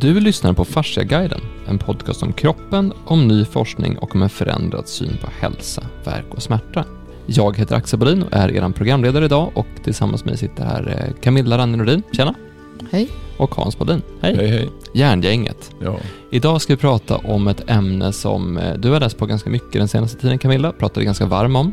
Du 0.00 0.20
lyssnar 0.20 0.52
på 0.52 0.64
Fasciaguiden, 0.64 1.40
en 1.68 1.78
podcast 1.78 2.22
om 2.22 2.32
kroppen, 2.32 2.92
om 3.06 3.28
ny 3.28 3.44
forskning 3.44 3.98
och 3.98 4.14
om 4.14 4.22
en 4.22 4.28
förändrad 4.28 4.88
syn 4.88 5.16
på 5.20 5.30
hälsa, 5.40 5.82
verk 6.04 6.24
och 6.30 6.42
smärta. 6.42 6.84
Jag 7.26 7.56
heter 7.56 7.76
Axel 7.76 7.98
Bodin 7.98 8.22
och 8.22 8.32
är 8.32 8.52
er 8.52 8.72
programledare 8.72 9.24
idag 9.24 9.52
och 9.54 9.66
tillsammans 9.84 10.24
med 10.24 10.32
mig 10.32 10.38
sitter 10.38 10.64
här 10.64 10.88
eh, 10.88 11.22
Camilla 11.22 11.58
Ranne 11.58 12.02
tjena! 12.12 12.34
Hej! 12.90 13.08
Och 13.36 13.54
Hans 13.54 13.78
Bodin, 13.78 14.02
hej! 14.20 14.36
Hej 14.36 14.48
hej. 14.48 14.70
Järngänget. 14.94 15.74
Ja. 15.80 15.96
Idag 16.30 16.60
ska 16.60 16.72
vi 16.72 16.76
prata 16.76 17.16
om 17.16 17.48
ett 17.48 17.70
ämne 17.70 18.12
som 18.12 18.58
eh, 18.58 18.74
du 18.74 18.90
har 18.90 19.00
läst 19.00 19.18
på 19.18 19.26
ganska 19.26 19.50
mycket 19.50 19.72
den 19.72 19.88
senaste 19.88 20.20
tiden 20.20 20.38
Camilla, 20.38 20.72
pratade 20.72 21.04
ganska 21.04 21.26
varm 21.26 21.56
om. 21.56 21.72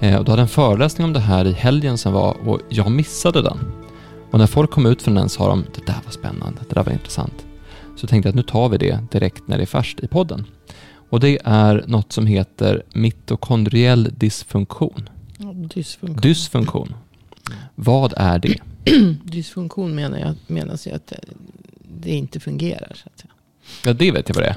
Eh, 0.00 0.16
och 0.16 0.24
du 0.24 0.30
hade 0.30 0.42
en 0.42 0.48
föreläsning 0.48 1.04
om 1.04 1.12
det 1.12 1.20
här 1.20 1.44
i 1.44 1.52
helgen 1.52 1.98
som 1.98 2.12
var 2.12 2.36
och 2.48 2.60
jag 2.68 2.90
missade 2.90 3.42
den. 3.42 3.58
Och 4.30 4.38
när 4.38 4.46
folk 4.46 4.70
kom 4.70 4.86
ut 4.86 5.02
från 5.02 5.14
den 5.14 5.28
sa 5.28 5.48
de, 5.48 5.64
det 5.74 5.86
där 5.86 5.98
var 6.04 6.12
spännande, 6.12 6.60
det 6.68 6.74
där 6.74 6.84
var 6.84 6.92
intressant. 6.92 7.46
Så 8.00 8.06
tänkte 8.06 8.28
jag 8.28 8.30
att 8.30 8.36
nu 8.36 8.42
tar 8.42 8.68
vi 8.68 8.78
det 8.78 8.98
direkt 9.10 9.48
när 9.48 9.56
det 9.56 9.64
är 9.64 9.66
färskt 9.66 10.00
i 10.00 10.08
podden. 10.08 10.46
Och 11.10 11.20
det 11.20 11.38
är 11.44 11.84
något 11.86 12.12
som 12.12 12.26
heter 12.26 12.82
mitokondriell 12.92 14.10
dysfunktion. 14.16 15.08
Dysfunktion. 15.74 16.20
Dysfunktion. 16.20 16.94
Vad 17.74 18.14
är 18.16 18.38
det? 18.38 18.58
Dysfunktion 19.24 19.94
menar 19.94 20.18
jag 20.18 20.34
menas 20.46 20.86
ju 20.86 20.90
att 20.90 21.12
det, 22.00 22.10
inte 22.10 22.40
fungerar. 22.40 22.92
Så 22.94 23.08
att 23.14 23.20
säga. 23.20 23.32
Ja, 23.84 23.92
det 23.92 24.10
vet 24.10 24.28
jag 24.28 24.34
vad 24.34 24.44
det 24.44 24.48
är. 24.48 24.56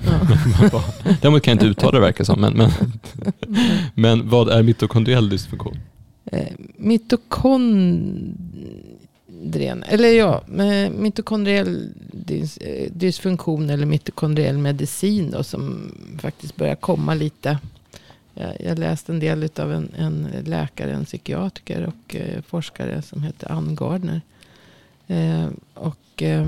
Ja. 0.71 0.83
Däremot 1.21 1.43
kan 1.43 1.51
jag 1.51 1.55
inte 1.55 1.65
uttala 1.65 1.91
det 1.91 1.99
verkar 1.99 2.23
som. 2.23 2.41
Men, 2.41 2.53
men, 2.53 2.71
men 3.93 4.29
vad 4.29 4.49
är 4.49 4.63
mitokondriell 4.63 5.29
dysfunktion? 5.29 5.77
Eh, 6.25 6.47
mitokondrien, 9.43 9.83
eller 9.83 10.09
ja, 10.09 10.43
mitokondriell 10.89 11.93
eh, 12.61 12.91
dysfunktion 12.91 13.69
eller 13.69 13.85
mitokondriell 13.85 14.57
medicin 14.57 15.31
då, 15.31 15.43
som 15.43 15.91
faktiskt 16.19 16.55
börjar 16.55 16.75
komma 16.75 17.13
lite. 17.13 17.57
Jag, 18.33 18.61
jag 18.61 18.79
läste 18.79 19.11
en 19.11 19.19
del 19.19 19.49
av 19.59 19.71
en, 19.71 19.89
en 19.97 20.27
läkare, 20.45 20.93
en 20.93 21.05
psykiatriker 21.05 21.85
och 21.85 22.15
eh, 22.15 22.41
forskare 22.41 23.01
som 23.01 23.23
heter 23.23 23.51
Ann 23.51 23.75
Gardner. 23.75 24.21
Eh, 25.07 25.47
och 25.73 26.23
eh, 26.23 26.47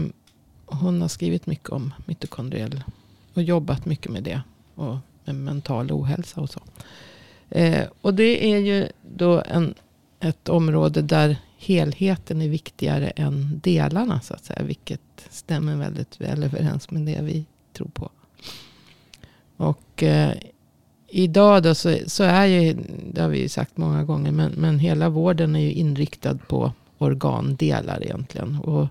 hon 0.65 1.01
har 1.01 1.07
skrivit 1.07 1.47
mycket 1.47 1.69
om 1.69 1.93
mitokondriell 2.05 2.83
och 3.33 3.43
jobbat 3.43 3.85
mycket 3.85 4.11
med 4.11 4.23
det. 4.23 4.41
Och 4.75 4.97
med 5.25 5.35
mental 5.35 5.91
ohälsa 5.91 6.41
och 6.41 6.49
så. 6.49 6.59
Eh, 7.49 7.87
och 8.01 8.13
det 8.13 8.53
är 8.53 8.57
ju 8.57 8.87
då 9.01 9.43
en, 9.45 9.73
ett 10.19 10.49
område 10.49 11.01
där 11.01 11.37
helheten 11.65 12.41
är 12.41 12.49
viktigare 12.49 13.07
än 13.07 13.59
delarna 13.63 14.21
så 14.21 14.33
att 14.33 14.45
säga. 14.45 14.63
Vilket 14.63 15.27
stämmer 15.29 15.75
väldigt 15.75 16.21
väl 16.21 16.43
överens 16.43 16.91
med 16.91 17.01
det 17.01 17.21
vi 17.21 17.45
tror 17.73 17.87
på. 17.87 18.09
Och 19.57 20.03
eh, 20.03 20.33
idag 21.07 21.63
då 21.63 21.75
så, 21.75 21.97
så 22.07 22.23
är 22.23 22.45
ju, 22.45 22.77
det 23.11 23.21
har 23.21 23.29
vi 23.29 23.41
ju 23.41 23.49
sagt 23.49 23.77
många 23.77 24.03
gånger, 24.03 24.31
men, 24.31 24.51
men 24.51 24.79
hela 24.79 25.09
vården 25.09 25.55
är 25.55 25.59
ju 25.59 25.71
inriktad 25.71 26.37
på 26.37 26.71
organdelar 26.97 28.03
egentligen. 28.03 28.59
Och 28.59 28.87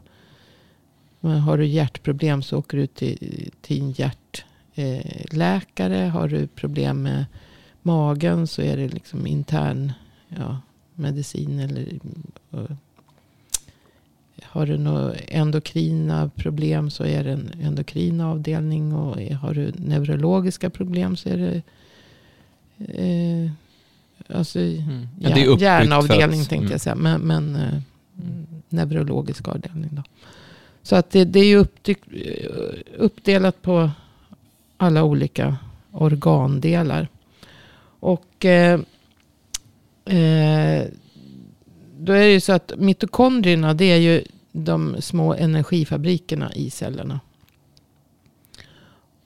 men 1.25 1.41
har 1.41 1.59
du 1.59 1.67
hjärtproblem 1.67 2.43
så 2.43 2.59
åker 2.59 2.79
du 2.79 2.87
till, 2.87 3.51
till 3.61 3.83
en 3.83 3.91
hjärtläkare. 3.91 6.05
Eh, 6.05 6.11
har 6.11 6.29
du 6.29 6.47
problem 6.47 7.03
med 7.03 7.25
magen 7.83 8.47
så 8.47 8.63
är 8.63 8.77
det 8.77 8.89
liksom 8.89 9.27
intern 9.27 9.93
ja, 10.29 10.61
medicin. 10.95 11.61
Eller, 11.61 11.99
och, 12.51 12.69
har 14.43 14.67
du 14.67 14.79
några 14.79 15.15
endokrina 15.15 16.31
problem 16.37 16.91
så 16.91 17.05
är 17.05 17.25
det 17.25 17.33
en 17.33 17.51
endokrina 17.63 18.31
avdelning. 18.31 18.93
Och 18.95 19.21
har 19.21 19.55
du 19.55 19.73
neurologiska 19.77 20.71
problem 20.71 21.17
så 21.17 21.29
är 21.29 21.37
det 21.37 21.63
eh, 22.79 23.51
alltså, 24.37 24.59
Mm. 24.61 25.09
Ja, 25.21 25.35
det 25.35 25.43
är 25.43 25.61
hjärnavdelning 25.63 26.41
att- 26.41 26.49
tänkte 26.49 26.65
mm. 26.65 26.71
jag 26.73 26.81
säga. 26.81 26.95
Men, 26.95 27.21
men 27.21 27.57
eh, 27.57 27.81
neurologisk 28.69 29.49
avdelning 29.49 29.91
då. 29.93 30.03
Så 30.83 30.97
att 30.97 31.11
det, 31.11 31.25
det 31.25 31.41
är 31.41 31.47
ju 31.47 31.63
uppdyk- 31.63 32.83
uppdelat 32.97 33.63
på 33.63 33.91
alla 34.77 35.05
olika 35.05 35.57
organdelar. 35.91 37.09
Och 38.01 38.45
eh, 38.45 38.81
eh, 40.05 40.85
då 41.99 42.13
är 42.13 42.21
det 42.21 42.33
ju 42.33 42.41
så 42.41 42.53
att 42.53 42.73
mitokondrierna 42.79 43.75
det 43.75 43.85
är 43.85 43.97
ju 43.97 44.25
de 44.53 44.97
små 45.01 45.35
energifabrikerna 45.35 46.55
i 46.55 46.71
cellerna. 46.71 47.21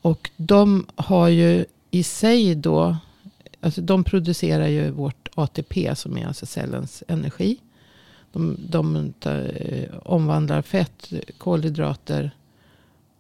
Och 0.01 0.31
de 0.37 0.87
har 0.95 1.29
ju 1.29 1.65
i 1.91 2.03
sig 2.03 2.55
då, 2.55 2.97
alltså 3.61 3.81
de 3.81 4.05
producerar 4.05 4.67
ju 4.67 4.91
vårt 4.91 5.29
ATP 5.35 5.95
som 5.95 6.19
är 6.19 6.27
alltså 6.27 6.47
cellens 6.47 7.03
energi. 7.09 7.59
De, 8.33 8.57
de 8.69 9.13
tar, 9.21 9.53
eh, 9.55 9.99
omvandlar 10.03 10.63
fett, 10.63 11.13
kolhydrater 11.39 12.31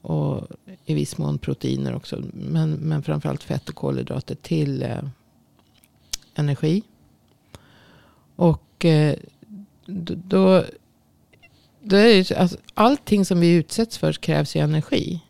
och 0.01 0.47
i 0.85 0.95
viss 0.95 1.19
mån 1.19 1.39
proteiner 1.39 1.95
också. 1.95 2.23
Men, 2.33 2.73
men 2.73 3.03
framförallt 3.03 3.43
fett 3.43 3.69
och 3.69 3.75
kolhydrater 3.75 4.35
till 4.35 4.83
eh, 4.83 4.99
energi. 6.35 6.83
Och 8.39 8.85
eh, 8.85 9.15
då, 9.87 10.65
då 11.83 11.97
är 11.97 12.05
det 12.07 12.33
alltså, 12.37 12.57
allting 12.75 13.25
som 13.25 13.41
vi 13.41 13.55
utsätts 13.55 13.99
för 13.99 14.13
krävs 14.13 14.57
ju 14.57 14.61
energi. 14.61 15.21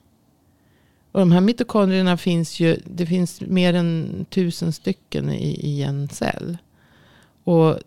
Och 1.12 1.20
de 1.20 1.32
här 1.32 1.40
mitokondrierna 1.40 2.16
finns 2.16 2.60
ju, 2.60 2.76
det 2.84 3.06
finns 3.06 3.40
mer 3.40 3.74
än 3.74 4.26
tusen 4.30 4.72
stycken 4.72 5.30
i, 5.30 5.60
i 5.70 5.82
en 5.82 6.08
cell. 6.08 6.58
Och 7.44 7.78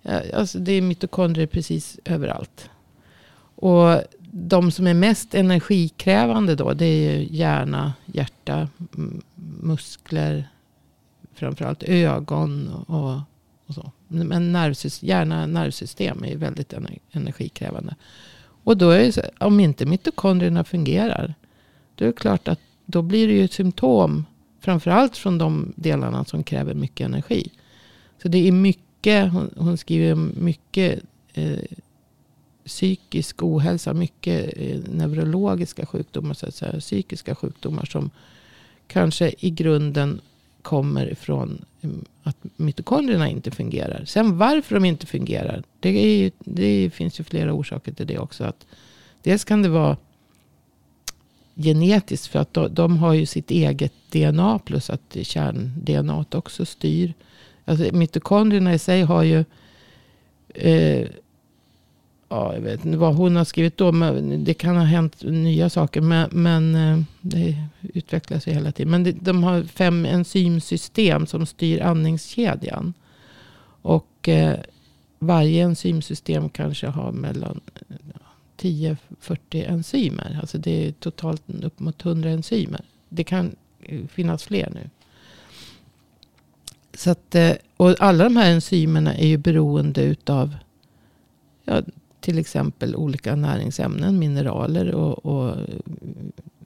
Eh, 0.03 0.17
eh, 0.17 0.39
alltså 0.39 0.59
det 0.59 0.73
är 0.73 0.83
mitokondrier 0.83 1.47
precis 1.47 1.99
överallt. 2.05 2.71
Och 3.55 4.03
de 4.33 4.71
som 4.71 4.87
är 4.87 4.95
mest 4.95 5.35
energikrävande 5.35 6.55
då, 6.55 6.73
det 6.73 6.85
är 6.85 7.19
ju 7.19 7.37
hjärna, 7.37 7.93
hjärta, 8.07 8.69
muskler, 9.61 10.49
framförallt 11.35 11.83
ögon 11.83 12.69
och, 12.69 13.21
och 13.67 13.75
så. 13.75 13.93
Men 14.09 14.53
nervsystem, 14.53 15.09
hjärna, 15.09 15.47
nervsystem 15.47 16.25
är 16.25 16.29
ju 16.29 16.37
väldigt 16.37 16.75
energikrävande. 17.12 17.95
Och 18.65 18.77
då 18.77 18.91
är 18.91 18.99
det 18.99 19.12
så, 19.12 19.23
om 19.39 19.61
inte 19.61 19.87
mitokondrierna 19.87 20.65
fungerar, 20.65 21.35
då 22.00 22.06
är 22.06 22.06
det 22.06 22.21
klart 22.21 22.49
att 22.49 22.61
då 22.87 23.03
blir 23.03 23.28
det 23.28 23.33
ju 23.33 23.44
ett 23.44 23.53
symptom, 23.53 24.27
framförallt 24.61 25.16
från 25.16 25.38
de 25.38 25.72
delarna 25.77 26.25
som 26.25 26.43
kräver 26.43 26.75
mycket 26.75 27.05
energi. 27.05 27.50
Så 28.22 28.28
det 28.28 28.49
är 28.49 28.53
mycket, 28.53 29.33
hon, 29.33 29.50
hon 29.56 29.78
skriver 29.78 30.15
mycket 30.15 31.00
eh, 31.34 31.59
psykisk 32.66 33.43
ohälsa, 33.43 33.93
mycket 33.93 34.53
eh, 34.56 34.81
neurologiska 34.93 35.87
sjukdomar, 35.87 36.34
så 36.34 36.47
att 36.47 36.55
säga, 36.55 36.81
psykiska 36.81 37.34
sjukdomar 37.34 37.84
som 37.84 38.11
kanske 38.87 39.34
i 39.38 39.50
grunden 39.50 40.21
kommer 40.62 41.12
ifrån 41.12 41.65
mm, 41.81 42.05
att 42.22 42.37
mitokondrierna 42.56 43.28
inte 43.28 43.50
fungerar. 43.50 44.05
Sen 44.05 44.38
varför 44.38 44.75
de 44.75 44.85
inte 44.85 45.06
fungerar, 45.06 45.62
det, 45.81 45.88
är 45.88 46.19
ju, 46.19 46.31
det 46.38 46.91
finns 46.91 47.20
ju 47.20 47.25
flera 47.25 47.52
orsaker 47.52 47.93
till 47.93 48.06
det 48.06 48.19
också. 48.19 48.44
Att 48.44 48.67
dels 49.23 49.44
kan 49.44 49.62
det 49.62 49.69
vara 49.69 49.97
genetiskt 51.55 52.26
för 52.26 52.38
att 52.38 52.55
de, 52.55 52.75
de 52.75 52.99
har 52.99 53.12
ju 53.12 53.26
sitt 53.26 53.50
eget 53.50 53.93
DNA 54.11 54.58
plus 54.58 54.91
att 54.91 55.17
kärn-DNA 55.23 56.25
också 56.32 56.64
styr. 56.64 57.14
Alltså 57.64 57.85
mitokondrierna 57.93 58.75
i 58.75 58.79
sig 58.79 59.02
har 59.02 59.23
ju 59.23 59.44
eh, 60.55 61.08
ja, 62.31 62.55
jag 62.55 62.61
vet 62.61 62.85
inte 62.85 62.99
vad 62.99 63.14
hon 63.14 63.37
har 63.37 63.44
skrivit 63.44 63.76
då. 63.76 63.93
Men 63.93 64.44
det 64.44 64.55
kan 64.55 64.76
ha 64.76 64.85
hänt 64.85 65.23
nya 65.23 65.70
saker. 65.70 66.00
Men, 66.00 66.29
men 66.32 66.75
eh, 66.75 67.02
det 67.20 67.56
utvecklas 67.82 68.47
ju 68.47 68.52
hela 68.52 68.73
tiden. 68.73 68.91
Men 68.91 69.05
det, 69.05 69.12
de 69.12 69.44
har 69.44 69.62
fem 69.62 70.06
enzymsystem 70.06 71.26
som 71.26 71.47
styr 71.47 71.81
andningskedjan. 71.81 72.94
Och 73.82 74.29
eh, 74.29 74.58
varje 75.19 75.64
enzymsystem 75.64 76.49
kanske 76.49 76.87
har 76.87 77.12
mellan 77.12 77.61
10-40 78.61 78.97
enzymer. 79.53 80.39
Alltså 80.41 80.59
det 80.59 80.87
är 80.87 80.93
totalt 80.93 81.43
upp 81.62 81.81
mot 81.81 82.05
100 82.05 82.31
enzymer. 82.31 82.85
Det 83.09 83.25
kan 83.25 83.57
eh, 83.83 84.07
finnas 84.07 84.45
fler 84.45 84.71
nu. 84.75 84.91
Så 86.95 87.11
att, 87.11 87.35
eh, 87.35 87.53
och 87.77 87.97
alla 88.01 88.25
de 88.25 88.37
här 88.37 88.51
enzymerna 88.51 89.15
är 89.15 89.27
ju 89.27 89.37
beroende 89.37 90.03
utav 90.03 90.57
ja, 91.65 91.83
till 92.21 92.39
exempel 92.39 92.97
olika 92.97 93.37
näringsämnen, 93.37 94.19
mineraler 94.19 94.95
och, 94.95 95.27
och 95.27 95.49
eh, 95.49 95.65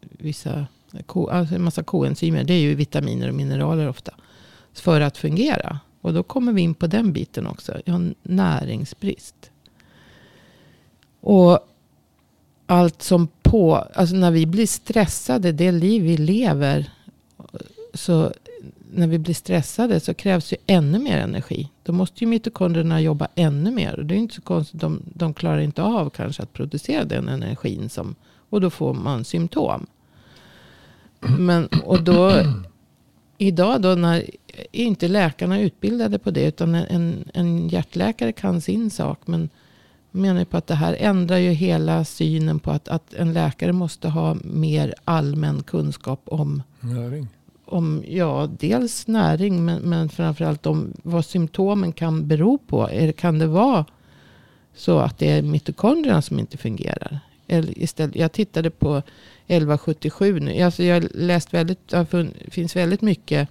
vissa 0.01 0.67
ko, 1.07 1.29
alltså 1.29 1.55
en 1.55 1.63
massa 1.63 1.83
koenzymer. 1.83 2.45
Det 2.45 2.55
är 2.55 2.61
ju 2.61 2.75
vitaminer 2.75 3.29
och 3.29 3.35
mineraler 3.35 3.89
ofta. 3.89 4.15
För 4.73 5.01
att 5.01 5.19
fungera. 5.19 5.79
Och 6.01 6.15
då 6.15 6.23
kommer 6.23 6.53
vi 6.53 6.63
in 6.63 6.75
på 6.75 6.87
den 6.87 7.13
biten 7.13 7.47
också. 7.47 7.81
Ja, 7.85 8.01
näringsbrist. 8.23 9.51
Och 11.21 11.59
allt 12.67 13.03
som 13.03 13.29
på, 13.43 13.77
alltså 13.77 14.17
när 14.17 14.31
vi 14.31 14.47
blir 14.47 14.67
stressade, 14.67 15.53
det 15.53 15.73
liv 15.73 16.03
vi 16.03 16.17
lever. 16.17 16.91
Så 17.95 18.33
när 18.95 19.07
vi 19.07 19.19
blir 19.19 19.35
stressade 19.35 20.01
så 20.01 20.15
krävs 20.15 20.53
ju 20.53 20.57
ännu 20.67 20.99
mer 20.99 21.19
energi. 21.19 21.71
Då 21.83 21.93
måste 21.93 22.25
ju 22.25 22.27
mitokondrierna 22.27 23.01
jobba 23.01 23.29
ännu 23.35 23.71
mer. 23.71 23.99
Och 23.99 24.07
det 24.07 24.15
är 24.15 24.17
inte 24.17 24.35
så 24.35 24.43
konstigt. 24.43 24.81
De, 24.81 25.03
de 25.15 25.35
klarar 25.35 25.59
inte 25.59 25.83
av 25.83 26.11
kanske 26.11 26.43
att 26.43 26.53
producera 26.53 27.05
den 27.05 27.29
energin. 27.29 27.89
Som, 27.89 28.15
och 28.51 28.61
då 28.61 28.71
får 28.71 28.95
man 28.95 29.25
symptom. 29.25 29.87
Men, 31.39 31.67
och 31.67 32.03
då, 32.03 32.33
idag 33.39 33.83
då 33.83 33.95
när, 33.95 34.17
är 34.73 34.85
inte 34.85 35.09
läkarna 35.09 35.61
utbildade 35.61 36.19
på 36.19 36.31
det. 36.31 36.47
Utan 36.47 36.75
en, 36.75 37.29
en 37.35 37.69
hjärtläkare 37.69 38.33
kan 38.33 38.61
sin 38.61 38.91
sak. 38.91 39.19
Men 39.25 39.49
menar 40.15 40.45
på 40.45 40.57
att 40.57 40.67
det 40.67 40.75
här 40.75 40.97
ändrar 41.01 41.37
ju 41.37 41.51
hela 41.51 42.05
synen 42.05 42.59
på 42.59 42.71
att, 42.71 42.89
att 42.89 43.15
en 43.15 43.33
läkare 43.33 43.73
måste 43.73 44.09
ha 44.09 44.37
mer 44.45 44.95
allmän 45.05 45.63
kunskap 45.63 46.21
om 46.25 46.63
Näring. 46.81 47.29
om 47.65 48.05
ja, 48.09 48.49
dels 48.59 49.07
näring 49.07 49.65
men, 49.65 49.83
men 49.83 50.09
framförallt 50.09 50.67
om 50.67 50.93
vad 51.03 51.25
symptomen 51.25 51.93
kan 51.93 52.29
bero 52.29 52.59
på. 52.59 52.89
Är, 52.91 53.13
kan 53.13 53.39
det 53.39 53.47
vara 53.47 53.85
så 54.75 54.99
att 54.99 55.19
det 55.19 55.31
är 55.31 55.43
mitokondrierna 55.43 56.23
som 56.23 56.39
inte 56.39 56.57
fungerar? 56.57 57.19
Eller 57.47 57.79
istället, 57.79 58.17
jag 58.17 58.33
tittade 58.33 58.71
på 58.71 58.97
1177 59.47 60.41
nu. 60.41 60.63
Alltså 60.63 60.83
jag 60.83 61.07
läst 61.15 61.55
väldigt, 61.55 61.89
det 61.89 62.31
finns 62.51 62.77
väldigt 62.77 63.03
mycket 63.03 63.49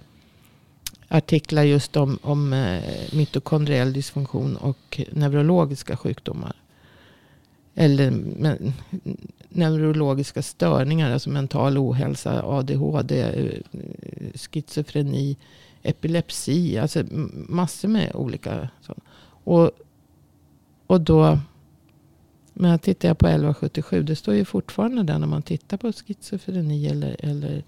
artiklar 1.08 1.62
just 1.62 1.96
om, 1.96 2.18
om 2.22 2.52
eh, 2.52 2.82
mitokondriell 3.12 3.92
dysfunktion 3.92 4.56
och 4.56 5.00
neurologiska 5.12 5.96
sjukdomar. 5.96 6.56
Eller 7.74 8.10
men, 8.10 8.72
neurologiska 9.48 10.42
störningar, 10.42 11.10
alltså 11.10 11.30
mental 11.30 11.78
ohälsa, 11.78 12.42
ADHD, 12.42 13.20
eh, 13.20 13.60
schizofreni, 14.34 15.36
epilepsi. 15.82 16.78
Alltså 16.78 17.04
massor 17.48 17.88
med 17.88 18.10
olika 18.14 18.68
sådana. 18.80 19.02
Och, 19.44 19.70
och 20.86 21.00
då, 21.00 21.38
men 22.52 22.78
tittar 22.78 23.08
jag 23.08 23.18
på 23.18 23.26
1177, 23.26 24.02
det 24.02 24.16
står 24.16 24.34
ju 24.34 24.44
fortfarande 24.44 25.02
där 25.02 25.18
när 25.18 25.26
man 25.26 25.42
tittar 25.42 25.76
på 25.76 25.92
schizofreni 25.92 26.86
eller, 26.86 27.16
eller 27.18 27.64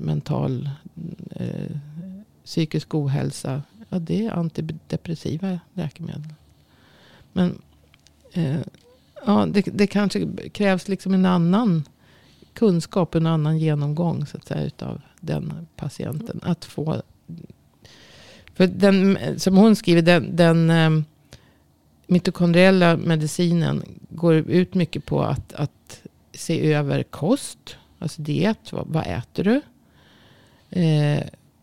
mental 0.00 0.70
eh, 1.30 1.76
psykisk 2.48 2.94
ohälsa. 2.94 3.62
Ja, 3.88 3.98
det 3.98 4.26
är 4.26 4.30
antidepressiva 4.30 5.60
läkemedel. 5.74 6.34
Men 7.32 7.62
eh, 8.32 8.60
ja, 9.26 9.46
det, 9.46 9.62
det 9.72 9.86
kanske 9.86 10.26
krävs 10.52 10.88
liksom 10.88 11.14
en 11.14 11.26
annan 11.26 11.84
kunskap, 12.52 13.14
en 13.14 13.26
annan 13.26 13.58
genomgång 13.58 14.26
så 14.26 14.36
att 14.36 14.46
säga, 14.46 14.64
utav 14.64 15.00
den 15.20 15.66
patienten. 15.76 16.40
Att 16.42 16.64
få... 16.64 17.02
För 18.54 18.66
den, 18.66 19.18
som 19.40 19.56
hon 19.56 19.76
skriver, 19.76 20.02
den, 20.02 20.36
den 20.36 20.70
eh, 20.70 21.04
mitokondriella 22.06 22.96
medicinen 22.96 23.82
går 24.10 24.34
ut 24.34 24.74
mycket 24.74 25.06
på 25.06 25.22
att, 25.22 25.52
att 25.52 26.02
se 26.32 26.72
över 26.72 27.02
kost. 27.02 27.76
Alltså 27.98 28.22
diet, 28.22 28.72
vad, 28.72 28.86
vad 28.86 29.06
äter 29.06 29.44
du? 29.44 29.60
Eh, 30.80 31.22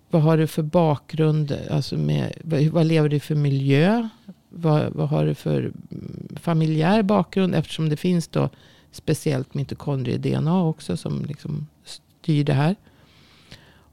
vad 0.10 0.22
har 0.22 0.38
du 0.38 0.48
för 0.48 0.64
bakgrund? 0.64 1.58
Alltså 1.70 1.98
med, 1.98 2.34
vad, 2.44 2.64
vad 2.64 2.86
lever 2.86 3.10
du 3.10 3.20
för 3.20 3.36
miljö? 3.36 4.10
Vad, 4.50 4.94
vad 4.94 5.10
har 5.10 5.26
du 5.26 5.36
för 5.36 5.60
mm, 5.60 6.28
familjär 6.36 7.04
bakgrund? 7.04 7.56
Eftersom 7.56 7.90
det 7.90 7.98
finns 7.98 8.28
då 8.28 8.50
speciellt 8.92 9.54
mitokondrie-DNA 9.54 10.64
också 10.64 10.98
som 10.98 11.26
liksom 11.26 11.68
styr 11.84 12.44
det 12.44 12.54
här. 12.54 12.76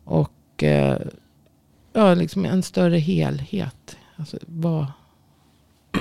Och 0.04 0.62
eh, 0.62 0.98
ja, 1.92 2.14
liksom 2.14 2.44
en 2.44 2.62
större 2.62 2.98
helhet. 2.98 3.96
Alltså 4.16 4.38
vad, 4.46 4.86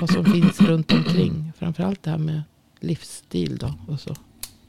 vad 0.00 0.10
som 0.10 0.24
finns 0.24 0.60
runt 0.60 0.92
omkring. 0.92 1.52
Framförallt 1.58 2.02
det 2.02 2.10
här 2.10 2.18
med 2.18 2.42
livsstil 2.80 3.56
då. 3.56 3.74
Och 3.88 4.00
så. 4.00 4.14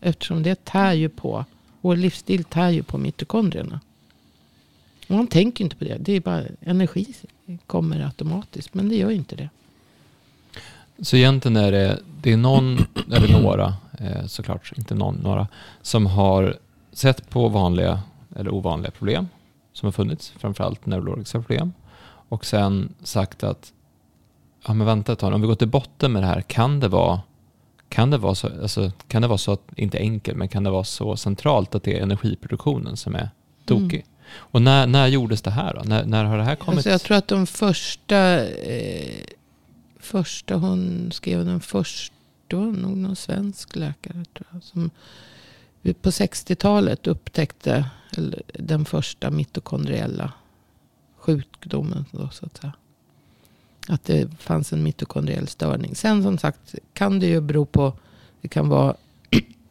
Eftersom 0.01 0.44
det 0.44 0.66
tär 0.66 0.94
ju 0.94 1.10
på, 1.10 1.46
vår 1.81 1.96
livsstil 1.96 2.44
tär 2.44 2.69
ju 2.69 2.84
på 2.84 2.98
mitokondrierna. 2.98 3.80
Man 5.08 5.28
tänker 5.28 5.64
inte 5.64 5.76
på 5.76 5.84
det. 5.84 5.98
Det 6.00 6.14
är 6.14 6.20
bara 6.20 6.44
energi 6.62 7.14
kommer 7.68 8.06
automatiskt. 8.06 8.74
Men 8.74 8.90
det 8.90 8.96
gör 8.96 9.12
inte 9.12 9.36
det. 9.36 9.50
Så 11.00 11.16
egentligen 11.16 11.58
är 11.58 11.72
det, 11.72 12.00
det 12.22 12.34
är 12.34 12.38
någon, 12.38 12.78
eller 13.12 13.42
några, 13.42 13.74
eh, 14.00 14.26
såklart 14.26 14.72
inte 14.78 14.96
någon, 14.96 15.16
några, 15.16 15.48
som 15.82 16.06
har 16.06 16.58
sett 16.92 17.30
på 17.30 17.48
vanliga 17.48 18.02
eller 18.36 18.54
ovanliga 18.54 18.92
problem 18.92 19.28
som 19.74 19.88
har 19.88 19.92
funnits, 19.92 20.34
framförallt 20.38 20.86
neurologiska 20.86 21.42
problem. 21.42 21.74
Och 22.30 22.46
sen 22.46 22.94
sagt 23.04 23.44
att, 23.44 23.74
ja 24.68 24.74
men 24.74 24.88
vänta 24.88 25.14
ett 25.14 25.20
tag, 25.20 25.34
om 25.34 25.42
vi 25.42 25.48
går 25.48 25.56
till 25.56 25.68
botten 25.68 26.12
med 26.12 26.24
det 26.24 26.28
här, 26.28 26.42
kan 26.42 26.80
det 26.80 26.88
vara 26.88 27.22
kan 27.90 28.10
det 28.10 28.18
vara 28.18 28.36
så, 28.36 28.48
alltså, 28.62 28.92
kan 29.08 29.22
det 29.22 29.28
vara 29.28 29.38
så 29.38 29.52
att, 29.52 29.62
inte 29.76 29.98
enkelt, 29.98 30.38
men 30.38 30.48
kan 30.48 30.64
det 30.64 30.70
vara 30.70 30.84
så 30.84 31.16
centralt 31.16 31.76
att 31.76 31.84
det 31.84 31.98
är 31.98 32.04
energiproduktionen 32.04 32.98
som 32.98 33.16
är 33.16 33.30
tokig? 33.66 33.94
Mm. 33.94 34.12
Och 34.36 34.62
när, 34.62 34.88
när 34.88 35.08
gjordes 35.08 35.42
det 35.42 35.52
här 35.52 35.74
då? 35.74 35.82
När, 35.86 36.06
när 36.06 36.24
har 36.24 36.38
det 36.38 36.44
här 36.44 36.56
kommit? 36.56 36.78
Alltså 36.78 36.90
jag 36.90 37.02
tror 37.02 37.18
att 37.18 37.28
de 37.28 37.48
första, 37.48 38.46
eh, 38.48 39.26
första 40.00 40.56
hon 40.56 41.12
skrev 41.12 41.46
den 41.46 41.60
första, 41.60 42.16
det 42.48 42.56
var 42.56 42.66
nog 42.66 42.98
någon 42.98 43.16
svensk 43.16 43.76
läkare 43.76 44.26
tror 44.34 44.48
jag. 44.52 44.64
Som 44.64 44.90
på 46.02 46.10
60-talet 46.10 47.08
upptäckte 47.08 47.86
den 48.54 48.86
första 48.86 49.32
mitokondriella 49.32 50.34
sjukdomen. 51.18 52.06
Då, 52.12 52.30
så 52.30 52.46
att, 52.46 52.58
säga. 52.58 52.74
att 53.88 54.04
det 54.04 54.32
fanns 54.40 54.74
en 54.74 54.84
mitokondriell 54.84 55.48
störning. 55.48 55.96
Sen 55.96 56.24
som 56.24 56.38
sagt 56.38 56.75
kan 56.94 57.20
det 57.20 57.28
ju 57.28 57.42
bero 57.42 57.66
på, 57.66 57.94
det 58.42 58.48
kan 58.48 58.70
vara 58.70 58.96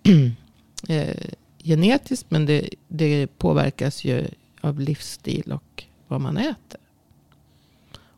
eh, 0.89 1.17
genetiskt 1.59 2.31
men 2.31 2.47
det, 2.47 2.69
det 2.89 3.27
påverkas 3.39 4.05
ju 4.05 4.29
av 4.63 4.81
livsstil 4.81 5.53
och 5.53 5.85
vad 6.09 6.21
man 6.21 6.37
äter. 6.37 6.81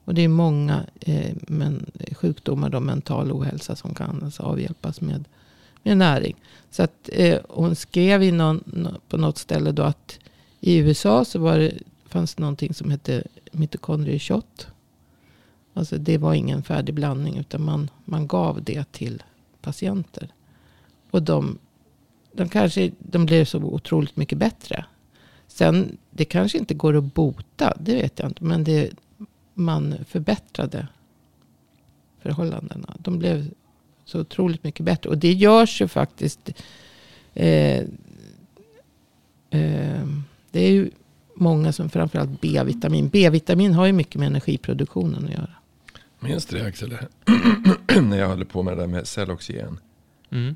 Och 0.04 0.14
det 0.14 0.22
är 0.22 0.28
många 0.28 0.84
eh, 1.00 1.36
men, 1.48 1.90
sjukdomar, 2.12 2.70
då, 2.70 2.80
mental 2.80 3.32
ohälsa, 3.32 3.76
som 3.76 3.94
kan 3.94 4.22
alltså 4.24 4.42
avhjälpas 4.42 5.00
med, 5.00 5.24
med 5.82 5.96
näring. 5.96 6.36
Så 6.70 6.82
att 6.82 7.10
eh, 7.12 7.38
hon 7.48 7.76
skrev 7.76 8.22
i 8.22 8.32
någon, 8.32 8.88
på 9.08 9.16
något 9.16 9.38
ställe 9.38 9.72
då 9.72 9.82
att 9.82 10.18
i 10.60 10.76
USA 10.76 11.24
så 11.24 11.38
var 11.38 11.58
det, 11.58 11.72
fanns 12.08 12.34
det 12.34 12.40
någonting 12.40 12.74
som 12.74 12.90
hette 12.90 13.24
mitokondrieshot. 13.52 14.66
Alltså 15.74 15.98
det 15.98 16.18
var 16.18 16.34
ingen 16.34 16.62
färdig 16.62 16.94
blandning 16.94 17.38
utan 17.38 17.62
man, 17.64 17.90
man 18.04 18.26
gav 18.26 18.62
det 18.62 18.92
till 18.92 19.22
patienter. 19.60 20.28
Och 21.10 21.22
de, 21.22 21.58
de, 22.32 22.48
kanske, 22.48 22.92
de 22.98 23.26
blev 23.26 23.44
så 23.44 23.58
otroligt 23.58 24.16
mycket 24.16 24.38
bättre. 24.38 24.84
Sen, 25.54 25.96
det 26.10 26.24
kanske 26.24 26.58
inte 26.58 26.74
går 26.74 26.96
att 26.96 27.14
bota, 27.14 27.76
det 27.80 27.94
vet 27.94 28.18
jag 28.18 28.28
inte. 28.28 28.44
Men 28.44 28.64
det, 28.64 28.90
man 29.54 29.94
förbättrade 30.08 30.88
förhållandena. 32.22 32.96
De 32.98 33.18
blev 33.18 33.50
så 34.04 34.20
otroligt 34.20 34.64
mycket 34.64 34.86
bättre. 34.86 35.10
Och 35.10 35.18
det 35.18 35.32
görs 35.32 35.80
ju 35.80 35.88
faktiskt. 35.88 36.50
Eh, 37.34 37.78
eh, 39.50 40.06
det 40.50 40.60
är 40.60 40.70
ju 40.70 40.90
många 41.34 41.72
som 41.72 41.90
framförallt 41.90 42.40
B-vitamin. 42.40 43.08
B-vitamin 43.08 43.74
har 43.74 43.86
ju 43.86 43.92
mycket 43.92 44.14
med 44.14 44.26
energiproduktionen 44.26 45.24
att 45.24 45.30
göra. 45.30 45.54
Minns 46.20 46.46
du 46.46 46.58
det 46.58 46.66
Axel? 46.66 46.96
När 48.02 48.18
jag 48.18 48.28
höll 48.28 48.44
på 48.44 48.62
med 48.62 48.76
det 48.76 48.82
där 48.82 48.88
med 48.88 49.06
celloxygen. 49.06 49.78
Mm. 50.30 50.54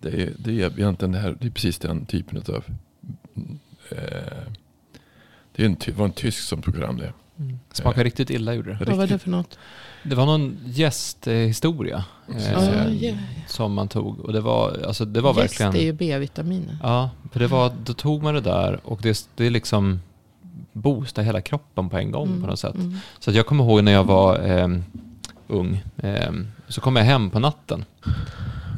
Det, 0.00 0.22
är, 0.22 0.32
det, 0.38 0.50
är 0.50 0.78
egentligen 0.78 1.12
det, 1.12 1.18
här, 1.18 1.36
det 1.40 1.46
är 1.46 1.50
precis 1.50 1.78
den 1.78 2.06
typen 2.06 2.42
av 2.54 2.64
det 5.56 5.64
en, 5.64 5.76
var 5.96 6.04
en 6.04 6.12
tysk 6.12 6.38
som 6.42 6.62
tog 6.62 6.76
fram 6.76 6.96
det. 6.96 7.12
Mm. 7.38 7.58
Smakade 7.72 8.04
riktigt 8.04 8.30
illa 8.30 8.54
gjorde 8.54 8.70
det. 8.74 8.84
Vad 8.84 8.96
var 8.96 9.06
det 9.06 9.18
för 9.18 9.30
något? 9.30 9.58
Det 10.02 10.14
var 10.14 10.26
någon 10.26 10.58
gästhistoria 10.64 12.04
eh, 12.28 12.58
oh, 12.58 12.94
yeah. 12.94 13.18
som 13.48 13.72
man 13.74 13.88
tog. 13.88 14.20
Och 14.20 14.32
det 14.32 14.40
var, 14.40 14.82
alltså, 14.86 15.04
det 15.04 15.20
var 15.20 15.34
verkligen... 15.34 15.72
Gäst 15.72 15.82
är 15.82 15.86
ju 15.86 15.92
B-vitaminer. 15.92 16.78
Ja, 16.82 17.10
för 17.32 17.40
det 17.40 17.46
var, 17.46 17.72
då 17.84 17.92
tog 17.92 18.22
man 18.22 18.34
det 18.34 18.40
där 18.40 18.80
och 18.84 19.00
det, 19.02 19.28
det 19.36 19.46
är 19.46 19.50
liksom 19.50 20.00
boosta 20.72 21.22
hela 21.22 21.40
kroppen 21.40 21.88
på 21.88 21.98
en 21.98 22.10
gång 22.10 22.26
Mm, 22.28 22.40
på 22.40 22.46
något 22.46 22.58
sätt. 22.58 22.74
mm. 22.74 22.98
Så 23.18 23.30
att 23.30 23.36
jag 23.36 23.46
kommer 23.46 23.64
ihåg 23.64 23.84
när 23.84 23.92
jag 23.92 24.04
var 24.04 24.40
eh, 24.48 24.68
ung, 25.48 25.82
eh, 25.96 26.32
så 26.68 26.80
kom 26.80 26.96
jag 26.96 27.04
hem 27.04 27.30
på 27.30 27.38
natten. 27.38 27.84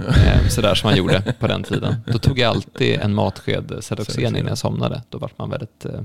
Eh, 0.08 0.48
sådär 0.48 0.74
som 0.74 0.88
man 0.90 0.96
gjorde 0.98 1.34
på 1.40 1.46
den 1.46 1.62
tiden. 1.62 1.94
Då 2.06 2.18
tog 2.18 2.38
jag 2.38 2.48
alltid 2.50 3.00
en 3.00 3.14
matsked 3.14 3.72
Celoxen 3.80 4.36
innan 4.36 4.46
jag 4.46 4.58
somnade. 4.58 5.02
Då 5.08 5.18
var 5.18 5.30
man 5.36 5.50
väldigt, 5.50 5.84
eh, 5.84 6.00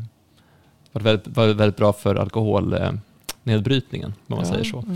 var 0.92 1.02
väldigt, 1.02 1.28
var 1.28 1.48
väldigt 1.48 1.78
bra 1.78 1.94
för 1.94 2.16
alkoholnedbrytningen, 2.16 4.14
om 4.28 4.36
man 4.36 4.40
Ja, 4.40 4.46
säger 4.46 4.64
så. 4.64 4.84
ja. 4.88 4.96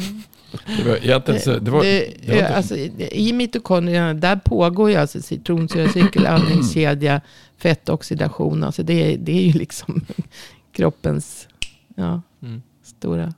Det 0.77 0.89
var 0.89 0.95
egentligen 0.95 1.41
så, 1.41 1.57
det 1.59 1.71
var, 1.71 1.83
Det, 1.83 2.13
det 2.25 2.41
var 2.41 2.49
alltså, 2.49 2.75
I 3.11 3.33
mitokondrierna, 3.33 4.13
där 4.13 4.35
pågår 4.35 4.89
ju 4.89 4.95
alltså 4.95 5.21
citronsyracykel, 5.21 6.25
andningskedja, 6.25 7.21
fettoxidation. 7.57 8.63
Alltså 8.63 8.83
det, 8.83 9.13
är- 9.13 9.17
det 9.17 9.31
är 9.31 9.41
ju 9.43 9.51
liksom 9.53 10.05
kroppens 10.71 11.47
ja, 11.95 12.21
Mm. 12.41 12.61
stora... 12.83 13.33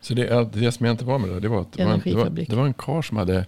Så 0.00 0.14
det, 0.14 0.48
det 0.52 0.72
som 0.72 0.86
jag 0.86 0.92
inte 0.92 1.04
var 1.04 1.18
med 1.18 1.30
det, 1.30 1.40
det 1.40 1.48
var 1.48 1.60
att 1.60 1.72
det 1.72 1.84
var, 1.84 1.92
en, 1.92 2.00
det, 2.04 2.14
var, 2.14 2.28
det 2.30 2.56
var 2.56 2.66
en 2.66 2.74
karl 2.74 3.02
som 3.02 3.16
hade, 3.16 3.46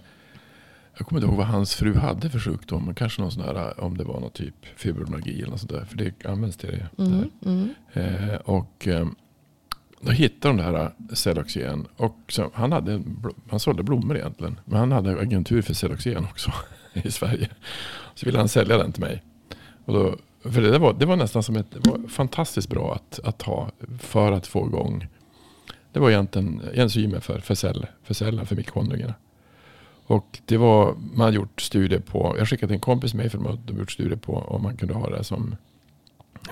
jag 0.99 1.07
kommer 1.07 1.21
inte 1.21 1.29
ihåg 1.29 1.37
vad 1.37 1.47
hans 1.47 1.75
fru 1.75 1.95
hade 1.95 2.29
för 2.29 2.39
sjukdom, 2.39 2.85
men 2.85 2.95
kanske 2.95 3.21
någon 3.21 3.31
sån 3.31 3.43
här, 3.43 3.83
om 3.83 3.97
det 3.97 4.03
var 4.03 4.19
någon 4.19 4.31
typ 4.31 4.65
fibromyalgi 4.75 5.41
eller 5.41 5.51
något 5.51 5.59
sånt 5.59 5.71
där, 5.71 5.85
för 5.85 5.97
det 5.97 6.25
används 6.25 6.57
till 6.57 6.69
det. 6.69 7.03
Mm, 7.03 7.29
mm. 7.45 7.69
Eh, 7.93 8.35
och 8.35 8.87
eh, 8.87 9.07
då 10.01 10.11
hittade 10.11 10.53
de 10.53 10.57
det 10.57 10.63
här 10.63 10.91
Celoxen. 11.13 11.87
Och 11.95 12.17
så, 12.27 12.51
han, 12.53 12.71
hade, 12.71 13.01
han 13.49 13.59
sålde 13.59 13.83
blommor 13.83 14.17
egentligen. 14.17 14.59
Men 14.65 14.79
han 14.79 14.91
hade 14.91 15.19
agentur 15.19 15.61
för 15.61 15.73
Celoxen 15.73 16.25
också 16.25 16.53
i 16.93 17.11
Sverige. 17.11 17.49
Så 18.15 18.25
ville 18.25 18.37
han 18.37 18.49
sälja 18.49 18.77
den 18.77 18.91
till 18.91 19.03
mig. 19.03 19.23
Och 19.85 19.93
då, 19.93 20.15
för 20.51 20.61
det, 20.61 20.79
var, 20.79 20.93
det 20.93 21.05
var 21.05 21.15
nästan 21.15 21.43
som 21.43 21.55
ett, 21.55 21.71
det 21.71 21.89
var 21.89 22.07
fantastiskt 22.07 22.69
bra 22.69 22.95
att, 22.95 23.19
att 23.23 23.41
ha 23.41 23.71
för 23.99 24.31
att 24.31 24.47
få 24.47 24.67
igång. 24.67 25.07
Det 25.91 25.99
var 25.99 26.09
egentligen 26.09 26.61
enzymer 26.73 27.19
för, 27.19 27.39
för, 27.39 27.55
cell, 27.55 27.87
för 28.03 28.13
celler, 28.13 28.45
för 28.45 28.55
mitokondrierna. 28.55 29.13
Och 30.09 30.39
det 30.45 30.57
var, 30.57 30.95
man 31.13 31.25
hade 31.25 31.35
gjort 31.35 31.61
studier 31.61 31.99
på, 31.99 32.35
jag 32.37 32.47
skickade 32.47 32.67
till 32.67 32.73
en 32.75 32.79
kompis 32.79 33.13
med 33.13 33.31
för 33.31 33.37
de 33.37 33.47
hade 33.47 33.79
gjort 33.79 33.91
studier 33.91 34.17
på 34.17 34.33
om 34.33 34.63
man 34.63 34.77
kunde 34.77 34.93
ha 34.93 35.09
det 35.09 35.23
som 35.23 35.55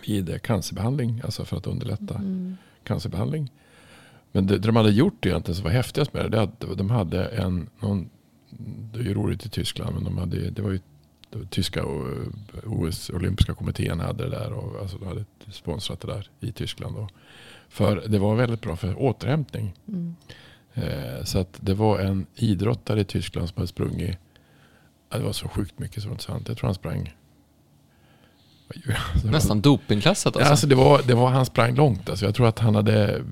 vid 0.05 0.41
cancerbehandling, 0.41 1.21
alltså 1.23 1.45
för 1.45 1.57
att 1.57 1.67
underlätta 1.67 2.15
Mm. 2.15 2.57
cancerbehandling. 2.83 3.51
Men 4.31 4.47
det, 4.47 4.57
det 4.57 4.67
de 4.67 4.75
hade 4.75 4.91
gjort 4.91 5.25
egentligen 5.25 5.55
som 5.55 5.63
var 5.63 5.71
häftigast 5.71 6.13
med 6.13 6.23
det, 6.23 6.29
det 6.29 6.41
att 6.41 6.77
de 6.77 6.89
hade 6.89 7.25
en, 7.25 7.69
någon, 7.79 8.09
det 8.93 8.99
är 8.99 9.03
ju 9.03 9.13
roligt 9.13 9.45
i 9.45 9.49
Tyskland, 9.49 9.95
men 9.95 10.03
de 10.03 10.17
hade, 10.17 10.49
det 10.49 10.61
var 10.61 10.71
ju 10.71 10.79
det 11.29 11.37
var 11.37 11.45
tyska 11.45 11.85
och 11.85 12.07
OS, 12.65 13.09
olympiska 13.09 13.53
kommittén 13.53 13.99
hade 13.99 14.23
det 14.23 14.29
där 14.29 14.53
och 14.53 14.81
alltså 14.81 14.97
de 14.97 15.07
hade 15.07 15.25
sponsrat 15.51 15.99
det 15.99 16.07
där 16.07 16.29
i 16.39 16.51
Tyskland. 16.51 16.95
Då. 16.95 17.09
För 17.69 18.03
det 18.07 18.19
var 18.19 18.35
väldigt 18.35 18.61
bra 18.61 18.75
för 18.75 19.01
återhämtning. 19.01 19.73
Mm. 19.87 20.15
Eh, 20.77 21.23
så 21.23 21.39
att 21.39 21.57
det 21.61 21.73
var 21.73 21.99
en 21.99 22.25
idrottare 22.35 22.99
i 23.01 23.03
Tyskland 23.03 23.49
som 23.49 23.55
hade 23.57 23.67
sprungit, 23.67 24.17
det 25.11 25.19
var 25.19 25.33
så 25.33 25.47
sjukt 25.47 25.79
mycket 25.79 26.03
det 26.03 26.09
var. 26.09 26.17
Jag 26.47 26.57
tror 26.57 26.67
han 26.67 26.73
sprang 26.75 27.13
det 28.67 29.23
var- 29.23 29.31
Nästan 29.31 29.61
dopingklassat 29.61 30.35
Ja, 30.35 30.39
alltså. 30.39 30.51
alltså 30.51 30.67
det 30.67 30.75
var, 30.75 31.01
det 31.07 31.13
var, 31.13 31.29
han 31.29 31.45
sprang 31.45 31.75
långt. 31.75 32.09
Alltså 32.09 32.25
jag 32.25 32.35
tror 32.35 32.47
att 32.47 32.59
han 32.59 32.75
hade, 32.75 33.23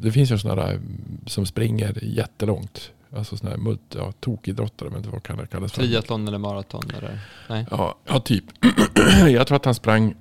det 0.00 0.12
finns 0.12 0.30
ju 0.30 0.38
sådana 0.38 0.62
där 0.66 0.80
som 1.26 1.46
springer 1.46 1.98
jättelångt. 2.04 2.90
Alltså 3.16 3.36
sådana 3.36 3.56
här 3.56 3.62
multi, 3.62 3.98
ja, 3.98 4.12
tokidrottare, 4.20 4.88
men 4.90 4.98
inte 4.98 5.10
vad 5.10 5.22
kan 5.22 5.36
det 5.36 5.46
kallas 5.46 5.72
för. 5.72 5.82
Triathlon 5.82 6.28
eller 6.28 6.38
maraton 6.38 6.82
eller? 6.98 7.20
Nej. 7.48 7.66
Ja, 7.70 7.94
ja 8.06 8.20
typ. 8.20 8.44
jag 9.28 9.46
tror 9.46 9.56
att 9.56 9.64
han 9.64 9.74
sprang, 9.74 10.14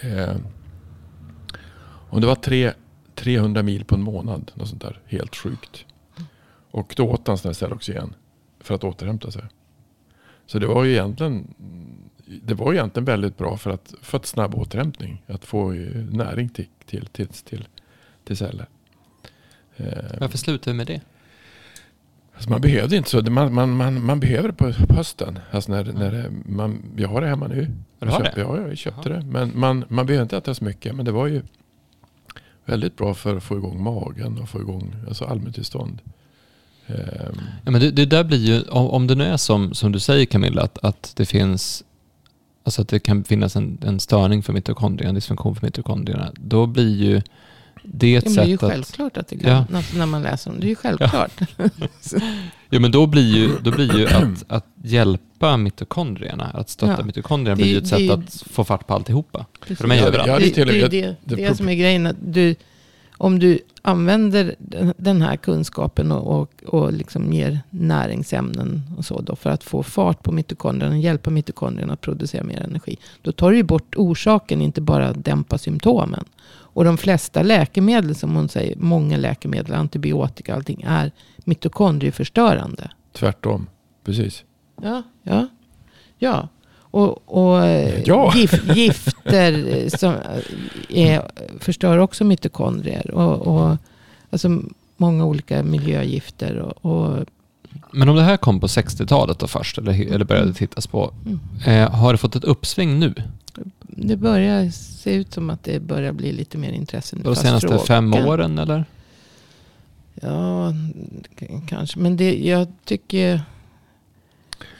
eh, 0.00 0.36
om 2.10 2.20
det 2.20 2.26
var 2.26 2.34
tre, 2.34 2.72
300 3.14 3.62
mil 3.62 3.84
på 3.84 3.94
en 3.94 4.02
månad. 4.02 4.50
Något 4.54 4.68
sånt 4.68 4.82
där. 4.82 5.00
Helt 5.06 5.36
sjukt. 5.36 5.84
Och 6.70 6.94
då 6.96 7.08
åt 7.08 7.26
han 7.26 7.38
sån 7.38 7.48
här 7.48 7.54
Celoxen 7.54 8.14
för 8.60 8.74
att 8.74 8.84
återhämta 8.84 9.30
sig. 9.30 9.42
Så 10.46 10.58
det 10.58 10.66
var 10.66 10.84
ju 10.84 10.92
egentligen, 10.92 11.54
det 12.42 12.54
var 12.54 12.72
egentligen 12.72 13.04
väldigt 13.04 13.38
bra 13.38 13.56
för 13.56 13.70
att, 13.70 13.94
för 14.02 14.18
att 14.18 14.26
snabb 14.26 14.54
återhämtning. 14.54 15.22
Att 15.26 15.44
få 15.44 15.70
näring 16.10 16.48
till, 16.48 16.68
till, 16.86 17.06
till, 17.06 17.28
till, 17.28 17.68
till 18.24 18.36
celler. 18.36 18.68
Eh, 19.76 19.86
Varför 20.20 20.38
slutar 20.38 20.70
vi 20.70 20.76
med 20.76 20.86
det? 20.86 21.00
Alltså 22.34 22.50
man 22.50 22.60
behövde 22.60 22.96
inte 22.96 23.10
så. 23.10 23.30
Man, 23.30 23.54
man, 23.54 23.76
man, 23.76 24.04
man 24.04 24.20
behöver 24.20 24.48
det 24.48 24.54
på 24.54 24.94
hösten. 24.94 25.38
Alltså 25.50 25.72
när, 25.72 25.84
när 25.84 26.12
det, 26.12 26.30
man, 26.46 26.82
jag 26.96 27.08
har 27.08 27.20
det 27.20 27.26
hemma 27.26 27.48
nu. 27.48 27.70
Du 27.98 28.08
har 28.08 28.22
det? 28.22 28.32
Ja, 28.36 28.58
jag 28.58 28.78
köpte 28.78 29.08
det. 29.08 29.22
Men 29.22 29.58
man, 29.58 29.84
man 29.88 30.06
behöver 30.06 30.22
inte 30.22 30.36
äta 30.36 30.54
så 30.54 30.64
mycket. 30.64 30.94
Men 30.94 31.04
det 31.04 31.12
var 31.12 31.26
ju 31.26 31.42
väldigt 32.64 32.96
bra 32.96 33.14
för 33.14 33.36
att 33.36 33.42
få 33.42 33.56
igång 33.56 33.82
magen 33.82 34.38
och 34.38 34.48
få 34.48 34.60
igång 34.60 34.94
alltså 35.08 35.24
allmäntillstånd. 35.24 36.00
Ehm, 36.02 36.19
Ja, 37.64 37.70
men 37.70 37.80
det, 37.80 37.90
det 37.90 38.06
där 38.06 38.24
blir 38.24 38.38
ju, 38.38 38.62
om, 38.62 39.06
det 39.06 39.14
nu 39.14 39.24
är 39.24 39.36
som, 39.36 39.74
som 39.74 39.92
du 39.92 39.98
säger 40.00 40.26
Camilla, 40.26 40.62
att, 40.62 40.78
att 40.84 41.12
det 41.16 41.26
finns 41.26 41.84
Alltså 42.64 42.82
att 42.82 42.88
det 42.88 42.98
kan 42.98 43.24
finnas 43.24 43.56
en, 43.56 43.78
en 43.84 44.00
störning 44.00 44.42
för 44.42 44.52
mitokondrierna, 44.52 45.08
en 45.08 45.14
dysfunktion 45.14 45.56
för 45.56 45.66
mitokondrierna. 45.66 46.32
Då 46.34 46.66
blir 46.66 46.96
ju 46.96 47.22
det 47.82 48.16
ett 48.16 48.24
Det 48.34 48.40
är 48.40 48.44
ju 48.46 48.56
sätt 48.56 48.62
att... 48.62 48.70
självklart 48.70 49.16
att 49.16 49.28
det 49.28 49.38
kan, 49.38 49.50
Ja. 49.50 49.64
när- 49.70 49.98
när 49.98 50.06
man 50.06 50.22
läser 50.22 50.50
om 50.50 50.56
det. 50.56 50.60
Det 50.62 50.66
är 50.66 50.68
ju 50.68 50.74
självklart. 50.76 51.40
Ja, 52.70 52.80
men 52.80 52.90
då 52.92 53.06
blir 53.06 53.36
ju, 53.36 53.50
då 53.62 53.70
blir 53.70 53.98
ju 53.98 54.06
att, 54.08 54.44
att 54.48 54.66
hjälpa 54.82 55.56
mitokondrierna, 55.56 56.44
att 56.44 56.68
stötta 56.70 56.94
Ja. 56.98 57.04
mitokondrierna 57.04 57.56
Det- 57.56 57.62
blir 57.62 57.72
ju 57.72 57.78
ett 57.78 57.84
det 57.84 57.88
sätt 57.88 58.00
ju- 58.00 58.12
att 58.12 58.42
få 58.50 58.64
fart 58.64 58.86
på 58.86 58.94
alltihopa. 58.94 59.46
Precis. 59.60 59.78
För 59.78 59.84
de 59.88 59.90
är 59.90 59.96
ju 59.96 60.00
Ja, 60.02 60.06
överallt. 60.08 60.28
ja, 60.28 60.38
det, 60.38 60.40
det 60.44 60.50
är 60.50 60.54
till- 60.54 60.66
det 60.68 60.84
är 60.84 60.88
det, 60.88 61.16
det 61.24 61.48
det 61.48 61.54
som 61.56 61.68
är 61.68 61.74
grejen. 61.74 62.06
Att 62.06 62.16
du, 62.24 62.54
om 63.20 63.38
du 63.38 63.58
använder 63.82 64.54
den- 64.96 65.22
här 65.22 65.36
kunskapen 65.36 66.12
och, 66.12 66.40
och, 66.40 66.64
och 66.64 66.92
liksom 66.92 67.32
ger 67.32 67.58
näringsämnen 67.70 68.82
och 68.98 69.04
så 69.04 69.20
då 69.20 69.36
för 69.36 69.50
att 69.50 69.64
få 69.64 69.82
fart 69.82 70.22
på 70.22 70.32
mitokondrierna, 70.32 70.98
hjälpa 70.98 71.30
mitokondrierna 71.30 71.92
att 71.92 72.00
producera 72.00 72.44
mer 72.44 72.60
energi. 72.62 72.98
Då 73.22 73.32
tar 73.32 73.52
du 73.52 73.62
bort 73.62 73.94
orsaken, 73.96 74.60
inte 74.60 74.80
bara 74.80 75.12
dämpa 75.12 75.58
symptomen. 75.58 76.24
Och 76.72 76.84
de 76.84 76.98
flesta 76.98 77.42
läkemedel, 77.42 78.14
som 78.14 78.34
hon 78.36 78.48
säger, 78.48 78.76
många 78.76 79.16
läkemedel, 79.16 79.74
antibiotika, 79.74 80.54
allting 80.54 80.82
är 80.86 81.12
mitokondrieförstörande. 81.44 82.90
tvärtom. 83.12 83.66
Precis. 84.04 84.44
Ja, 84.82 85.02
ja, 85.22 85.46
ja. 86.18 86.48
Och, 86.90 87.22
och 87.36 87.64
Ja. 88.04 88.32
gif, 88.36 88.76
gifter 88.76 89.88
som 89.98 90.14
eh, 90.88 91.12
är, 91.14 91.22
förstör 91.58 91.98
också 91.98 92.24
mitokondrier. 92.24 93.10
Och, 93.10 93.46
och, 93.46 93.76
alltså 94.30 94.62
många 94.96 95.24
olika 95.24 95.62
miljögifter. 95.62 96.56
Och, 96.58 96.84
och, 96.92 97.24
Men 97.92 98.08
om 98.08 98.16
det 98.16 98.22
här 98.22 98.36
kom 98.36 98.60
på 98.60 98.66
60-talet 98.66 99.38
då 99.38 99.46
först, 99.46 99.78
eller, 99.78 100.12
eller 100.14 100.24
började 100.24 100.54
tittas 100.54 100.86
på, 100.86 101.14
Mm. 101.26 101.40
eh, 101.84 101.90
har 101.90 102.12
det 102.12 102.18
fått 102.18 102.36
ett 102.36 102.44
uppsving 102.44 102.98
nu? 102.98 103.14
det 103.82 104.16
börjar 104.16 104.70
se 104.70 105.14
ut 105.14 105.34
som 105.34 105.50
att 105.50 105.64
det 105.64 105.80
börjar 105.82 106.12
bli 106.12 106.32
lite 106.32 106.58
mer 106.58 106.72
intresse. 106.72 107.16
nu, 107.16 107.22
De 107.22 107.36
senaste 107.36 107.78
fem 107.78 108.12
frågan- 108.12 108.28
åren 108.28 108.58
eller? 108.58 108.84
Ja, 110.14 110.72
kanske. 111.68 111.98
Men 111.98 112.16
det, 112.16 112.38
jag 112.46 112.66
tycker... 112.84 113.42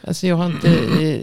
Alltså 0.06 0.26
jag 0.26 0.36
har 0.36 0.46
inte 0.46 0.68
eh, 1.02 1.20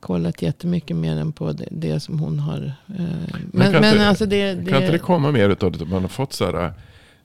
kollat 0.00 0.42
jättemycket 0.42 0.96
mer 0.96 1.16
än 1.16 1.32
på 1.32 1.52
det, 1.52 1.68
det 1.70 2.00
som 2.00 2.18
hon 2.18 2.38
har. 2.38 2.72
Eh, 2.98 3.04
men 3.52 3.72
kan 3.72 3.80
men 3.80 3.92
inte- 3.92 4.08
alltså 4.08 4.26
det... 4.26 4.52
Kan 4.68 4.82
inte 4.82 4.92
det 4.92 4.98
komma 4.98 5.30
mer 5.32 5.48
utav 5.50 5.72
det? 5.72 5.82
Att 5.82 5.88
man 5.90 6.02
har 6.02 6.08
fått 6.08 6.32
så 6.32 6.44
här, 6.44 6.72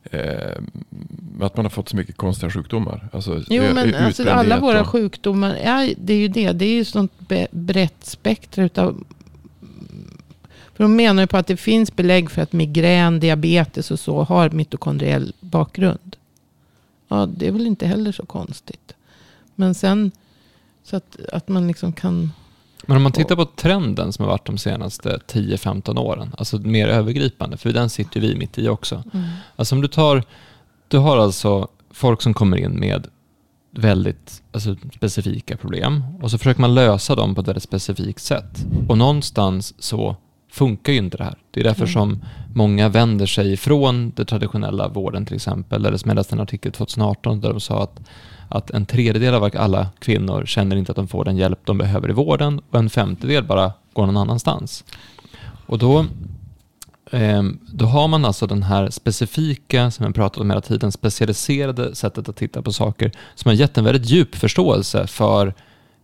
eh, 0.04 0.62
att 1.42 1.56
man 1.58 1.66
har 1.66 1.70
fått 1.70 1.90
så 1.90 1.96
mycket 1.96 2.18
konstiga 2.18 2.52
sjukdomar. 2.52 3.10
Alltså, 3.12 3.44
Jo, 3.50 3.64
det- 3.64 3.74
men 3.74 3.96
alltså 3.96 4.30
alla 4.30 4.60
våra 4.60 4.82
och- 4.82 4.88
sjukdomar, 4.88 5.56
är, 5.56 5.94
det 5.98 6.14
är 6.14 6.18
ju 6.18 6.28
det. 6.28 6.52
Det 6.52 6.66
är 6.66 6.74
ju 6.74 6.86
sånt 6.86 7.12
brett 7.52 8.06
spektra 8.06 8.64
utav... 8.66 9.04
För 10.74 10.84
de 10.84 10.96
menar 10.96 11.24
ju 11.24 11.28
på 11.28 11.38
att 11.38 11.48
det 11.48 11.58
finns 11.58 11.96
belägg 11.96 12.32
för 12.32 12.42
att 12.42 12.54
migrän, 12.54 13.20
diabetes 13.20 13.92
och 13.92 14.00
så 14.00 14.24
har 14.24 14.50
mitokondriell 14.50 15.34
bakgrund. 15.40 16.16
Ja, 17.08 17.26
det 17.38 17.48
är 17.48 17.52
väl 17.52 17.68
inte 17.68 17.88
heller 17.88 18.12
så 18.12 18.26
konstigt. 18.26 18.94
Men 19.60 19.74
sen 19.74 20.12
så 20.84 20.96
att, 20.96 21.18
att 21.34 21.48
man 21.48 21.68
liksom 21.68 21.94
kan... 21.94 22.32
Men 22.86 22.98
om 22.98 23.04
man 23.04 23.12
tittar 23.12 23.36
på 23.36 23.46
trenden 23.46 24.14
som 24.14 24.26
har 24.26 24.32
varit 24.32 24.46
de 24.46 24.58
senaste 24.58 25.20
10-15 25.28 26.00
åren, 26.00 26.36
alltså 26.38 26.58
mer 26.58 26.88
övergripande, 26.88 27.58
för 27.58 27.74
den 27.74 27.90
sitter 27.90 28.20
ju 28.20 28.28
vi 28.28 28.36
mitt 28.36 28.58
i 28.58 28.68
också. 28.68 29.04
Alltså 29.56 29.76
om 29.76 29.82
du 29.82 29.88
tar, 29.88 30.24
du 30.88 30.98
har 30.98 31.18
alltså 31.18 31.68
folk 31.92 32.22
som 32.22 32.34
kommer 32.34 32.58
in 32.58 32.80
med 32.80 33.08
väldigt 33.72 34.44
alltså, 34.52 34.76
specifika 34.96 35.58
problem 35.58 36.04
och 36.22 36.32
så 36.32 36.38
försöker 36.38 36.62
man 36.62 36.76
lösa 36.76 37.16
dem 37.16 37.36
på 37.36 37.42
ett 37.42 37.48
väldigt 37.48 37.64
specifikt 37.64 38.22
sätt. 38.22 38.66
Och 38.88 38.98
någonstans 38.98 39.74
så 39.80 40.16
funkar 40.52 40.94
ju 40.94 41.00
inte 41.00 41.18
det 41.18 41.24
här. 41.24 41.38
Det 41.52 41.60
är 41.60 41.64
därför 41.64 41.82
Mm. 41.82 41.94
som 41.94 42.20
många 42.54 42.90
vänder 42.90 43.26
sig 43.26 43.54
ifrån 43.54 44.12
den 44.16 44.26
traditionella 44.26 44.88
vården 44.88 45.26
till 45.26 45.36
exempel. 45.36 45.86
Eller 45.86 45.98
som 45.98 46.10
jag 46.10 46.16
läste 46.16 46.36
en 46.36 46.40
artikel 46.40 46.72
2018 46.72 47.42
där 47.42 47.50
de 47.50 47.60
sa 47.60 47.84
att, 47.84 48.00
att 48.50 48.72
en 48.72 48.86
tredjedel 48.86 49.34
av 49.34 49.50
alla 49.58 49.88
kvinnor 50.00 50.46
känner 50.46 50.76
inte 50.76 50.92
att 50.92 50.96
de 50.96 51.08
får 51.08 51.26
den 51.26 51.38
hjälp 51.38 51.60
de 51.66 51.78
behöver 51.78 52.10
i 52.10 52.14
vården 52.14 52.62
och 52.70 52.80
en 52.80 52.90
femtedel 52.90 53.44
bara 53.44 53.74
går 53.94 54.06
någon 54.06 54.18
annanstans. 54.18 54.84
Och 55.66 55.78
då, 55.78 56.06
eh, 57.12 57.44
då 57.74 57.86
har 57.86 58.08
man 58.08 58.26
alltså 58.26 58.48
den 58.48 58.64
här 58.64 58.90
specifika, 58.90 59.92
som 59.92 60.06
jag 60.06 60.16
pratat 60.16 60.42
om 60.42 60.50
hela 60.50 60.62
tiden, 60.62 60.92
specialiserade 60.92 61.96
sättet 61.96 62.30
att 62.30 62.36
titta 62.36 62.62
på 62.62 62.72
saker 62.72 63.12
som 63.36 63.50
har 63.50 63.56
gett 63.56 63.78
en 63.78 63.84
väldigt 63.84 64.10
djup 64.10 64.36
förståelse 64.36 65.08
för 65.08 65.54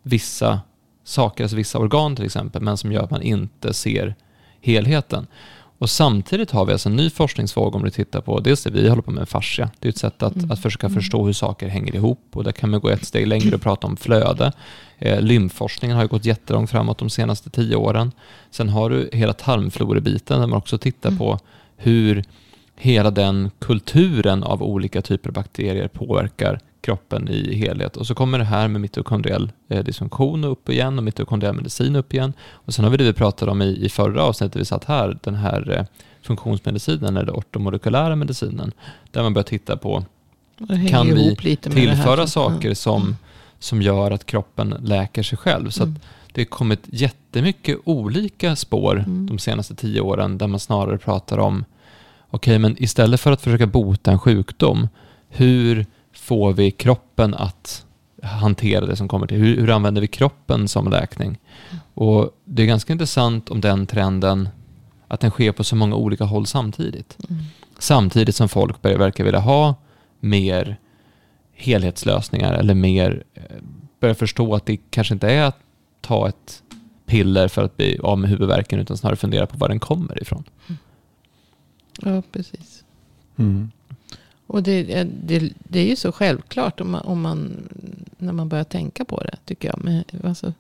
vissa 0.04 0.60
saker, 1.04 1.44
alltså 1.44 1.58
vissa 1.58 1.80
organ 1.80 2.16
till 2.16 2.26
exempel, 2.26 2.62
men 2.62 2.78
som 2.78 2.92
gör 2.92 3.04
att 3.04 3.12
man 3.12 3.22
inte 3.22 3.74
ser 3.74 4.16
helheten. 4.66 5.28
Och 5.78 5.90
samtidigt 5.90 6.52
har 6.52 6.66
vi 6.66 6.72
alltså 6.72 6.90
en 6.90 6.96
ny 6.96 7.10
forskningsvåg 7.10 7.76
om 7.76 7.84
du 7.84 7.90
tittar 7.90 8.22
på 8.22 8.40
dels 8.40 8.64
det 8.64 8.70
vi 8.70 8.90
håller 8.90 9.02
på 9.02 9.12
med 9.12 9.30
fascia. 9.30 9.70
Det 9.80 9.88
är 9.88 9.90
ett 9.90 9.98
sätt 9.98 10.24
att, 10.24 10.36
mm. 10.36 10.52
att 10.52 10.60
försöka 10.60 10.88
mm. 10.88 10.96
förstå 11.02 11.26
hur 11.26 11.34
saker 11.34 11.68
hänger 11.68 11.96
ihop 11.96 12.28
och 12.34 12.44
där 12.44 12.52
kan 12.52 12.70
man 12.70 12.80
gå 12.80 12.90
ett 12.90 13.06
steg 13.06 13.28
längre 13.28 13.56
och 13.56 13.62
prata 13.62 13.88
om 13.88 13.98
flöde. 13.98 14.52
Eh, 14.98 15.22
lymfforskningen 15.22 15.96
har 15.96 16.04
ju 16.04 16.08
gått 16.08 16.26
jättelångt 16.26 16.70
framåt 16.70 16.98
de 16.98 17.10
senaste 17.10 17.50
tio 17.50 17.76
åren. 17.76 18.12
Sen 18.52 18.70
har 18.70 18.90
du 18.90 19.10
hela 19.14 19.34
tarmflorebiten 19.34 20.40
där 20.40 20.48
man 20.48 20.58
också 20.58 20.78
tittar 20.78 21.10
mm. 21.10 21.20
på 21.20 21.40
hur 21.78 22.24
hela 22.78 23.12
den 23.12 23.52
kulturen 23.60 24.44
av 24.44 24.64
olika 24.64 25.02
typer 25.02 25.30
av 25.30 25.34
bakterier 25.34 25.88
påverkar 25.88 26.60
kroppen 26.86 27.28
i 27.30 27.56
helhet. 27.56 27.98
Och 27.98 28.08
så 28.08 28.16
kommer 28.16 28.40
det 28.40 28.46
här 28.46 28.68
med 28.68 28.82
mitokondriell 28.82 29.52
eh, 29.70 29.84
dysfunktion 29.84 30.44
upp 30.44 30.70
igen 30.70 30.98
och 30.98 31.04
mitokondriell 31.04 31.56
medicin 31.56 31.96
upp 31.96 32.14
igen. 32.14 32.34
Och 32.52 32.74
sen 32.74 32.86
har 32.86 32.92
vi 32.92 32.98
det 32.98 33.04
vi 33.04 33.14
pratade 33.14 33.52
om 33.52 33.62
i, 33.62 33.86
i 33.86 33.90
förra 33.90 34.24
avsnittet 34.24 34.62
vi 34.62 34.66
satt 34.66 34.84
här, 34.84 35.18
den 35.24 35.36
här 35.36 35.78
eh, 35.78 35.86
funktionsmedicinen 36.22 37.18
eller 37.18 37.34
ortomolekylära 37.34 38.16
medicinen, 38.16 38.72
där 39.12 39.24
man 39.24 39.34
börjar 39.34 39.44
titta 39.44 39.78
på 39.78 40.06
kan 40.90 41.08
vi 41.08 41.36
tillföra 41.62 42.28
saker 42.28 42.74
som, 42.74 43.16
som 43.60 43.82
gör 43.82 44.12
att 44.12 44.26
kroppen 44.26 44.76
läker 44.82 45.24
sig 45.24 45.38
själv. 45.38 45.70
Så 45.70 45.84
mm. 45.84 45.96
det 46.32 46.42
har 46.42 46.46
kommit 46.46 46.82
jättemycket 46.86 47.78
olika 47.84 48.56
spår 48.56 49.00
mm. 49.00 49.28
de 49.28 49.40
senaste 49.40 49.76
tio 49.76 50.02
åren 50.02 50.38
där 50.38 50.48
man 50.48 50.60
snarare 50.60 50.98
pratar 50.98 51.38
om 51.38 51.66
okej, 52.30 52.52
okay, 52.52 52.60
men 52.60 52.84
istället 52.84 53.22
för 53.22 53.32
att 53.32 53.42
försöka 53.42 53.68
bota 53.68 54.12
en 54.12 54.20
sjukdom, 54.20 54.88
hur 55.30 55.86
får 56.26 56.54
vi 56.54 56.72
kroppen 56.72 57.34
att 57.34 57.86
hantera 58.24 58.86
det 58.86 58.96
som 58.96 59.08
kommer 59.08 59.28
till? 59.28 59.38
Hur, 59.38 59.58
hur 59.58 59.70
använder 59.70 60.02
vi 60.02 60.08
kroppen 60.08 60.68
som 60.68 60.90
läkning? 60.90 61.38
Och 61.94 62.32
det 62.46 62.64
är 62.64 62.68
ganska 62.68 62.94
intressant 62.94 63.50
om 63.50 63.62
den 63.62 63.88
trenden, 63.88 64.50
att 65.08 65.20
den 65.20 65.32
sker 65.32 65.52
på 65.52 65.64
så 65.64 65.76
många 65.76 65.96
olika 65.96 66.24
håll 66.24 66.46
samtidigt. 66.46 67.18
Mm. 67.30 67.44
Samtidigt 67.80 68.36
som 68.36 68.50
folk 68.50 68.82
börjar 68.82 68.98
verka 68.98 69.24
vilja 69.24 69.40
ha 69.40 69.76
mer 70.20 70.78
helhetslösningar 71.54 72.54
eller 72.54 72.74
mer 72.74 73.24
eh, 73.34 73.44
börjar 74.00 74.16
förstå 74.16 74.56
att 74.56 74.66
det 74.66 74.78
kanske 74.90 75.14
inte 75.14 75.30
är 75.30 75.44
att 75.44 75.60
ta 76.02 76.28
ett 76.30 76.64
piller 77.06 77.48
för 77.48 77.64
att 77.64 77.78
bli 77.78 78.00
av 78.04 78.20
med 78.20 78.30
huvudvärken 78.30 78.80
utan 78.80 78.98
snarare 78.98 79.16
fundera 79.16 79.48
på 79.48 79.58
var 79.58 79.70
den 79.70 79.80
kommer 79.80 80.22
ifrån. 80.22 80.44
Ja, 82.02 82.22
precis. 82.32 82.84
Mm. 83.38 83.72
Och 84.48 84.64
det, 84.64 85.04
det, 85.04 85.54
det 85.58 85.80
är 85.80 85.86
ju 85.86 85.96
så 85.96 86.12
självklart 86.12 86.82
om 86.82 86.92
man, 86.92 87.02
om 87.02 87.22
man, 87.22 87.70
när 88.18 88.34
man 88.34 88.50
börjar 88.50 88.64
tänka 88.64 89.06
på 89.06 89.22
det, 89.24 89.38
tycker 89.46 89.68
jag. 89.68 89.84
Men, 89.84 90.04
alltså, 90.24 90.54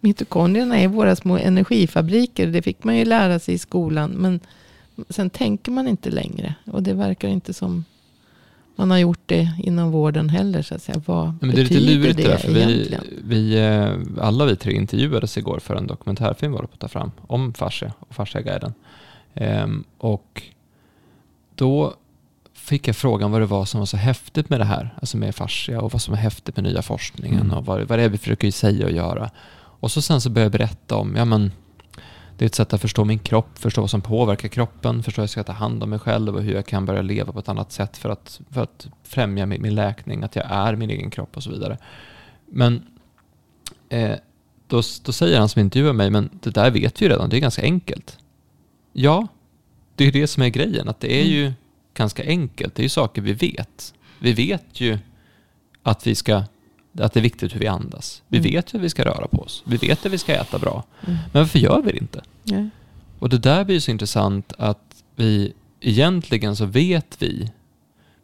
mitokondrierna 0.00 0.78
är 0.78 0.88
våra 0.88 1.16
små 1.16 1.38
energifabriker. 1.38 2.46
Det 2.46 2.62
fick 2.62 2.84
man 2.84 2.96
ju 2.96 3.04
lära 3.04 3.38
sig 3.38 3.54
i 3.54 3.58
skolan. 3.58 4.10
Men 4.10 4.40
sen 5.08 5.30
tänker 5.30 5.72
man 5.72 5.88
inte 5.88 6.10
längre. 6.10 6.54
Och 6.64 6.82
det 6.82 6.94
verkar 6.94 7.28
inte 7.28 7.54
som 7.54 7.84
man 8.76 8.90
har 8.90 8.98
gjort 8.98 9.20
det 9.26 9.50
inom 9.62 9.90
vården 9.90 10.28
heller. 10.28 10.62
Så 10.62 10.74
att 10.74 10.82
säga. 10.82 11.02
Vad 11.06 11.34
men 11.40 11.50
det 11.50 11.60
är 11.60 11.64
lite 11.64 11.80
lurigt 11.80 12.16
det, 12.16 12.22
där, 12.22 12.36
för 12.36 12.52
vi, 12.52 12.98
vi, 13.24 13.58
eh, 13.58 14.24
alla 14.24 14.44
vi 14.44 14.56
tre 14.56 14.72
intervjuades 14.72 15.38
igår 15.38 15.58
för 15.58 15.74
en 15.74 15.86
dokumentärfilm 15.86 16.52
var 16.52 16.60
på 16.60 16.68
att 16.72 16.80
ta 16.80 16.88
fram 16.88 17.10
om 17.26 17.54
fascia 17.54 17.92
och 17.98 18.14
fasciaguiden. 18.14 18.74
Ehm, 19.34 19.84
och 19.98 20.42
då 21.54 21.94
fick 22.66 22.88
jag 22.88 22.96
frågan 22.96 23.30
vad 23.30 23.40
det 23.40 23.46
var 23.46 23.64
som 23.64 23.80
var 23.80 23.86
så 23.86 23.96
häftigt 23.96 24.50
med 24.50 24.60
det 24.60 24.64
här, 24.64 24.94
alltså 25.00 25.16
med 25.16 25.34
fascia 25.34 25.80
och 25.80 25.92
vad 25.92 26.02
som 26.02 26.14
är 26.14 26.18
häftigt 26.18 26.56
med 26.56 26.64
nya 26.64 26.82
forskningen 26.82 27.40
mm. 27.40 27.56
och 27.56 27.66
vad, 27.66 27.82
vad 27.82 27.98
det 27.98 28.02
är 28.02 28.08
vi 28.08 28.18
försöker 28.18 28.50
säga 28.50 28.86
och 28.86 28.92
göra. 28.92 29.30
Och 29.56 29.90
så 29.90 30.02
sen 30.02 30.20
så 30.20 30.30
började 30.30 30.44
jag 30.44 30.52
berätta 30.52 30.96
om, 30.96 31.16
ja 31.16 31.24
men 31.24 31.52
det 32.38 32.44
är 32.44 32.46
ett 32.46 32.54
sätt 32.54 32.72
att 32.72 32.80
förstå 32.80 33.04
min 33.04 33.18
kropp, 33.18 33.58
förstå 33.58 33.80
vad 33.80 33.90
som 33.90 34.00
påverkar 34.00 34.48
kroppen, 34.48 35.02
förstå 35.02 35.20
hur 35.20 35.22
jag 35.22 35.30
ska 35.30 35.44
ta 35.44 35.52
hand 35.52 35.82
om 35.82 35.90
mig 35.90 35.98
själv 35.98 36.36
och 36.36 36.42
hur 36.42 36.54
jag 36.54 36.66
kan 36.66 36.86
börja 36.86 37.02
leva 37.02 37.32
på 37.32 37.38
ett 37.38 37.48
annat 37.48 37.72
sätt 37.72 37.96
för 37.96 38.08
att, 38.08 38.40
för 38.50 38.62
att 38.62 38.88
främja 39.02 39.46
min, 39.46 39.62
min 39.62 39.74
läkning, 39.74 40.22
att 40.22 40.36
jag 40.36 40.46
är 40.50 40.76
min 40.76 40.90
egen 40.90 41.10
kropp 41.10 41.36
och 41.36 41.42
så 41.42 41.50
vidare. 41.50 41.78
Men 42.46 42.86
eh, 43.88 44.16
då, 44.66 44.82
då 45.04 45.12
säger 45.12 45.38
han 45.38 45.48
som 45.48 45.60
intervjuar 45.60 45.92
mig, 45.92 46.10
men 46.10 46.30
det 46.42 46.50
där 46.50 46.70
vet 46.70 47.02
vi 47.02 47.06
ju 47.06 47.12
redan, 47.12 47.30
det 47.30 47.36
är 47.36 47.40
ganska 47.40 47.62
enkelt. 47.62 48.18
Ja, 48.92 49.26
det 49.94 50.04
är 50.04 50.12
det 50.12 50.26
som 50.26 50.42
är 50.42 50.48
grejen, 50.48 50.88
att 50.88 51.00
det 51.00 51.14
är 51.14 51.24
mm. 51.24 51.32
ju 51.32 51.52
ganska 51.96 52.24
enkelt. 52.24 52.74
Det 52.74 52.80
är 52.80 52.84
ju 52.84 52.88
saker 52.88 53.22
vi 53.22 53.32
vet. 53.32 53.94
Vi 54.18 54.32
vet 54.32 54.80
ju 54.80 54.98
att, 55.82 56.06
vi 56.06 56.14
ska, 56.14 56.36
att 56.98 57.12
det 57.12 57.20
är 57.20 57.22
viktigt 57.22 57.54
hur 57.54 57.60
vi 57.60 57.66
andas. 57.66 58.22
Vi 58.28 58.38
mm. 58.38 58.50
vet 58.50 58.74
ju 58.74 58.78
att 58.78 58.84
vi 58.84 58.90
ska 58.90 59.04
röra 59.04 59.28
på 59.28 59.42
oss. 59.42 59.62
Vi 59.66 59.76
vet 59.76 60.06
att 60.06 60.12
vi 60.12 60.18
ska 60.18 60.34
äta 60.34 60.58
bra. 60.58 60.84
Mm. 61.06 61.18
Men 61.32 61.42
varför 61.42 61.58
gör 61.58 61.82
vi 61.82 61.92
det 61.92 61.98
inte? 61.98 62.22
Ja. 62.44 62.68
Och 63.18 63.28
det 63.28 63.38
där 63.38 63.64
blir 63.64 63.80
så 63.80 63.90
intressant 63.90 64.52
att 64.58 65.02
vi 65.16 65.52
egentligen 65.80 66.56
så 66.56 66.66
vet 66.66 67.22
vi 67.22 67.52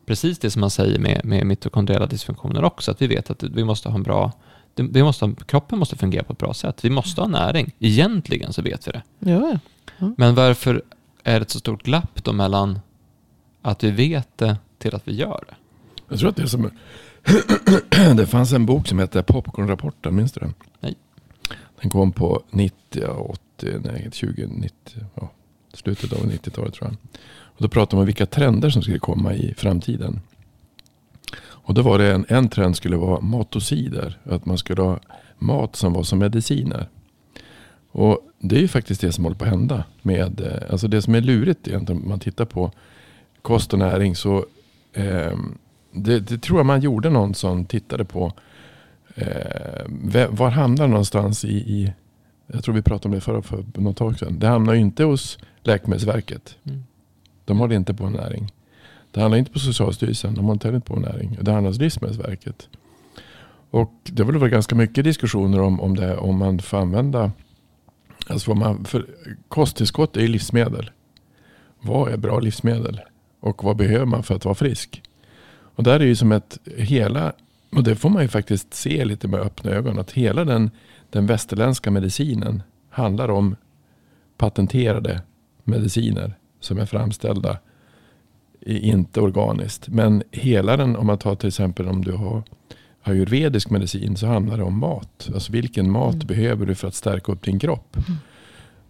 precis 0.06 0.38
det 0.38 0.50
som 0.50 0.60
man 0.60 0.70
säger 0.70 0.98
med, 0.98 1.24
med 1.24 1.46
mitokondriella 1.46 2.06
dysfunktioner 2.06 2.64
också, 2.64 2.90
att 2.90 3.02
vi 3.02 3.06
vet 3.06 3.30
att 3.30 3.42
vi 3.42 3.64
måste 3.64 3.88
ha 3.88 3.96
en 3.96 4.02
bra 4.02 4.32
vi 4.74 5.02
måste 5.02 5.34
kroppen 5.46 5.78
måste 5.78 5.96
fungera 5.96 6.24
på 6.24 6.32
ett 6.32 6.38
bra 6.38 6.54
sätt. 6.54 6.84
Vi 6.84 6.90
måste 6.90 7.20
ha 7.20 7.28
näring. 7.28 7.72
Egentligen 7.78 8.52
så 8.52 8.62
vet 8.62 8.88
vi 8.88 8.92
det. 8.92 9.02
Ja, 9.18 9.58
ja. 9.98 10.12
Men 10.16 10.34
varför 10.34 10.82
är 11.24 11.40
det 11.40 11.42
ett 11.42 11.50
så 11.50 11.58
stort 11.58 11.82
glapp 11.82 12.24
då 12.24 12.32
mellan 12.32 12.78
att 13.62 13.84
vi 13.84 13.90
vet 13.90 14.38
det 14.38 14.56
till 14.78 14.94
att 14.94 15.08
vi 15.08 15.14
gör 15.14 15.44
det. 15.48 15.54
Jag 16.08 16.18
tror 16.18 16.28
att 16.28 16.36
det 16.36 16.42
är 16.42 16.46
som... 16.46 16.70
det 18.16 18.26
fanns 18.26 18.52
en 18.52 18.66
bok 18.66 18.88
som 18.88 18.98
hette 18.98 19.22
Popcornrapporten, 19.22 20.16
minns 20.16 20.32
du 20.32 20.40
den? 20.40 20.54
Nej. 20.80 20.94
Den 21.80 21.90
kom 21.90 22.12
på 22.12 22.42
90, 22.50 23.04
80, 23.06 23.80
nej 23.84 24.08
20, 24.12 24.46
90, 24.46 24.74
ja, 25.14 25.30
slutet 25.72 26.12
av 26.12 26.18
90-talet 26.18 26.74
tror 26.74 26.90
jag. 26.90 26.96
Och 27.42 27.62
då 27.62 27.68
pratade 27.68 27.96
man 27.96 28.02
om 28.02 28.06
vilka 28.06 28.26
trender 28.26 28.70
som 28.70 28.82
skulle 28.82 28.98
komma 28.98 29.34
i 29.34 29.54
framtiden. 29.54 30.20
Och 31.44 31.74
då 31.74 31.82
var 31.82 31.98
det 31.98 32.12
en, 32.12 32.26
en 32.28 32.48
trend 32.48 32.76
skulle 32.76 32.96
vara 32.96 33.20
matocider. 33.20 34.18
Att 34.24 34.46
man 34.46 34.58
skulle 34.58 34.82
ha 34.82 35.00
mat 35.38 35.76
som 35.76 35.92
var 35.92 36.02
som 36.02 36.18
mediciner. 36.18 36.88
Och 37.90 38.20
det 38.38 38.56
är 38.56 38.60
ju 38.60 38.68
faktiskt 38.68 39.00
det 39.00 39.12
som 39.12 39.24
håller 39.24 39.36
på 39.36 39.44
att 39.44 39.50
hända. 39.50 39.84
Med, 40.02 40.40
eh, 40.40 40.70
alltså 40.72 40.88
det 40.88 41.02
som 41.02 41.14
är 41.14 41.20
lurigt 41.20 41.68
egentligen 41.68 42.02
om 42.02 42.08
man 42.08 42.20
tittar 42.20 42.44
på 42.44 42.72
kost 43.42 43.72
och 43.72 43.78
näring 43.78 44.16
så 44.16 44.46
eh, 44.92 45.38
det, 45.92 46.20
det, 46.20 46.38
tror 46.38 46.58
jag 46.58 46.66
man 46.66 46.80
gjorde 46.80 47.10
någon 47.10 47.34
som 47.34 47.64
tittade 47.64 48.04
på 48.04 48.32
eh, 49.14 50.28
var 50.30 50.50
hamnar 50.50 50.88
någonstans 50.88 51.44
i, 51.44 51.48
i, 51.48 51.92
jag 52.46 52.64
tror 52.64 52.74
vi 52.74 52.82
pratade 52.82 53.08
om 53.08 53.14
det 53.14 53.20
förra 53.20 53.42
för 53.42 53.64
något 53.74 53.96
tag 53.96 54.18
sedan. 54.18 54.38
Det 54.38 54.46
hamnar 54.46 54.74
ju 54.74 54.80
inte 54.80 55.04
hos 55.04 55.38
Läkemedelsverket. 55.62 56.56
Mm. 56.64 56.84
De 57.44 57.60
har 57.60 57.68
det 57.68 57.74
inte 57.74 57.94
på 57.94 58.10
näring. 58.10 58.52
Det 59.10 59.20
handlar 59.20 59.38
inte 59.38 59.50
på 59.50 59.58
Socialstyrelsen. 59.58 60.34
De 60.34 60.44
har 60.44 60.52
inte 60.52 60.68
heller 60.68 60.80
på 60.80 60.96
näring. 60.96 61.38
Det 61.40 61.52
handlar 61.52 61.70
hos 61.70 61.78
Livsmedelsverket. 61.78 62.68
Och 63.70 63.92
det 64.02 64.22
har 64.22 64.32
väl 64.32 64.40
varit 64.40 64.52
ganska 64.52 64.74
mycket 64.74 65.04
diskussioner 65.04 65.60
om, 65.60 65.80
om, 65.80 65.96
det, 65.96 66.16
om 66.16 66.38
man 66.38 66.58
får 66.58 66.78
använda 66.78 67.32
Alltså 68.26 68.50
vad 68.50 68.58
man, 68.58 68.84
för 68.84 69.06
kosttillskott 69.48 70.16
är 70.16 70.20
ju 70.20 70.28
livsmedel. 70.28 70.90
Vad 71.80 72.12
är 72.12 72.16
bra 72.16 72.40
livsmedel? 72.40 73.00
Och 73.42 73.64
vad 73.64 73.76
behöver 73.76 74.06
man 74.06 74.22
för 74.22 74.34
att 74.34 74.44
vara 74.44 74.54
frisk? 74.54 75.02
Och 75.74 75.82
där 75.82 76.00
är 76.00 76.04
ju 76.04 76.16
som 76.16 76.32
ett 76.32 76.58
hela, 76.76 77.32
och 77.76 77.82
det 77.82 77.96
får 77.96 78.10
man 78.10 78.22
ju 78.22 78.28
faktiskt 78.28 78.74
se 78.74 79.04
lite 79.04 79.28
med 79.28 79.40
öppna 79.40 79.70
ögon, 79.70 79.98
att 79.98 80.10
hela 80.10 80.44
den, 80.44 80.70
den 81.10 81.26
västerländska 81.26 81.90
medicinen 81.90 82.62
handlar 82.90 83.30
om 83.30 83.56
patenterade 84.36 85.22
mediciner 85.64 86.34
som 86.60 86.78
är 86.78 86.86
framställda 86.86 87.58
inte 88.66 89.20
organiskt. 89.20 89.88
Men 89.88 90.22
hela 90.30 90.76
den, 90.76 90.96
om 90.96 91.06
man 91.06 91.18
tar 91.18 91.34
till 91.34 91.48
exempel 91.48 91.88
om 91.88 92.04
du 92.04 92.12
har 92.12 92.42
ayurvedisk 93.02 93.70
medicin 93.70 94.16
så 94.16 94.26
handlar 94.26 94.56
det 94.56 94.64
om 94.64 94.78
mat. 94.78 95.30
Alltså 95.34 95.52
vilken 95.52 95.90
mat 95.90 96.14
mm. 96.14 96.26
behöver 96.26 96.66
du 96.66 96.74
för 96.74 96.88
att 96.88 96.94
stärka 96.94 97.32
upp 97.32 97.42
din 97.42 97.58
kropp? 97.58 97.96
Mm. 97.96 98.18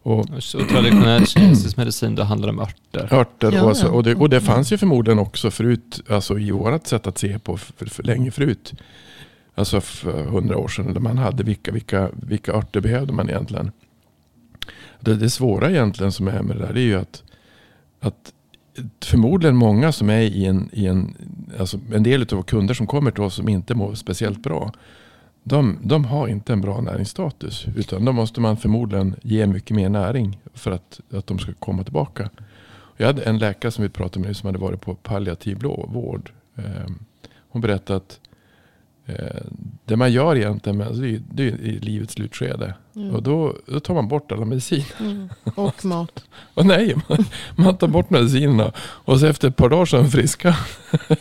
Och, 0.03 0.43
så 0.43 0.59
traditionell 0.59 1.27
kinesisk 1.27 1.77
medicin, 1.77 2.15
då 2.15 2.23
handlar 2.23 2.49
det 2.49 2.53
om 2.53 2.61
örter. 2.61 3.15
Örter, 3.15 3.53
ja, 3.53 3.63
och, 3.63 3.69
alltså, 3.69 3.89
och, 3.89 4.03
det, 4.03 4.15
och 4.15 4.31
det 4.31 4.41
fanns 4.41 4.73
ju 4.73 4.79
förmodligen 4.79 5.19
också 5.19 5.51
förut, 5.51 6.01
alltså 6.09 6.39
i 6.39 6.51
vårat 6.51 6.87
sätt 6.87 7.07
att 7.07 7.19
se 7.19 7.39
på, 7.39 7.57
för, 7.57 7.87
för 7.87 8.03
länge 8.03 8.31
förut. 8.31 8.73
Alltså 9.55 9.81
för 9.81 10.25
hundra 10.25 10.59
år 10.59 10.69
sedan, 10.69 10.95
där 10.95 11.01
man 11.01 11.19
hade 11.19 11.43
vilka, 11.43 11.73
vilka, 11.73 12.11
vilka 12.13 12.53
örter 12.53 12.81
behövde 12.81 13.13
man 13.13 13.29
egentligen. 13.29 13.73
Det, 15.01 15.15
det 15.15 15.31
svåra 15.31 15.71
egentligen 15.71 16.13
som 16.13 16.29
är 16.29 16.43
med 16.43 16.57
det 16.57 16.67
där, 16.67 16.73
det 16.73 16.81
är 16.81 16.85
ju 16.85 16.99
att, 16.99 17.23
att 18.01 18.33
förmodligen 19.05 19.57
många 19.57 19.93
som 19.93 20.11
är 20.11 20.21
i 20.21 20.45
en, 20.45 20.71
i 20.73 20.87
en, 20.87 21.15
alltså 21.59 21.79
en 21.93 22.03
del 22.03 22.27
av 22.33 22.43
kunder 22.43 22.75
som 22.75 22.87
kommer 22.87 23.11
till 23.11 23.23
oss 23.23 23.35
som 23.35 23.49
inte 23.49 23.75
mår 23.75 23.95
speciellt 23.95 24.43
bra 24.43 24.73
de, 25.43 25.79
de 25.83 26.05
har 26.05 26.29
inte 26.29 26.53
en 26.53 26.61
bra 26.61 26.81
näringsstatus. 26.81 27.67
Utan 27.77 28.05
då 28.05 28.13
måste 28.13 28.41
man 28.41 28.57
förmodligen 28.57 29.15
ge 29.23 29.47
mycket 29.47 29.77
mer 29.77 29.89
näring 29.89 30.41
för 30.55 30.71
att, 30.71 31.01
att 31.11 31.27
de 31.27 31.39
ska 31.39 31.53
komma 31.53 31.85
tillbaka. 31.85 32.31
Jag 32.97 33.07
hade 33.07 33.23
en 33.23 33.39
läkare 33.39 33.73
som 33.73 33.83
vi 33.83 33.89
pratade 33.89 34.27
med 34.27 34.37
som 34.37 34.47
hade 34.47 34.59
varit 34.59 34.81
på 34.81 34.95
palliativ 34.95 35.59
vård. 35.89 36.33
Ehm, 36.57 36.99
hon 37.49 37.63
berättade 37.63 37.97
att 37.97 38.21
det 39.85 39.97
man 39.97 40.13
gör 40.13 40.37
egentligen 40.37 40.77
med, 40.77 40.87
alltså 40.87 41.03
det, 41.03 41.09
är, 41.15 41.21
det 41.31 41.43
i 41.43 41.79
livets 41.81 42.15
slutskede. 42.15 42.75
Mm. 42.97 43.15
Och 43.15 43.23
då, 43.23 43.57
då 43.67 43.81
tar 43.81 43.95
man 43.95 44.09
bort 44.09 44.33
alla 44.33 44.45
mediciner. 44.45 44.87
Mm. 45.01 45.29
Och 45.55 45.85
mat. 45.85 46.25
och 46.55 46.67
nej, 46.67 46.97
man, 47.09 47.25
man, 47.57 47.77
tar 47.77 47.89
bort 47.89 48.11
medicinerna. 48.11 48.73
Och 48.79 49.21
så 49.21 49.27
efter 49.27 49.49
ett 49.49 49.57
par 49.57 49.69
dagar 49.69 49.85
så 49.85 49.97
är 49.97 50.03
de 50.03 50.11
friska. 50.11 50.57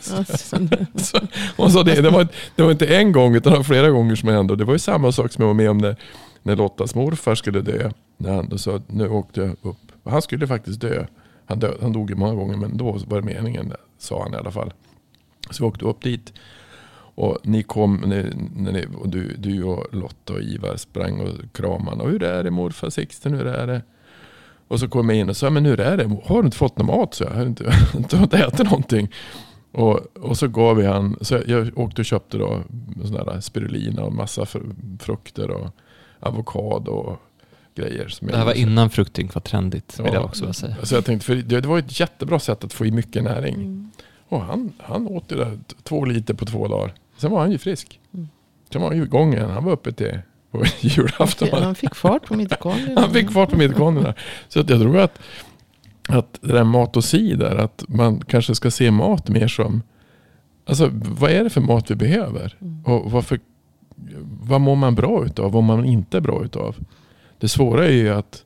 så, 0.96 1.18
och 1.56 1.72
så 1.72 1.82
det, 1.82 2.00
det, 2.00 2.10
var, 2.10 2.28
det 2.56 2.62
var 2.62 2.70
inte 2.70 2.96
en 2.96 3.12
gång 3.12 3.34
utan 3.34 3.64
flera 3.64 3.90
gånger 3.90 4.14
som 4.14 4.28
hände. 4.28 4.56
Det 4.56 4.64
var 4.64 4.72
ju 4.72 4.78
samma 4.78 5.12
sak 5.12 5.32
som 5.32 5.42
jag 5.42 5.48
var 5.48 5.54
med 5.54 5.70
om 5.70 5.78
när, 5.78 5.96
när 6.42 6.56
Lottas 6.56 6.94
morfar 6.94 7.34
skulle 7.34 7.60
dö. 7.60 7.90
När 8.16 8.34
han 8.34 8.48
då 8.48 8.58
sa 8.58 8.80
nu 8.86 9.08
åkte 9.08 9.40
jag 9.40 9.50
upp. 9.62 9.76
Han 10.04 10.22
skulle 10.22 10.46
faktiskt 10.46 10.80
dö. 10.80 11.06
Han, 11.46 11.58
dö, 11.58 11.72
han 11.80 11.92
dog 11.92 12.10
ju 12.10 12.16
många 12.16 12.34
gånger 12.34 12.56
men 12.56 12.76
då 12.76 12.98
var 13.06 13.20
det 13.20 13.26
meningen, 13.34 13.72
sa 13.98 14.22
han 14.22 14.34
i 14.34 14.36
alla 14.36 14.50
fall. 14.50 14.72
Så 15.50 15.64
vi 15.64 15.68
åkte 15.68 15.84
upp 15.84 16.02
dit. 16.02 16.32
Och 17.14 17.38
ni 17.42 17.62
kom, 17.62 18.02
när, 18.06 18.32
när 18.56 18.72
ni, 18.72 18.86
och 18.98 19.08
du, 19.08 19.36
du 19.38 19.62
och 19.62 19.94
Lotta 19.94 20.32
och 20.32 20.42
Ivar 20.42 20.76
sprang 20.76 21.20
och 21.20 21.52
kramade. 21.52 22.02
Och 22.02 22.10
hur 22.10 22.22
är 22.22 22.44
det 22.44 22.50
morfar 22.50 22.90
Sixten, 22.90 23.34
hur 23.34 23.46
är 23.46 23.66
det? 23.66 23.82
Och 24.68 24.80
så 24.80 24.88
kom 24.88 25.08
jag 25.08 25.18
in 25.18 25.28
och 25.28 25.36
sa, 25.36 25.50
men 25.50 25.64
hur 25.64 25.80
är 25.80 25.96
det? 25.96 26.16
Har 26.24 26.42
du 26.42 26.44
inte 26.44 26.56
fått 26.56 26.78
någon 26.78 26.86
mat? 26.86 27.14
Så 27.14 27.24
jag 27.24 27.30
har 27.30 27.46
inte, 27.46 27.64
inte, 27.96 28.16
inte 28.16 28.38
ätit 28.38 28.64
någonting. 28.64 29.08
Och, 29.72 30.16
och 30.16 30.38
så 30.38 30.48
gav 30.48 30.76
vi 30.76 30.86
han, 30.86 31.16
så 31.20 31.40
jag 31.46 31.78
åkte 31.78 32.02
och 32.02 32.04
köpte 32.04 32.38
då 32.38 32.62
sån 33.04 33.12
där 33.12 33.40
spirulina 33.40 34.02
och 34.02 34.12
massa 34.12 34.46
frukter 35.00 35.50
och 35.50 35.70
avokado 36.20 36.92
och 36.92 37.18
grejer. 37.74 38.08
Som 38.08 38.28
det 38.28 38.36
här 38.36 38.44
var 38.44 38.52
innan 38.52 38.90
fruktdrink 38.90 39.34
var 39.34 39.40
trendigt, 39.40 40.00
vill 40.00 40.14
jag 40.14 40.24
också 40.24 40.52
säga. 40.52 40.76
Så 40.82 40.94
jag 40.94 41.04
tänkte, 41.04 41.26
för 41.26 41.34
det, 41.34 41.60
det 41.60 41.68
var 41.68 41.78
ett 41.78 42.00
jättebra 42.00 42.38
sätt 42.38 42.64
att 42.64 42.72
få 42.72 42.86
i 42.86 42.90
mycket 42.90 43.22
näring. 43.24 43.54
Mm. 43.54 43.90
Och 44.32 44.40
han, 44.40 44.72
han 44.78 45.08
åt 45.08 45.28
det 45.28 45.34
där 45.34 45.58
två 45.82 46.04
liter 46.04 46.34
på 46.34 46.44
två 46.44 46.68
dagar. 46.68 46.94
Sen 47.16 47.30
var 47.30 47.40
han 47.40 47.50
ju 47.50 47.58
frisk. 47.58 48.00
Mm. 48.14 48.28
Sen 48.72 48.82
var 48.82 48.88
han 48.88 48.98
ju 48.98 49.04
igång 49.04 49.34
igen. 49.34 49.50
Han 49.50 49.64
var 49.64 49.72
uppe 49.72 49.92
till 49.92 50.18
på 50.50 50.64
julafton. 50.80 51.62
Han 51.62 51.74
fick 51.74 51.94
fart 51.94 52.26
på 52.26 52.34
mitokondrierna. 52.34 53.00
han 53.00 53.10
fick 53.10 53.30
fart 53.30 53.50
på 53.50 53.56
mitokondrierna. 53.56 54.14
Så 54.48 54.60
att 54.60 54.70
jag 54.70 54.80
tror 54.80 54.98
att, 54.98 55.18
att 56.08 56.38
det 56.40 56.52
där 56.52 56.64
mat 56.64 56.96
och 56.96 57.04
cider, 57.04 57.56
att 57.56 57.84
man 57.88 58.20
kanske 58.20 58.54
ska 58.54 58.70
se 58.70 58.90
mat 58.90 59.28
mer 59.28 59.48
som, 59.48 59.82
alltså 60.66 60.90
vad 60.92 61.30
är 61.30 61.44
det 61.44 61.50
för 61.50 61.60
mat 61.60 61.90
vi 61.90 61.94
behöver? 61.94 62.56
Mm. 62.60 62.84
Och 62.84 63.10
varför, 63.10 63.40
vad 64.42 64.60
mår 64.60 64.76
man 64.76 64.94
bra 64.94 65.24
utav? 65.24 65.52
Vad 65.52 65.62
mår 65.62 65.76
man 65.76 65.84
inte 65.84 66.20
bra 66.20 66.44
utav? 66.44 66.76
Det 67.38 67.48
svåra 67.48 67.86
är 67.86 67.92
ju 67.92 68.08
att 68.08 68.44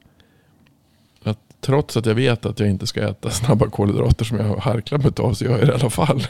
trots 1.66 1.96
att 1.96 2.07
jag 2.07 2.14
vet 2.14 2.46
att 2.46 2.61
jag 2.61 2.68
inte 2.68 2.87
ska 2.87 3.09
äta 3.09 3.31
snabba 3.31 3.70
kolhydrater 3.70 4.24
som 4.24 4.38
jag 4.38 4.44
har 4.44 4.61
harklat 4.61 5.02
mig 5.02 5.12
av 5.16 5.35
så 5.35 5.44
gör 5.44 5.59
jag 5.59 5.68
det 5.68 5.72
i 5.72 5.74
alla 5.74 5.90
fall. 5.90 6.26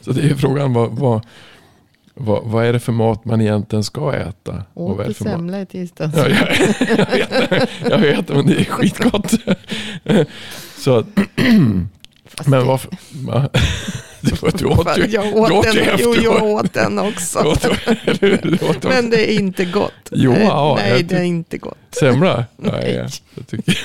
Så 0.00 0.12
det 0.12 0.30
är 0.30 0.34
frågan 0.34 0.72
vad, 0.72 0.90
vad 0.90 1.26
vad, 2.20 2.44
vad, 2.44 2.66
är 2.66 2.72
det 2.72 2.80
för 2.80 2.92
mat 2.92 3.24
man 3.24 3.40
egentligen 3.40 3.84
ska 3.84 4.14
äta? 4.14 4.64
Åt 4.74 5.06
du 5.06 5.14
semla 5.14 5.60
i 5.60 5.66
tisdags? 5.66 6.16
Ja, 6.16 6.28
jag, 6.28 6.48
jag, 6.98 7.28
vet, 7.50 7.70
jag 7.90 7.98
vet, 7.98 8.28
men 8.28 8.46
det 8.46 8.60
är 8.60 8.64
skitgott. 8.64 9.34
Så, 10.78 11.04
men 12.46 12.66
varför? 12.66 12.90
Du, 14.20 14.30
du 14.58 14.64
åt 14.64 14.98
ju, 14.98 15.06
jag 15.06 15.36
åt, 15.36 15.50
åt 15.50 15.64
den, 15.64 15.98
Jo, 15.98 16.14
jag 16.22 16.42
åt 16.42 16.72
den 16.72 16.98
också. 16.98 17.38
Åt, 17.38 17.66
åt 18.62 18.82
men 18.82 19.10
det 19.10 19.32
är 19.32 19.38
inte 19.38 19.64
gott. 19.64 19.92
Jo, 20.10 20.34
ja, 20.38 20.78
nej, 20.80 21.02
det 21.02 21.16
är 21.16 21.22
inte 21.22 21.58
gott. 21.58 21.78
Semla? 21.90 22.44
Nej, 22.56 23.08
jag 23.34 23.46
tycker... 23.46 23.78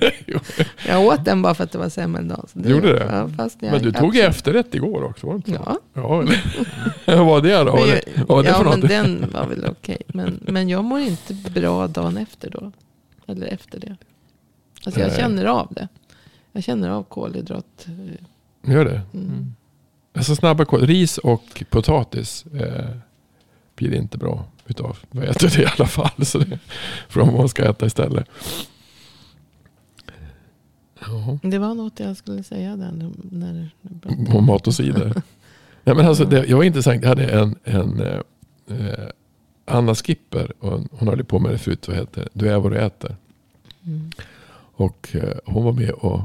jag 0.86 1.04
åt 1.04 1.24
den 1.24 1.42
bara 1.42 1.54
för 1.54 1.64
att 1.64 1.72
det 1.72 1.78
var 1.78 1.88
semmeldag. 1.88 2.48
Du 2.52 2.70
gjorde 2.70 2.92
det? 2.92 3.06
Ja, 3.10 3.28
fast 3.36 3.60
men 3.60 3.82
du 3.82 3.92
tog 3.92 4.16
efterrätt 4.16 4.74
igår 4.74 5.02
också, 5.04 5.26
var 5.26 5.34
det 5.34 5.36
inte 5.36 5.62
Ja. 5.66 5.78
ja 5.94 6.24
vad 7.16 7.26
var 7.26 7.40
det 7.40 7.64
då? 7.64 7.86
Jag, 7.86 8.00
vad 8.26 8.28
var 8.28 8.42
det 8.42 8.48
ja, 8.48 8.62
men 8.62 8.80
den 8.80 9.30
var 9.32 9.46
väl 9.46 9.58
okej. 9.58 9.72
Okay. 9.74 9.98
Men, 10.06 10.40
men 10.42 10.68
jag 10.68 10.84
mår 10.84 11.00
inte 11.00 11.34
bra 11.34 11.86
dagen 11.86 12.16
efter 12.16 12.50
då. 12.50 12.72
Eller 13.26 13.46
efter 13.46 13.80
det. 13.80 13.96
Alltså 14.84 15.00
jag 15.00 15.08
Nej. 15.08 15.18
känner 15.18 15.44
av 15.44 15.68
det. 15.70 15.88
Jag 16.52 16.64
känner 16.64 16.88
av 16.88 17.02
kolhydrat. 17.02 17.86
Gör 18.62 18.84
det? 18.84 19.02
Mm. 19.14 19.54
Alltså 20.14 20.36
snabba 20.36 20.64
kol, 20.64 20.86
ris 20.86 21.18
och 21.18 21.64
potatis 21.70 22.44
eh, 22.46 22.96
blir 23.74 23.90
det 23.90 23.96
inte 23.96 24.18
bra 24.18 24.44
utav. 24.66 24.98
Jag 25.10 25.24
äter 25.24 25.48
det 25.56 25.62
i 25.62 25.66
alla 25.66 25.86
fall. 25.86 26.10
Så 26.26 26.38
det, 26.38 26.58
från 27.08 27.28
vad 27.28 27.36
man 27.36 27.48
ska 27.48 27.64
äta 27.64 27.86
istället. 27.86 28.28
Ja. 31.00 31.38
Det 31.42 31.58
var 31.58 31.74
något 31.74 32.00
jag 32.00 32.16
skulle 32.16 32.42
säga 32.42 32.76
där. 32.76 33.10
När, 33.30 33.70
Om 34.36 34.46
mat 34.46 34.66
och 34.66 34.74
cider. 34.74 35.12
Nej, 35.84 35.96
men 35.96 36.06
alltså, 36.06 36.24
det, 36.24 36.46
jag 36.46 36.56
var 36.56 36.64
intressant. 36.64 37.02
Jag 37.02 37.08
hade 37.08 37.26
en, 37.26 37.58
en 37.64 38.00
eh, 38.00 38.20
eh 38.66 39.08
Anna 39.64 39.94
Skipper. 39.94 40.52
Och 40.58 40.80
hon 40.90 41.08
höll 41.08 41.24
på 41.24 41.38
med 41.38 41.52
det 41.52 41.58
förut. 41.58 41.88
Vad 41.88 41.96
heter 41.96 42.28
Du 42.32 42.48
är 42.48 42.58
vad 42.58 42.72
du 42.72 42.78
äter. 42.78 43.16
Mm. 43.86 44.10
Och 44.72 45.08
eh, 45.12 45.36
hon 45.44 45.64
var 45.64 45.72
med 45.72 45.90
och 45.90 46.20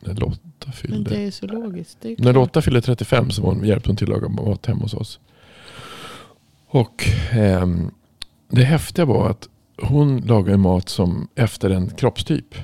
när 0.00 0.14
Lotta 0.14 0.72
fyllde. 0.72 0.96
Men 0.96 1.04
det 1.04 1.26
är 1.26 1.30
så 1.30 1.46
logiskt. 1.46 2.04
Är 2.04 2.16
när 2.18 2.32
Lotta 2.32 2.62
fyllde 2.62 2.80
35 2.80 3.30
så 3.30 3.42
var 3.42 3.54
hon, 3.54 3.64
hjälpte 3.64 3.88
hon 3.88 3.96
till 3.96 4.12
att 4.12 4.22
laga 4.22 4.28
mat 4.28 4.66
hemma 4.66 4.80
hos 4.80 4.94
oss. 4.94 5.20
Och 6.66 7.08
eh, 7.32 7.66
det 8.48 8.64
häftiga 8.64 9.04
var 9.04 9.30
att 9.30 9.48
hon 9.82 10.20
lagade 10.20 10.58
mat 10.58 10.88
som 10.88 11.28
efter 11.34 11.70
en 11.70 11.90
kroppstyp. 11.90 12.54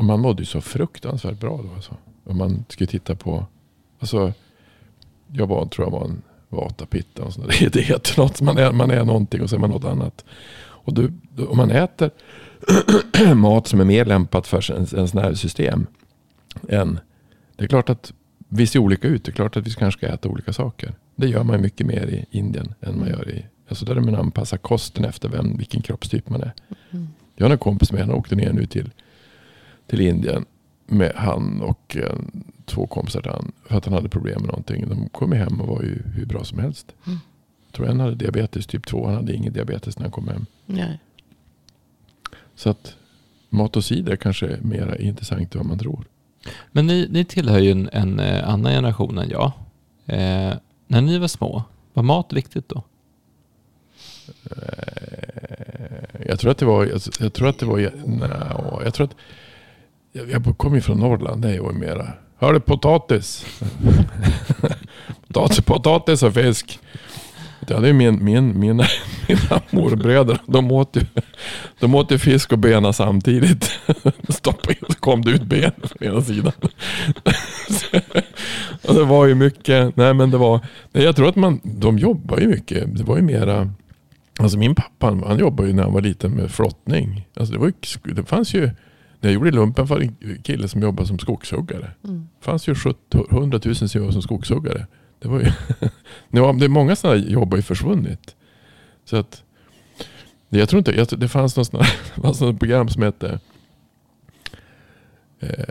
Och 0.00 0.06
man 0.06 0.20
mådde 0.20 0.42
ju 0.42 0.46
så 0.46 0.60
fruktansvärt 0.60 1.40
bra 1.40 1.60
då. 1.62 1.74
Alltså. 1.74 1.96
Om 2.24 2.38
man 2.38 2.64
skulle 2.68 2.86
titta 2.86 3.14
på. 3.14 3.46
Alltså, 3.98 4.32
jag 5.32 5.46
var, 5.46 5.66
tror 5.66 5.86
jag 5.86 5.92
var 5.92 6.04
en 6.04 6.22
vatapitta. 6.48 7.22
Och 7.22 7.32
sånt. 7.32 7.46
Det, 7.72 7.80
heter 7.80 8.20
något. 8.20 8.40
Man 8.40 8.58
är, 8.58 8.72
man 8.72 8.90
är 8.90 9.04
någonting 9.04 9.42
och 9.42 9.50
så 9.50 9.56
är 9.56 9.60
man 9.60 9.70
något 9.70 9.84
annat. 9.84 10.24
Och 10.58 10.94
du, 10.94 11.12
om 11.48 11.56
man 11.56 11.70
äter 11.70 12.10
mat 13.34 13.66
som 13.66 13.80
är 13.80 13.84
mer 13.84 14.04
lämpat 14.04 14.46
för 14.46 14.72
ens, 14.72 14.94
ens 14.94 15.14
nervsystem. 15.14 15.86
Än, 16.68 17.00
det 17.56 17.64
är 17.64 17.68
klart 17.68 17.90
att 17.90 18.12
vi 18.48 18.66
ser 18.66 18.78
olika 18.78 19.08
ut. 19.08 19.24
Det 19.24 19.30
är 19.30 19.34
klart 19.34 19.56
att 19.56 19.66
vi 19.66 19.70
kanske 19.70 19.98
ska 19.98 20.14
äta 20.14 20.28
olika 20.28 20.52
saker. 20.52 20.94
Det 21.16 21.28
gör 21.28 21.42
man 21.42 21.60
mycket 21.60 21.86
mer 21.86 22.06
i 22.06 22.24
Indien 22.30 22.74
än 22.80 22.98
man 22.98 23.08
gör 23.08 23.30
i... 23.30 23.46
Alltså 23.68 23.84
där 23.84 24.00
man 24.00 24.14
anpassar 24.14 24.56
kosten 24.56 25.04
efter 25.04 25.28
vem, 25.28 25.56
vilken 25.56 25.82
kroppstyp 25.82 26.28
man 26.28 26.42
är. 26.42 26.52
Mm. 26.90 27.08
Jag 27.36 27.46
har 27.46 27.50
en 27.50 27.58
kompis 27.58 27.92
med, 27.92 28.00
han 28.00 28.14
åkte 28.14 28.36
ner 28.36 28.52
nu 28.52 28.66
till 28.66 28.90
till 29.90 30.00
Indien 30.00 30.44
med 30.86 31.12
han 31.16 31.62
och 31.62 31.96
eh, 31.96 32.18
två 32.64 32.86
kompisar 32.86 33.20
till 33.20 33.30
han. 33.30 33.52
För 33.64 33.76
att 33.76 33.84
han 33.84 33.94
hade 33.94 34.08
problem 34.08 34.40
med 34.40 34.48
någonting. 34.48 34.88
De 34.88 35.08
kom 35.08 35.32
hem 35.32 35.60
och 35.60 35.68
var 35.68 35.82
ju 35.82 36.02
hur 36.14 36.26
bra 36.26 36.44
som 36.44 36.58
helst. 36.58 36.94
Mm. 37.06 37.18
Jag 37.66 37.74
tror 37.74 37.88
en 37.88 38.00
hade 38.00 38.14
diabetes 38.14 38.66
typ 38.66 38.86
2. 38.86 39.06
Han 39.06 39.14
hade 39.14 39.34
ingen 39.34 39.52
diabetes 39.52 39.98
när 39.98 40.04
han 40.04 40.12
kom 40.12 40.28
hem. 40.28 40.46
Nej. 40.66 40.98
Så 42.54 42.70
att 42.70 42.96
mat 43.48 43.76
och 43.76 43.84
cider 43.84 44.16
kanske 44.16 44.46
är 44.46 44.60
mer 44.60 45.00
intressant 45.00 45.54
än 45.54 45.58
vad 45.58 45.66
man 45.66 45.78
tror. 45.78 46.04
Men 46.72 46.86
ni, 46.86 47.08
ni 47.10 47.24
tillhör 47.24 47.58
ju 47.58 47.70
en, 47.70 47.88
en 47.92 48.20
eh, 48.20 48.48
annan 48.48 48.72
generation 48.72 49.18
än 49.18 49.30
jag. 49.30 49.52
Eh, 50.06 50.54
när 50.86 51.00
ni 51.00 51.18
var 51.18 51.28
små, 51.28 51.62
var 51.92 52.02
mat 52.02 52.32
viktigt 52.32 52.68
då? 52.68 52.84
Eh, 54.50 55.30
jag 56.26 56.38
tror 56.38 56.50
att 56.50 56.58
det 56.58 56.66
var, 56.66 56.86
jag, 56.86 57.00
jag 57.20 57.32
tror 57.32 57.48
att 57.48 57.58
det 57.58 57.66
var, 57.66 57.78
nej, 58.06 58.84
jag 58.84 58.94
tror 58.94 59.04
att 59.04 59.16
jag 60.12 60.56
kommer 60.56 60.76
ju 60.76 60.82
från 60.82 60.98
Norrland. 60.98 61.42
Det 61.42 61.48
är 61.48 61.52
ju 61.52 61.72
mera. 61.72 62.12
Hör 62.38 62.52
du 62.52 62.60
potatis? 62.60 63.46
potatis, 65.26 65.60
potatis 65.60 66.22
och 66.22 66.34
fisk. 66.34 66.78
Ja, 67.68 67.80
det 67.80 67.88
är 67.88 67.92
min, 67.92 68.24
min, 68.24 68.60
mina, 68.60 68.84
mina 69.28 69.60
morbröder. 69.70 70.38
De 70.46 70.72
åt, 70.72 70.96
ju, 70.96 71.00
de 71.80 71.94
åt 71.94 72.12
ju 72.12 72.18
fisk 72.18 72.52
och 72.52 72.58
bena 72.58 72.92
samtidigt. 72.92 73.80
Stoppa 74.28 74.70
in 74.70 74.84
så 74.88 74.94
kom 74.94 75.22
det 75.22 75.30
ut 75.30 75.42
ben 75.42 75.72
från 75.82 76.08
ena 76.08 76.22
sidan. 76.22 76.52
och 78.88 78.94
det 78.94 79.04
var 79.04 79.26
ju 79.26 79.34
mycket. 79.34 79.96
Nej 79.96 80.14
men 80.14 80.30
det 80.30 80.38
var. 80.38 80.60
Nej, 80.92 81.04
jag 81.04 81.16
tror 81.16 81.28
att 81.28 81.36
man, 81.36 81.60
de 81.62 81.98
jobbar 81.98 82.38
ju 82.38 82.48
mycket. 82.48 82.96
Det 82.96 83.04
var 83.04 83.16
ju 83.16 83.22
mera. 83.22 83.70
Alltså 84.38 84.58
min 84.58 84.74
pappa 84.74 85.06
han 85.06 85.38
jobbade 85.38 85.68
ju 85.68 85.74
när 85.74 85.82
han 85.82 85.92
var 85.92 86.00
liten 86.00 86.30
med 86.30 86.50
flottning. 86.50 87.26
Alltså 87.36 87.52
det, 87.52 87.58
var 87.58 87.66
ju, 87.66 88.12
det 88.14 88.24
fanns 88.24 88.54
ju 88.54 88.70
när 89.20 89.30
jag 89.30 89.34
gjorde 89.34 89.50
lumpen 89.50 89.86
det 89.86 90.04
en 90.04 90.42
kille 90.42 90.68
som 90.68 90.82
jobbade 90.82 91.08
som 91.08 91.18
skogshuggare. 91.18 91.90
Mm. 92.04 92.28
Det 92.38 92.44
fanns 92.44 92.68
ju 92.68 92.74
100 93.30 93.60
000 93.64 93.74
som 93.74 93.88
jobbade 93.92 94.12
som 94.12 94.22
skogshuggare. 94.22 94.86
Det, 95.18 95.28
var 95.28 95.40
ju 95.40 95.44
det 96.28 96.38
är 96.38 96.68
många 96.68 96.96
sådana 96.96 97.18
jobb 97.18 97.50
har 97.50 97.56
ju 97.56 97.62
försvunnit. 97.62 98.36
Så 99.04 99.16
att, 99.16 99.44
jag 100.48 100.68
tror 100.68 100.78
inte, 100.78 100.92
jag, 100.92 101.20
det 101.20 101.28
fanns 101.28 101.56
något, 101.56 101.66
sådana, 101.66 101.84
fanns 102.22 102.40
något 102.40 102.58
program 102.58 102.88
som 102.88 103.02
hette 103.02 103.40
eh, 105.40 105.64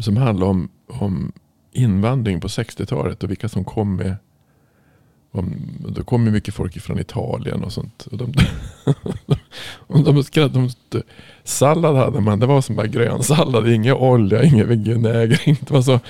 som 0.00 0.16
handlade 0.16 0.50
om, 0.50 0.68
om 0.86 1.32
invandring 1.72 2.40
på 2.40 2.48
60-talet 2.48 3.22
och 3.22 3.30
vilka 3.30 3.48
som 3.48 3.64
kom 3.64 3.96
med 3.96 4.16
då 5.88 6.04
kom 6.04 6.26
ju 6.26 6.32
mycket 6.32 6.54
folk 6.54 6.80
från 6.82 6.98
Italien 6.98 7.64
och 7.64 7.72
sånt. 7.72 8.06
Och 8.10 8.18
de, 8.18 8.32
och 9.86 10.04
de, 10.04 10.24
de, 10.32 10.70
de, 10.90 11.02
sallad 11.44 11.96
hade 11.96 12.20
man, 12.20 12.40
det 12.40 12.46
var 12.46 12.60
som 12.60 12.76
bara 12.76 12.86
grönsallad, 12.86 13.68
ingen 13.68 13.94
olja, 13.94 14.42
ingen 14.42 14.68
vinäger. 14.68 15.40
Det 15.60 15.70
var 15.70 15.82
så, 15.82 16.00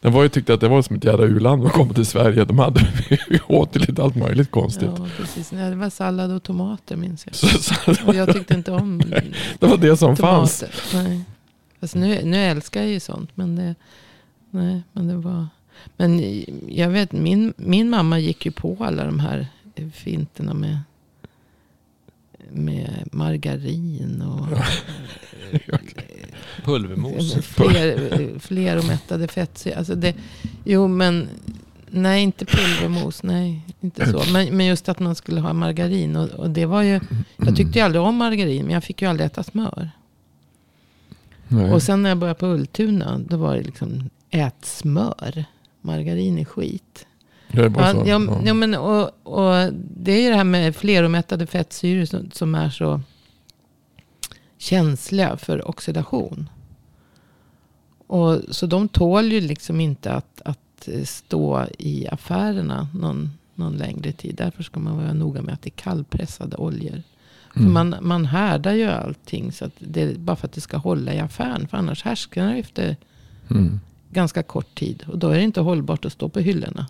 den 0.00 0.12
var 0.12 0.22
ju 0.22 0.28
tyckte 0.28 0.54
att 0.54 0.60
det 0.60 0.68
var 0.68 0.82
som 0.82 0.96
ett 0.96 1.04
jävla 1.04 1.24
u-land 1.24 1.66
att 1.66 1.72
komma 1.72 1.94
till 1.94 2.06
Sverige. 2.06 2.44
De 2.44 2.58
hade, 2.58 2.80
åt 3.46 3.76
lite 3.76 4.02
allt 4.02 4.16
möjligt 4.16 4.50
konstigt. 4.50 4.90
Ja, 4.96 5.06
precis. 5.16 5.52
Nej, 5.52 5.70
det 5.70 5.76
var 5.76 5.90
sallad 5.90 6.32
och 6.32 6.42
tomater 6.42 6.96
minns 6.96 7.26
jag. 7.26 7.34
Så, 7.34 7.74
och 8.06 8.14
jag 8.14 8.32
tyckte 8.32 8.54
inte 8.54 8.72
om 8.72 8.98
Det 9.58 9.66
var 9.66 9.76
det 9.76 9.96
som 9.96 10.16
tomater. 10.16 10.36
fanns. 10.36 10.64
Nej. 10.94 11.24
Alltså 11.80 11.98
nu, 11.98 12.20
nu 12.24 12.36
älskar 12.36 12.80
jag 12.80 12.90
ju 12.90 13.00
sånt. 13.00 13.30
Men 13.34 13.56
det, 13.56 13.74
nej, 14.50 14.82
men 14.92 15.08
det 15.08 15.16
var... 15.16 15.46
Men 15.96 16.42
jag 16.68 16.88
vet, 16.88 17.12
min, 17.12 17.54
min 17.56 17.90
mamma 17.90 18.18
gick 18.18 18.46
ju 18.46 18.52
på 18.52 18.76
alla 18.80 19.04
de 19.04 19.20
här 19.20 19.46
finterna 19.92 20.54
med, 20.54 20.78
med 22.50 23.08
margarin 23.12 24.22
och 24.22 24.48
pulvermos. 26.64 27.34
Fler, 27.34 28.38
fler 28.38 28.78
och 28.78 28.84
mättade 28.84 29.28
fettsyror. 29.28 29.76
Alltså 29.76 29.94
det, 29.94 30.14
jo 30.64 30.88
men 30.88 31.28
nej 31.90 32.22
inte 32.22 32.44
pulvermos. 32.44 33.22
Nej 33.22 33.60
inte 33.80 34.10
så. 34.10 34.22
Men, 34.32 34.56
men 34.56 34.66
just 34.66 34.88
att 34.88 34.98
man 34.98 35.14
skulle 35.14 35.40
ha 35.40 35.52
margarin. 35.52 36.16
Och, 36.16 36.30
och 36.30 36.50
det 36.50 36.66
var 36.66 36.82
ju, 36.82 37.00
jag 37.36 37.56
tyckte 37.56 37.78
ju 37.78 37.84
aldrig 37.84 38.02
om 38.02 38.16
margarin. 38.16 38.64
Men 38.64 38.74
jag 38.74 38.84
fick 38.84 39.02
ju 39.02 39.08
aldrig 39.08 39.26
äta 39.26 39.42
smör. 39.42 39.90
Nej. 41.48 41.72
Och 41.72 41.82
sen 41.82 42.02
när 42.02 42.10
jag 42.10 42.18
började 42.18 42.40
på 42.40 42.46
Ultuna. 42.46 43.20
Då 43.28 43.36
var 43.36 43.56
det 43.56 43.62
liksom 43.62 44.10
ät 44.30 44.64
smör 44.64 45.44
margarin 45.84 46.38
är 46.38 46.44
skit. 46.44 47.06
Det 47.52 47.62
är 47.62 47.68
bara 47.68 47.92
så. 47.92 48.02
Ja, 48.06 48.20
ja. 48.26 48.42
ja, 48.44 48.54
men, 48.54 48.74
och, 48.74 49.10
och 49.22 49.72
det 49.74 50.12
är 50.12 50.22
ju 50.22 50.28
det 50.28 50.36
här 50.36 50.44
med 50.44 50.76
fleromättade 50.76 51.46
fettsyror 51.46 52.04
som, 52.04 52.30
som 52.30 52.54
är 52.54 52.70
så 52.70 53.00
känsliga 54.58 55.36
för 55.36 55.68
oxidation. 55.68 56.48
Och, 58.06 58.40
så 58.50 58.66
de 58.66 58.88
tål 58.88 59.32
ju 59.32 59.40
liksom 59.40 59.80
inte 59.80 60.12
att, 60.12 60.42
att 60.44 60.88
stå 61.04 61.66
i 61.78 62.08
affärerna 62.08 62.88
någon, 62.94 63.30
någon 63.54 63.76
längre 63.76 64.12
tid. 64.12 64.34
Därför 64.34 64.62
ska 64.62 64.80
man 64.80 64.96
vara 64.96 65.12
noga 65.12 65.42
med 65.42 65.54
att 65.54 65.62
det 65.62 65.68
är 65.68 65.82
kallpressade 65.82 66.56
oljor. 66.56 67.02
Mm. 67.56 67.72
man, 67.72 67.94
man 68.00 68.26
härdar 68.26 68.72
ju 68.72 68.84
allting 68.84 69.52
så 69.52 69.64
att 69.64 69.72
det, 69.78 70.18
bara 70.18 70.36
för 70.36 70.46
att 70.46 70.52
det 70.52 70.60
ska 70.60 70.76
hålla 70.76 71.14
i 71.14 71.18
affären. 71.18 71.68
För 71.68 71.76
annars 71.76 72.04
härsknar 72.04 72.52
det 72.52 72.58
efter 72.58 72.96
mm 73.50 73.80
ganska 74.14 74.42
kort 74.42 74.74
tid. 74.74 75.04
Och 75.06 75.18
då 75.18 75.28
är 75.28 75.36
det 75.36 75.42
inte 75.42 75.60
hållbart 75.60 76.04
att 76.04 76.12
stå 76.12 76.28
på 76.28 76.40
hyllorna. 76.40 76.86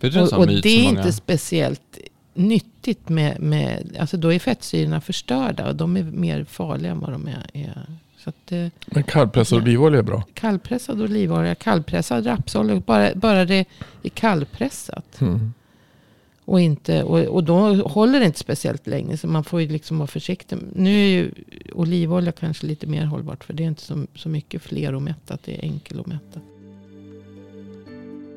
Det 0.00 0.16
och, 0.16 0.32
och 0.32 0.46
det 0.46 0.68
är 0.68 0.84
inte 0.84 1.12
speciellt 1.12 1.98
nyttigt 2.34 3.08
med, 3.08 3.40
med, 3.40 3.96
alltså 4.00 4.16
då 4.16 4.32
är 4.32 4.38
fettsyrorna 4.38 5.00
förstörda. 5.00 5.68
Och 5.68 5.76
de 5.76 5.96
är 5.96 6.02
mer 6.02 6.44
farliga 6.44 6.92
än 6.92 7.00
vad 7.00 7.12
de 7.12 7.28
är. 7.28 7.46
är. 7.52 7.86
Så 8.18 8.30
att, 8.30 8.52
eh, 8.52 8.66
Men 8.86 9.02
kallpressad 9.02 9.58
olivolja 9.58 9.98
är 9.98 10.02
bra? 10.02 10.22
Kallpressad 10.34 11.02
olivolja, 11.02 11.54
kallpressad 11.54 12.26
rapsolja. 12.26 12.82
Bara, 12.86 13.14
bara 13.14 13.44
det 13.44 13.66
är 14.02 14.08
kallpressat. 14.08 15.20
Mm. 15.20 15.52
Och, 16.50 16.60
inte, 16.60 17.02
och, 17.02 17.18
och 17.18 17.44
då 17.44 17.74
håller 17.74 18.20
det 18.20 18.26
inte 18.26 18.38
speciellt 18.38 18.86
länge. 18.86 19.16
Så 19.16 19.26
man 19.26 19.44
får 19.44 19.60
ju 19.60 19.68
liksom 19.68 19.98
vara 19.98 20.06
försiktig. 20.06 20.58
Nu 20.74 20.90
är 20.90 21.08
ju 21.08 21.32
olivolja 21.72 22.32
kanske 22.32 22.66
lite 22.66 22.86
mer 22.86 23.04
hållbart. 23.04 23.44
För 23.44 23.52
det 23.52 23.62
är 23.62 23.68
inte 23.68 23.82
så, 23.82 24.06
så 24.14 24.28
mycket 24.28 24.72
mätta. 25.00 25.38
Det 25.44 25.58
är 25.58 25.62
enkel 25.64 26.00
att 26.00 26.06
mätta. 26.06 26.40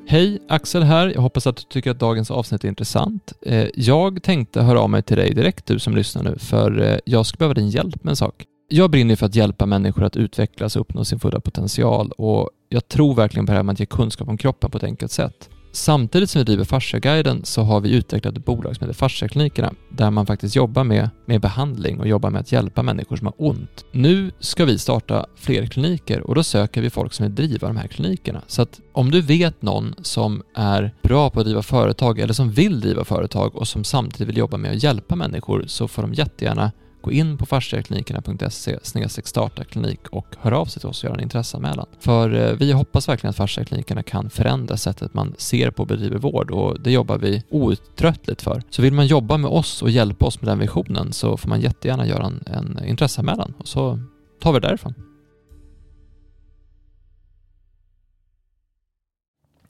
Hej, 0.08 0.40
Axel 0.48 0.84
här. 0.84 1.08
Jag 1.16 1.22
hoppas 1.22 1.48
att 1.48 1.58
du 1.58 1.64
tycker 1.64 1.92
att 1.92 2.00
dagens 2.00 2.32
avsnitt 2.32 2.64
är 2.64 2.68
intressant. 2.68 3.34
Eh, 3.42 3.68
jag 3.76 4.24
tänkte 4.24 4.62
höra 4.62 4.80
av 4.80 4.90
mig 4.90 5.04
till 5.04 5.18
dig 5.18 5.34
direkt, 5.34 5.66
du 5.66 5.80
som 5.80 5.96
lyssnar 5.96 6.24
nu, 6.24 6.36
för 6.40 6.82
eh, 6.82 6.98
jag 7.06 7.26
skulle 7.26 7.38
behöva 7.38 7.54
din 7.54 7.70
hjälp 7.70 8.04
med 8.04 8.12
en 8.12 8.16
sak. 8.16 8.46
Jag 8.70 8.92
brinner 8.92 9.16
för 9.16 9.26
att 9.26 9.36
hjälpa 9.36 9.66
människor 9.66 10.04
att 10.04 10.16
utvecklas 10.16 10.76
och 10.76 10.82
uppnå 10.82 11.06
sin 11.06 11.20
fulla 11.20 11.40
potential 11.40 12.12
och 12.12 12.50
jag 12.70 12.88
tror 12.88 13.16
verkligen 13.16 13.46
på 13.46 13.52
det 13.52 13.56
här 13.56 13.64
med 13.64 13.74
att 13.74 13.80
ge 13.80 13.86
kunskap 13.86 14.28
om 14.28 14.38
kroppen 14.38 14.72
på 14.72 14.78
ett 14.78 14.84
enkelt 14.84 15.12
sätt. 15.12 15.50
Samtidigt 15.76 16.30
som 16.30 16.40
vi 16.40 16.44
driver 16.44 16.64
Fasciaguiden 16.64 17.46
så 17.46 17.62
har 17.62 17.82
vi 17.82 17.96
utvecklat 17.96 18.38
ett 18.38 18.46
bolag 18.46 18.76
som 18.76 18.88
heter 18.88 18.98
Fasciaklinikerna 19.00 19.74
där 19.90 20.12
man 20.12 20.26
faktiskt 20.26 20.56
jobbar 20.56 20.84
med, 20.84 21.10
med 21.26 21.42
behandling 21.42 22.00
och 22.00 22.08
jobbar 22.08 22.30
med 22.30 22.42
att 22.42 22.52
hjälpa 22.52 22.84
människor 22.84 23.16
som 23.16 23.28
har 23.28 23.34
ont. 23.38 23.86
Nu 23.92 24.32
ska 24.40 24.66
vi 24.66 24.80
starta 24.80 25.26
fler 25.36 25.66
kliniker 25.66 26.22
och 26.22 26.36
då 26.36 26.44
söker 26.44 26.82
vi 26.82 26.90
folk 26.90 27.14
som 27.14 27.26
vill 27.26 27.36
driva 27.36 27.68
de 27.68 27.78
här 27.78 27.88
klinikerna. 27.88 28.42
Så 28.48 28.62
att 28.62 28.82
om 28.92 29.12
du 29.12 29.22
vet 29.22 29.62
någon 29.62 29.96
som 30.02 30.44
är 30.56 30.94
bra 31.04 31.30
på 31.30 31.40
att 31.40 31.46
driva 31.46 31.62
företag 31.62 32.20
eller 32.20 32.34
som 32.34 32.52
vill 32.52 32.80
driva 32.80 33.04
företag 33.04 33.56
och 33.56 33.68
som 33.68 33.84
samtidigt 33.84 34.28
vill 34.28 34.38
jobba 34.38 34.58
med 34.58 34.72
att 34.72 34.84
hjälpa 34.84 35.16
människor 35.16 35.64
så 35.68 35.88
får 35.88 36.02
de 36.02 36.14
jättegärna 36.14 36.72
Gå 37.04 37.12
in 37.12 37.38
på 37.38 37.46
fasciaklinikerna.se 37.46 38.80
starta 39.24 39.64
klinik 39.64 40.00
och 40.10 40.36
hör 40.40 40.52
av 40.52 40.66
sig 40.66 40.80
till 40.80 40.90
oss 40.90 41.04
och 41.04 41.10
gör 41.10 41.16
en 41.16 41.24
intresseanmälan. 41.24 41.86
För 42.00 42.34
eh, 42.34 42.54
vi 42.54 42.72
hoppas 42.72 43.10
verkligen 43.10 43.30
att 43.30 43.36
fasciaklinikerna 43.36 44.04
kan 44.04 44.30
förändra 44.30 44.78
sättet 44.78 45.14
man 45.14 45.36
ser 45.38 45.72
på 45.72 45.84
och 45.84 45.88
bedriver 45.88 46.18
vård 46.18 46.52
och 46.52 46.82
det 46.82 46.92
jobbar 46.92 47.18
vi 47.18 47.44
outtröttligt 47.50 48.42
för. 48.42 48.64
Så 48.70 48.82
vill 48.82 48.94
man 48.94 49.08
jobba 49.08 49.38
med 49.38 49.52
oss 49.52 49.82
och 49.82 49.90
hjälpa 49.90 50.26
oss 50.26 50.42
med 50.42 50.52
den 50.52 50.60
visionen 50.60 51.14
så 51.14 51.38
får 51.38 51.50
man 51.50 51.62
jättegärna 51.62 52.08
göra 52.08 52.26
en, 52.26 52.44
en 52.46 52.86
intresseanmälan 52.86 53.54
och 53.58 53.68
så 53.68 54.00
tar 54.42 54.54
vi 54.54 54.60
det 54.60 54.68
därifrån. 54.68 54.94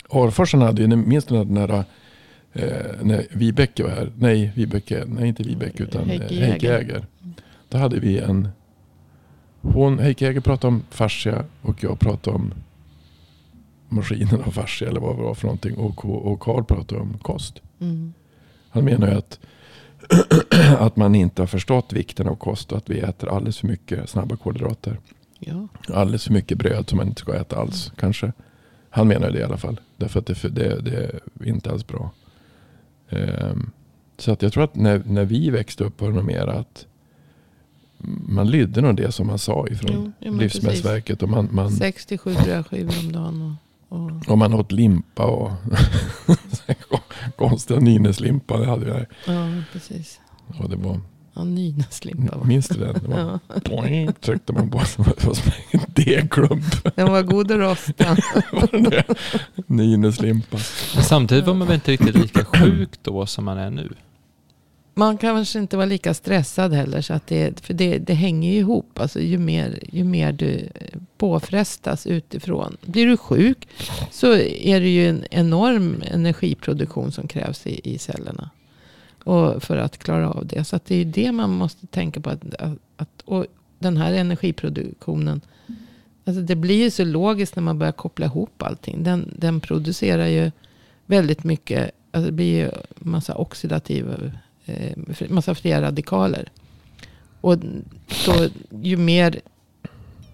Arforsen 0.09 0.61
hade 0.61 0.81
ju, 0.81 0.87
minns 0.87 1.25
du 1.25 1.35
den 1.35 1.53
där 1.53 1.83
eh, 2.53 2.65
när 3.01 3.25
Vibeke 3.31 3.83
var 3.83 3.89
här, 3.89 4.11
nej, 4.17 4.51
Vibeke, 4.55 5.03
nej 5.07 5.27
inte 5.27 5.43
Vibeke 5.43 5.83
utan 5.83 6.09
Heike 6.09 6.65
Jäger. 6.65 7.05
Då 7.73 7.79
hade 7.79 7.99
vi 7.99 8.19
en, 8.19 8.47
hon, 9.61 9.99
Heike 9.99 10.25
Jäger 10.25 10.41
pratade 10.41 10.67
om 10.67 10.83
fascia 10.89 11.45
och 11.61 11.83
jag 11.83 11.99
pratade 11.99 12.35
om 12.35 12.53
maskinen 13.89 14.41
av 14.41 14.51
fascia 14.51 14.89
eller 14.89 14.99
vad 14.99 15.17
det 15.17 15.23
var 15.23 15.33
för 15.33 15.45
någonting. 15.45 15.77
Och, 15.77 16.05
och 16.05 16.39
Carl 16.39 16.63
pratade 16.63 17.01
om 17.01 17.17
kost. 17.17 17.61
Mm. 17.79 18.13
Han 18.69 18.85
menar 18.85 19.07
ju 19.07 19.13
att, 19.13 19.39
att 20.79 20.95
man 20.95 21.15
inte 21.15 21.41
har 21.41 21.47
förstått 21.47 21.93
vikten 21.93 22.27
av 22.27 22.35
kost 22.35 22.71
och 22.71 22.77
att 22.77 22.89
vi 22.89 22.99
äter 22.99 23.29
alldeles 23.29 23.57
för 23.57 23.67
mycket 23.67 24.09
snabba 24.09 24.35
kolhydrater. 24.35 24.99
Ja. 25.39 25.67
Alldeles 25.93 26.23
för 26.23 26.33
mycket 26.33 26.57
bröd 26.57 26.89
som 26.89 26.97
man 26.97 27.07
inte 27.07 27.21
ska 27.21 27.35
äta 27.35 27.57
alls 27.57 27.87
mm. 27.87 27.95
kanske. 27.99 28.33
Han 28.89 29.07
menar 29.07 29.31
det 29.31 29.39
i 29.39 29.43
alla 29.43 29.57
fall. 29.57 29.79
Därför 29.97 30.19
att 30.19 30.25
det, 30.25 30.49
det, 30.49 30.81
det 30.81 31.21
är 31.39 31.47
inte 31.47 31.71
alls 31.71 31.87
bra. 31.87 32.11
Um, 33.09 33.71
så 34.17 34.31
att 34.31 34.41
jag 34.41 34.53
tror 34.53 34.63
att 34.63 34.75
när, 34.75 35.03
när 35.05 35.25
vi 35.25 35.49
växte 35.49 35.83
upp 35.83 36.01
var 36.01 36.11
det 36.11 36.23
mer 36.23 36.47
att 36.47 36.87
man 38.27 38.51
lydde 38.51 38.81
nog 38.81 38.95
det 38.95 39.11
som 39.11 39.27
man 39.27 39.39
sa 39.39 39.67
ifrån 39.67 40.13
jo, 40.19 40.33
Livsmedelsverket. 40.33 41.23
Och 41.23 41.29
man, 41.29 41.49
man, 41.51 41.71
67 41.71 42.35
brödskivor 42.43 42.93
om 42.99 43.11
dagen. 43.11 43.57
Och, 43.89 43.97
och... 43.97 44.29
och 44.29 44.37
man 44.37 44.53
åt 44.53 44.71
limpa 44.71 45.25
och 45.25 45.51
konstiga 47.37 47.79
nynäslimpa. 47.79 48.57
Det 48.57 48.65
hade 48.65 48.85
vi. 48.85 49.05
Ja, 49.33 49.47
precis. 49.71 50.19
Och 50.59 50.69
det 50.69 50.75
var... 50.75 50.99
Ja, 51.35 51.43
nynäslimpa. 51.43 52.43
Minns 52.43 52.67
du 52.67 52.79
den? 52.79 52.93
Det 52.93 53.07
var, 53.07 53.39
ja. 54.05 54.11
tryckte 54.21 54.53
man 54.53 54.69
på. 54.69 54.77
Var 54.77 54.85
som 55.33 55.51
en 55.71 55.79
degklump. 55.87 56.95
Den 56.95 57.11
var 57.11 57.21
god 57.21 57.51
att 57.51 57.59
rosta. 57.59 58.17
Nynäslimpa. 59.67 60.57
Samtidigt 61.01 61.45
var 61.45 61.53
man 61.53 61.67
väl 61.67 61.75
inte 61.75 61.91
riktigt 61.91 62.15
lika 62.15 62.45
sjuk 62.45 62.89
då 63.01 63.25
som 63.25 63.45
man 63.45 63.57
är 63.57 63.69
nu? 63.69 63.93
Man 64.93 65.17
kanske 65.17 65.59
inte 65.59 65.77
vara 65.77 65.85
lika 65.85 66.13
stressad 66.13 66.73
heller. 66.73 67.01
Så 67.01 67.13
att 67.13 67.27
det, 67.27 67.59
för 67.59 67.73
det, 67.73 67.97
det 67.97 68.13
hänger 68.13 68.51
ju 68.51 68.57
ihop. 68.57 68.99
Alltså 68.99 69.19
ju, 69.19 69.37
mer, 69.37 69.79
ju 69.91 70.03
mer 70.03 70.31
du 70.31 70.69
eh, 70.75 70.99
påfrestas 71.17 72.07
utifrån. 72.07 72.77
Blir 72.81 73.07
du 73.07 73.17
sjuk 73.17 73.67
så 74.11 74.33
är 74.43 74.79
det 74.79 74.89
ju 74.89 75.09
en 75.09 75.25
enorm 75.31 76.03
energiproduktion 76.05 77.11
som 77.11 77.27
krävs 77.27 77.67
i, 77.67 77.81
i 77.83 77.97
cellerna. 77.97 78.49
Och 79.23 79.63
för 79.63 79.77
att 79.77 79.97
klara 79.97 80.29
av 80.29 80.45
det. 80.47 80.63
Så 80.63 80.75
att 80.75 80.85
det 80.85 80.95
är 80.95 81.05
det 81.05 81.31
man 81.31 81.49
måste 81.49 81.87
tänka 81.87 82.21
på. 82.21 82.29
Att, 82.29 82.43
att, 82.97 83.21
och 83.25 83.45
den 83.79 83.97
här 83.97 84.13
energiproduktionen. 84.13 85.41
Alltså 86.25 86.41
det 86.41 86.55
blir 86.55 86.83
ju 86.83 86.91
så 86.91 87.05
logiskt 87.05 87.55
när 87.55 87.63
man 87.63 87.79
börjar 87.79 87.91
koppla 87.91 88.25
ihop 88.25 88.61
allting. 88.63 89.03
Den, 89.03 89.33
den 89.37 89.59
producerar 89.59 90.27
ju 90.27 90.51
väldigt 91.05 91.43
mycket. 91.43 91.91
Alltså 92.11 92.25
det 92.25 92.31
blir 92.31 92.55
ju 92.55 92.71
massa 92.95 93.35
oxidativa 93.35 94.13
eh, 94.65 94.97
massa 95.29 95.55
fria 95.55 95.81
radikaler. 95.81 96.51
Och 97.41 97.57
då, 98.25 98.49
ju, 98.81 98.97
mer, 98.97 99.39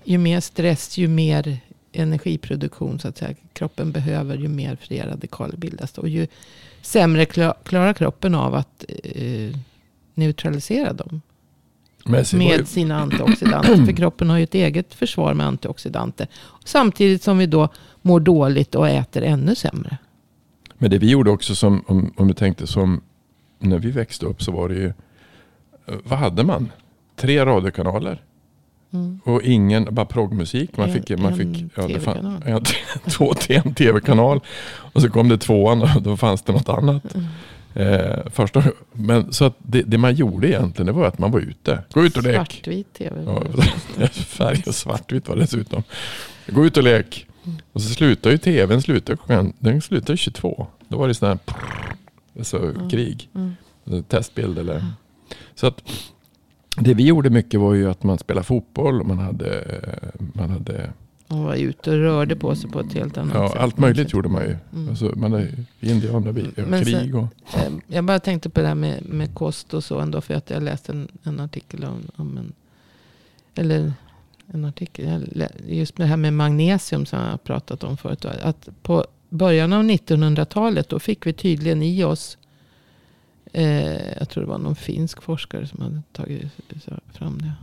ju 0.04 0.18
mer 0.18 0.40
stress, 0.40 0.98
ju 0.98 1.08
mer 1.08 1.60
energiproduktion 1.92 3.00
så 3.00 3.08
att 3.08 3.18
säga, 3.18 3.36
kroppen 3.54 3.92
behöver, 3.92 4.38
ju 4.38 4.48
mer 4.48 4.76
fria 4.76 5.08
radikaler 5.08 5.58
bildas. 5.58 5.98
Och 5.98 6.10
ju 6.10 6.28
sämre 6.82 7.26
klarar 7.26 7.94
kroppen 7.94 8.36
av 8.36 8.56
att 8.56 8.86
eh, 8.88 9.56
neutralisera 10.14 10.94
dem. 10.94 11.22
Med 12.06 12.68
sina 12.68 13.00
antioxidanter. 13.00 13.86
För 13.86 13.94
kroppen 13.94 14.30
har 14.30 14.38
ju 14.38 14.44
ett 14.44 14.56
eget 14.56 14.94
försvar 14.94 15.34
med 15.34 15.48
antioxidanter. 15.48 16.28
Samtidigt 16.66 17.24
som 17.24 17.38
vi 17.38 17.46
då 17.46 17.70
mår 18.02 18.20
dåligt 18.20 18.76
och 18.76 18.90
äter 18.90 19.24
ännu 19.24 19.56
sämre. 19.56 19.98
Men 20.78 20.90
det 20.90 20.98
vi 20.98 21.10
gjorde 21.10 21.32
också 21.32 21.56
som, 21.56 21.84
om, 21.88 22.14
om 22.16 22.28
du 22.28 22.34
tänkte 22.34 22.68
som 22.68 23.02
när 23.60 23.80
vi 23.80 23.92
växte 23.92 24.26
upp 24.26 24.44
så 24.44 24.52
var 24.52 24.70
det 24.70 24.76
ju, 24.76 24.88
eh, 25.86 25.96
vad 26.04 26.20
hade 26.20 26.44
man? 26.44 26.72
Tre 27.16 27.46
radiokanaler. 27.46 28.24
Mm. 28.94 29.20
Och 29.24 29.42
ingen, 29.44 29.88
bara 29.92 30.06
proggmusik. 30.06 30.78
Man 30.78 30.94
fick, 30.94 31.10
en, 31.10 31.22
man 31.22 31.36
fick 31.38 31.72
ja, 31.76 31.88
det 31.88 32.00
fann, 32.00 32.44
ja, 32.46 32.62
två, 33.12 33.34
en 33.50 33.74
tv-kanal. 33.74 34.40
Och 34.94 35.02
så 35.02 35.10
kom 35.10 35.30
det 35.30 35.38
tvåan 35.38 35.82
och 35.82 36.02
då 36.02 36.18
fanns 36.18 36.42
det 36.42 36.54
något 36.54 36.70
annat. 36.70 37.16
Mm. 37.16 37.26
Eh, 37.74 38.32
första, 38.32 38.64
men 38.92 39.34
så 39.34 39.46
att 39.46 39.56
det, 39.58 39.82
det, 39.82 39.98
man 39.98 40.16
gjorde 40.16 40.48
egentligen 40.48 40.86
det 40.86 40.92
var 40.92 41.06
att 41.06 41.20
man 41.20 41.32
var 41.32 41.40
ute. 41.40 41.84
Gå 41.94 42.06
ut 42.06 42.18
och 42.18 42.24
lek. 42.24 42.36
Svartvit 42.36 42.94
tv. 42.94 43.24
Ja, 43.26 44.08
färg 44.08 44.64
och 44.68 44.76
svartvitt 44.76 45.28
var 45.28 45.36
det 45.36 45.42
dessutom. 45.42 45.84
Gå 46.48 46.66
ut 46.66 46.78
och 46.78 46.84
lek. 46.84 47.28
Mm. 47.46 47.58
Och 47.74 47.82
så 47.82 47.90
slutade 47.90 48.36
ju 48.36 48.38
tvn 48.38 49.02
klockan, 49.02 49.54
den 49.60 49.82
slutade 49.82 50.18
22. 50.18 50.68
Då 50.88 50.98
var 50.98 51.08
det 51.08 51.14
sån 51.14 51.28
här 51.28 51.38
alltså, 52.40 52.58
mm. 52.58 52.90
krig. 52.90 53.30
Mm. 53.36 54.04
Testbild 54.04 54.60
eller. 54.60 54.86
Så 55.56 55.68
att 55.68 55.84
det 56.78 56.94
vi 56.94 57.06
gjorde 57.06 57.30
mycket 57.30 57.60
var 57.60 57.74
ju 57.74 57.90
att 57.90 58.04
man 58.04 58.18
spelade 58.18 58.46
fotboll. 58.46 59.02
Och 59.02 59.08
man 59.08 59.20
hade, 59.20 59.64
man 60.34 60.50
hade 60.50 60.94
och 61.30 61.38
var 61.38 61.56
ute 61.56 61.92
och 61.92 61.98
rörde 61.98 62.36
på 62.36 62.56
sig 62.56 62.70
på 62.70 62.80
ett 62.80 62.94
helt 62.94 63.18
annat 63.18 63.36
ja, 63.36 63.50
sätt. 63.50 63.62
Allt 63.62 63.78
möjligt 63.78 64.14
gjorde 64.14 64.30
man 64.30 64.42
ju. 64.42 64.58
Mm. 64.74 64.90
Alltså, 64.90 65.14
man 65.16 65.34
är 65.34 65.66
indianer, 65.80 66.84
krig 66.84 67.16
och... 67.16 67.28
Eh, 67.54 67.72
jag 67.88 68.04
bara 68.04 68.20
tänkte 68.20 68.50
på 68.50 68.62
det 68.62 68.68
här 68.68 68.76
med, 68.76 69.06
med 69.06 69.34
kost 69.34 69.74
och 69.74 69.84
så 69.84 70.00
ändå. 70.00 70.22
För 70.22 70.34
att 70.34 70.50
jag 70.50 70.64
läste 70.64 70.92
en, 70.92 71.08
en 71.24 71.40
artikel 71.40 71.84
om, 71.84 72.02
om 72.16 72.38
en... 72.38 72.54
Eller 73.56 73.94
en 74.48 74.66
artikel. 74.66 75.48
Just 75.68 75.96
det 75.96 76.06
här 76.06 76.18
med 76.18 76.34
magnesium 76.34 77.06
som 77.06 77.20
jag 77.20 77.26
har 77.26 77.38
pratat 77.38 77.84
om 77.84 77.98
förut. 77.98 78.26
Att 78.26 78.70
på 78.82 79.06
början 79.30 79.74
av 79.74 79.84
1900-talet 79.84 80.90
då 80.90 81.00
fick 81.00 81.26
vi 81.26 81.34
tydligen 81.34 81.84
i 81.84 82.04
oss. 82.04 82.38
Eh, 83.54 84.18
jag 84.18 84.30
tror 84.30 84.44
det 84.44 84.50
var 84.50 84.58
någon 84.58 84.76
finsk 84.76 85.22
forskare 85.22 85.68
som 85.68 85.82
hade 85.82 86.02
tagit 86.12 86.52
fram 87.14 87.38
det. 87.38 87.54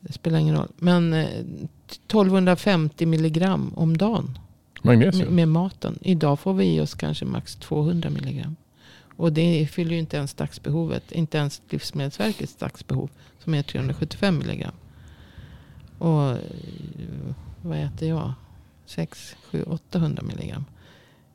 Det 0.00 0.12
spelar 0.12 0.38
ingen 0.38 0.56
roll. 0.56 0.68
Men 0.76 1.12
eh, 1.12 1.26
1250 1.26 3.06
milligram 3.06 3.72
om 3.76 3.96
dagen. 3.96 4.38
Magnesium? 4.82 5.24
Med, 5.26 5.34
med, 5.34 5.48
maten. 5.48 5.98
Idag 6.02 6.40
får 6.40 6.54
vi 6.54 6.76
i 6.76 6.80
oss 6.80 6.94
kanske 6.94 7.24
max 7.24 7.56
200 7.56 8.10
milligram. 8.10 8.56
Och 9.16 9.32
det 9.32 9.68
fyller 9.70 9.92
ju 9.92 9.98
inte 9.98 10.16
ens 10.16 10.34
dagsbehovet. 10.34 11.12
Inte 11.12 11.38
ens 11.38 11.62
Livsmedelsverkets 11.70 12.56
dagsbehov. 12.56 13.10
Som 13.44 13.54
är 13.54 13.62
375 13.62 14.38
milligram. 14.38 14.74
Och 15.98 16.30
eh, 16.30 16.36
vad 17.62 17.78
äter 17.78 18.08
jag? 18.08 18.32
6, 18.86 19.36
7, 19.50 19.62
800 19.62 20.22
milligram. 20.22 20.64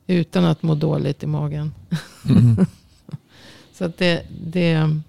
Utan 0.06 0.44
att 0.44 0.62
må 0.62 0.74
dåligt 0.74 1.22
i 1.22 1.26
magen. 1.26 1.74
Mm. 2.28 2.56
Så 3.72 3.84
att 3.84 3.98
det, 3.98 4.26
det, 4.40 5.00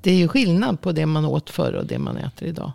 det 0.00 0.10
är 0.10 0.16
ju 0.16 0.28
skillnad 0.28 0.80
på 0.80 0.92
det 0.92 1.06
man 1.06 1.24
åt 1.24 1.50
förr 1.50 1.72
och 1.72 1.86
det 1.86 1.98
man 1.98 2.16
äter 2.16 2.48
idag. 2.48 2.72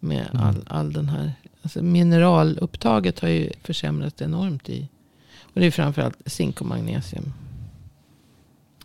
Med 0.00 0.28
mm. 0.32 0.46
all, 0.46 0.64
all 0.66 0.92
den 0.92 1.08
här. 1.08 1.32
Alltså 1.62 1.82
mineralupptaget 1.82 3.20
har 3.20 3.28
ju 3.28 3.50
försämrats 3.62 4.22
enormt 4.22 4.68
i. 4.68 4.88
Och 5.42 5.60
det 5.60 5.66
är 5.66 5.70
framförallt 5.70 6.18
zink 6.26 6.60
och 6.60 6.66
magnesium. 6.66 7.32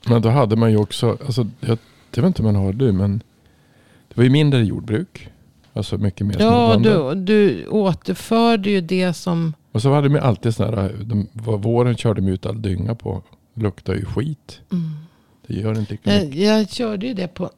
Men 0.06 0.22
då 0.22 0.30
hade 0.30 0.56
man 0.56 0.72
ju 0.72 0.78
också, 0.78 1.17
alltså, 1.26 1.48
jag, 1.60 1.78
jag 2.13 2.24
vet 2.24 2.28
inte 2.28 2.41
om 2.41 2.45
man 2.54 2.56
har 2.56 2.74
det 2.74 2.91
men 2.91 3.24
det 4.08 4.17
var 4.17 4.24
ju 4.24 4.30
mindre 4.30 4.63
jordbruk. 4.63 5.30
Alltså 5.74 5.98
mycket 5.98 6.28
mer 6.28 6.36
Ja, 6.40 6.80
du, 6.84 7.16
du 7.16 7.68
återförde 7.68 8.70
ju 8.70 8.82
det 8.82 9.14
som... 9.14 9.54
Och 9.72 9.82
så 9.82 9.94
hade 9.94 10.10
de 10.10 10.20
alltid 10.20 10.56
sådana 10.56 10.82
här, 10.82 10.96
de, 11.04 11.28
våren 11.58 11.96
körde 11.96 12.22
de 12.22 12.28
ut 12.28 12.46
all 12.46 12.62
dynga 12.62 12.96
på. 12.96 13.24
Luktar 13.54 13.94
ju 13.94 14.06
skit. 14.06 14.62
Mm. 14.72 14.92
Det 15.48 15.54
gör 15.54 15.80
inte 15.80 15.98
jag, 16.04 16.36
jag 16.36 16.70
körde 16.70 17.08
ju 17.08 17.14
det 17.14 17.28
på, 17.28 17.50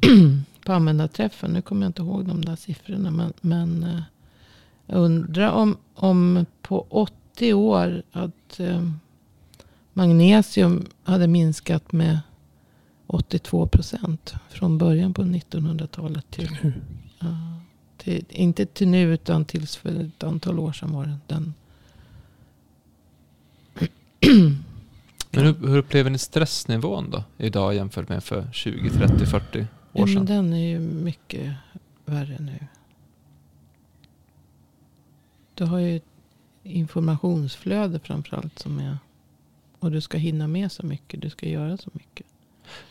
på 0.64 0.72
användarträffen. 0.72 1.50
Nu 1.50 1.62
kommer 1.62 1.82
jag 1.82 1.88
inte 1.88 2.02
ihåg 2.02 2.24
de 2.24 2.44
där 2.44 2.56
siffrorna. 2.56 3.10
Men, 3.10 3.32
men 3.40 3.82
eh, 3.82 4.00
jag 4.86 4.98
undrar 4.98 5.50
om, 5.50 5.76
om 5.94 6.46
på 6.62 6.86
80 6.90 7.54
år 7.54 8.02
att 8.12 8.60
eh, 8.60 8.90
magnesium 9.92 10.86
hade 11.04 11.26
minskat 11.26 11.92
med 11.92 12.18
82 13.06 13.66
procent. 13.66 14.34
Från 14.48 14.78
början 14.78 15.14
på 15.14 15.22
1900-talet 15.22 16.30
till, 16.30 16.48
till 16.48 16.56
nu. 16.62 16.72
Uh, 17.22 17.56
till, 17.96 18.24
inte 18.28 18.66
till 18.66 18.88
nu 18.88 19.14
utan 19.14 19.44
tills 19.44 19.76
för 19.76 20.00
ett 20.00 20.22
antal 20.22 20.58
år 20.58 20.72
sedan 20.72 20.92
var 20.92 21.04
det. 21.06 21.18
Den. 21.26 21.54
Men 25.30 25.44
hur, 25.44 25.68
hur 25.68 25.76
upplever 25.76 26.10
ni 26.10 26.18
stressnivån 26.18 27.10
då? 27.10 27.24
Idag 27.38 27.74
jämfört 27.74 28.08
med 28.08 28.24
för 28.24 28.48
20, 28.52 28.90
30, 28.90 29.26
40 29.26 29.28
år 29.28 29.36
sedan? 29.36 29.66
Ja, 29.92 30.06
men 30.06 30.26
den 30.26 30.52
är 30.52 30.68
ju 30.68 30.78
mycket 30.78 31.54
värre 32.04 32.36
nu. 32.40 32.66
Du 35.54 35.64
har 35.64 35.78
ju 35.78 36.00
informationsflöde 36.62 38.00
framförallt 38.00 38.58
som 38.58 38.78
är. 38.78 38.98
Och 39.78 39.90
du 39.90 40.00
ska 40.00 40.18
hinna 40.18 40.48
med 40.48 40.72
så 40.72 40.86
mycket. 40.86 41.20
Du 41.20 41.30
ska 41.30 41.48
göra 41.48 41.76
så 41.76 41.90
mycket. 41.92 42.26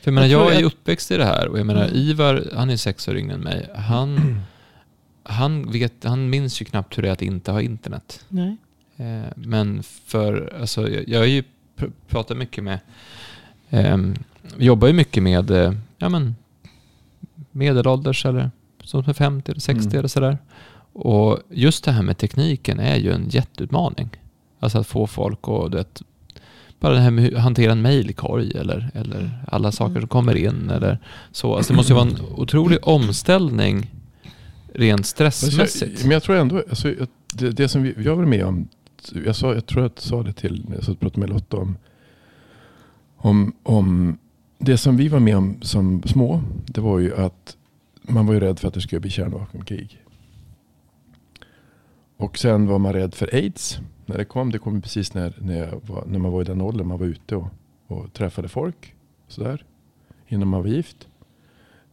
För 0.01 0.11
jag, 0.11 0.13
menar, 0.13 0.27
jag, 0.27 0.45
jag 0.45 0.55
är 0.55 0.59
ju 0.59 0.65
uppväxt 0.65 1.11
i 1.11 1.17
det 1.17 1.25
här 1.25 1.47
och 1.47 1.59
jag 1.59 1.65
menar 1.65 1.83
mm. 1.83 1.95
Ivar, 1.95 2.49
han 2.55 2.69
är 2.69 2.77
sex 2.77 3.07
år 3.07 3.17
yngre 3.17 3.33
än 3.33 3.41
mig. 3.41 3.69
Han, 3.75 4.39
han, 5.23 5.71
vet, 5.71 6.03
han 6.03 6.29
minns 6.29 6.61
ju 6.61 6.65
knappt 6.65 6.97
hur 6.97 7.03
det 7.03 7.09
är 7.09 7.13
att 7.13 7.21
inte 7.21 7.51
ha 7.51 7.61
internet. 7.61 8.25
Nej. 8.29 8.57
Eh, 8.97 9.31
men 9.35 9.83
för, 9.83 10.57
alltså, 10.61 10.89
jag, 10.89 11.09
jag 11.09 11.23
är 11.23 11.27
ju 11.27 11.43
pr 11.75 11.85
pratar 12.07 12.35
mycket 12.35 12.63
med, 12.63 12.79
eh, 13.69 13.97
jobbar 14.57 14.87
ju 14.87 14.93
mycket 14.93 15.23
med 15.23 15.51
eh, 15.51 15.73
ja, 15.97 16.09
men, 16.09 16.35
medelålders 17.51 18.25
eller 18.25 18.51
som 18.83 19.03
är 19.07 19.13
50 19.13 19.51
eller 19.51 19.61
60 19.61 19.87
mm. 19.87 19.99
eller 19.99 20.07
sådär. 20.07 20.37
Och 20.93 21.39
just 21.49 21.83
det 21.83 21.91
här 21.91 22.03
med 22.03 22.17
tekniken 22.17 22.79
är 22.79 22.95
ju 22.95 23.11
en 23.11 23.29
jätteutmaning. 23.29 24.09
Alltså 24.59 24.79
att 24.79 24.87
få 24.87 25.07
folk 25.07 25.39
att 25.75 26.01
bara 26.85 26.93
det 26.93 26.99
här 26.99 27.11
med 27.11 27.33
att 27.33 27.41
hantera 27.41 27.71
en 27.71 27.81
mejlkorg 27.81 28.51
eller, 28.57 28.89
eller 28.93 29.29
alla 29.47 29.71
saker 29.71 29.93
som 29.93 29.97
mm. 29.97 30.07
kommer 30.07 30.35
in 30.35 30.69
eller 30.69 30.99
så. 31.31 31.55
Alltså 31.55 31.73
det 31.73 31.77
måste 31.77 31.93
ju 31.93 31.95
vara 31.95 32.07
en 32.07 32.17
otrolig 32.35 32.79
omställning 32.81 33.91
rent 34.73 35.05
stressmässigt. 35.05 36.01
Men 36.01 36.11
jag 36.11 36.23
tror 36.23 36.35
ändå, 36.35 36.63
alltså, 36.69 36.93
det, 37.33 37.49
det 37.49 37.67
som 37.67 37.83
vi, 37.83 37.95
jag 37.97 38.15
var 38.15 38.25
med 38.25 38.45
om 38.45 38.67
jag, 39.25 39.35
sa, 39.35 39.53
jag 39.53 39.65
tror 39.65 39.83
jag 39.83 39.91
sa 39.95 40.23
det 40.23 40.33
till, 40.33 40.65
jag 40.87 40.99
pratade 40.99 41.19
med 41.19 41.29
Lotta 41.29 41.57
om, 41.57 41.77
om, 43.17 43.53
om 43.63 44.17
det 44.57 44.77
som 44.77 44.97
vi 44.97 45.07
var 45.07 45.19
med 45.19 45.37
om 45.37 45.57
som 45.61 46.03
små. 46.03 46.41
Det 46.65 46.81
var 46.81 46.99
ju 46.99 47.15
att 47.15 47.57
man 48.01 48.25
var 48.25 48.33
ju 48.33 48.39
rädd 48.39 48.59
för 48.59 48.67
att 48.67 48.73
det 48.73 48.81
skulle 48.81 48.99
bli 48.99 49.09
kärnvapenkrig. 49.09 50.01
Och 52.17 52.37
sen 52.37 52.67
var 52.67 52.79
man 52.79 52.93
rädd 52.93 53.15
för 53.15 53.35
aids. 53.35 53.79
När 54.05 54.17
det 54.17 54.25
kom, 54.25 54.51
det 54.51 54.59
kom 54.59 54.81
precis 54.81 55.13
när, 55.13 55.33
när, 55.37 55.79
var, 55.87 56.03
när 56.07 56.19
man 56.19 56.31
var 56.31 56.41
i 56.41 56.45
den 56.45 56.61
åldern 56.61 56.87
man 56.87 56.97
var 56.97 57.05
ute 57.05 57.35
och, 57.35 57.47
och 57.87 58.13
träffade 58.13 58.47
folk. 58.47 58.93
Sådär. 59.27 59.65
Innan 60.27 60.47
man 60.47 60.61
var 60.61 60.69
gift. 60.69 61.07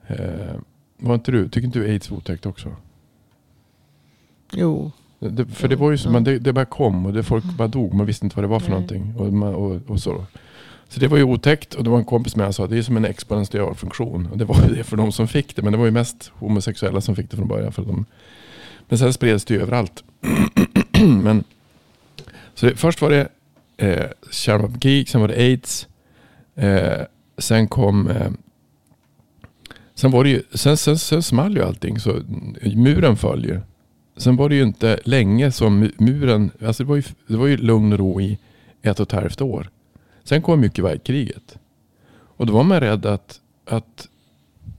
Eh, 0.06 0.56
var 0.98 1.14
inte 1.14 1.32
du, 1.32 1.48
tycker 1.48 1.66
inte 1.66 1.78
du 1.78 1.90
aids 1.90 2.10
var 2.10 2.18
otäckt 2.18 2.46
också? 2.46 2.76
Jo, 4.52 4.92
det, 5.18 5.46
för 5.46 5.68
det 5.68 5.76
var 5.76 5.90
ju 5.90 5.98
så, 5.98 6.10
man, 6.10 6.24
det, 6.24 6.38
det 6.38 6.52
bara 6.52 6.64
kom 6.64 7.06
och 7.06 7.12
det 7.12 7.22
folk 7.22 7.44
bara 7.44 7.68
dog. 7.68 7.94
Man 7.94 8.06
visste 8.06 8.26
inte 8.26 8.36
vad 8.36 8.44
det 8.44 8.48
var 8.48 8.60
för 8.60 8.70
Nej. 8.70 8.80
någonting. 8.80 9.14
Och, 9.18 9.32
man, 9.32 9.54
och, 9.54 9.80
och, 9.86 10.00
så. 10.00 10.24
så 10.88 11.00
det 11.00 11.08
var 11.08 11.16
ju 11.16 11.22
otäckt 11.22 11.74
och 11.74 11.84
det 11.84 11.90
var 11.90 11.98
en 11.98 12.04
kompis 12.04 12.36
med 12.36 12.46
som 12.46 12.52
sa 12.52 12.64
att 12.64 12.70
det 12.70 12.78
är 12.78 12.82
som 12.82 12.96
en 12.96 13.04
exponentiell 13.04 13.74
funktion. 13.74 14.28
Och 14.32 14.38
det 14.38 14.44
var 14.44 14.56
ju 14.68 14.74
det 14.74 14.84
för 14.84 14.96
de 14.96 15.12
som 15.12 15.28
fick 15.28 15.56
det. 15.56 15.62
Men 15.62 15.72
det 15.72 15.78
var 15.78 15.84
ju 15.84 15.90
mest 15.90 16.32
homosexuella 16.34 17.00
som 17.00 17.16
fick 17.16 17.30
det 17.30 17.36
från 17.36 17.48
början. 17.48 17.72
För 17.72 17.82
de, 17.82 18.04
men 18.88 18.98
sen 18.98 19.12
spreds 19.12 19.44
det 19.44 19.54
ju 19.54 19.60
överallt. 19.60 20.04
men, 21.22 21.44
så 22.62 22.66
det, 22.66 22.76
först 22.76 23.00
var 23.00 23.10
det 23.10 23.28
eh, 23.76 24.06
kärnvapenkrig, 24.30 25.08
sen 25.08 25.20
var 25.20 25.28
det 25.28 25.34
aids. 25.34 25.88
Eh, 26.54 27.00
sen 27.38 27.68
kom 27.68 28.08
eh, 28.08 28.30
Sen 29.94 30.10
var 30.10 30.24
det 30.24 30.30
ju, 30.30 30.42
sen, 30.54 30.76
sen, 30.76 30.98
sen 30.98 31.22
small 31.22 31.56
ju 31.56 31.62
allting 31.62 32.00
så 32.00 32.20
muren 32.74 33.16
föll 33.16 33.44
ju. 33.44 33.60
Sen 34.16 34.36
var 34.36 34.48
det 34.48 34.54
ju 34.54 34.62
inte 34.62 35.00
länge 35.04 35.52
som 35.52 35.90
muren, 35.98 36.50
alltså 36.66 36.82
det 36.82 36.88
var 36.88 36.96
ju, 36.96 37.02
det 37.26 37.36
var 37.36 37.46
ju 37.46 37.56
lugn 37.56 37.92
och 37.92 37.98
ro 37.98 38.20
i 38.20 38.38
ett 38.82 39.00
och 39.00 39.06
ett 39.06 39.12
halvt 39.12 39.40
år. 39.40 39.70
Sen 40.24 40.42
kom 40.42 40.60
mycket 40.60 40.84
världskriget. 40.84 41.58
Och 42.36 42.46
då 42.46 42.52
var 42.52 42.64
man 42.64 42.80
rädd 42.80 43.06
att, 43.06 43.40
att 43.66 44.08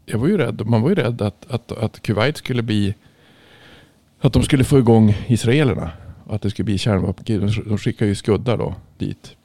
jag 0.05 0.19
var 0.19 0.27
ju 0.27 0.37
rädd, 0.37 0.65
man 0.65 0.81
var 0.81 0.89
ju 0.89 0.95
rädd 0.95 1.21
att, 1.21 1.51
att, 1.51 1.71
att 1.71 2.01
Kuwait 2.01 2.37
skulle 2.37 2.61
bli, 2.61 2.95
att 4.19 4.33
de 4.33 4.43
skulle 4.43 4.63
få 4.63 4.79
igång 4.79 5.17
israelerna. 5.27 5.91
Att 6.33 6.41
det 6.41 6.49
skulle 6.49 6.65
bli 6.65 6.77
kärnvapenkrig. 6.77 7.65
De 7.65 7.77
skickade 7.77 8.09
ju 8.09 8.15
skuddar 8.15 8.57
då 8.57 8.75
dit. 8.97 9.35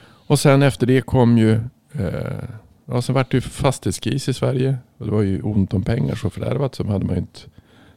Och 0.00 0.38
sen 0.38 0.62
efter 0.62 0.86
det 0.86 1.00
kom 1.00 1.38
ju, 1.38 1.52
eh, 1.92 2.44
ja 2.86 3.02
sen 3.02 3.14
vart 3.14 3.30
det 3.30 3.36
ju 3.36 3.40
fastighetskris 3.40 4.28
i 4.28 4.34
Sverige. 4.34 4.78
Och 4.98 5.06
det 5.06 5.12
var 5.12 5.22
ju 5.22 5.42
ont 5.42 5.74
om 5.74 5.82
pengar 5.82 6.14
så 6.14 6.30
fördärvat 6.30 6.74
så 6.74 6.86
hade 6.86 7.04
man 7.04 7.14
ju 7.14 7.20
inte 7.20 7.40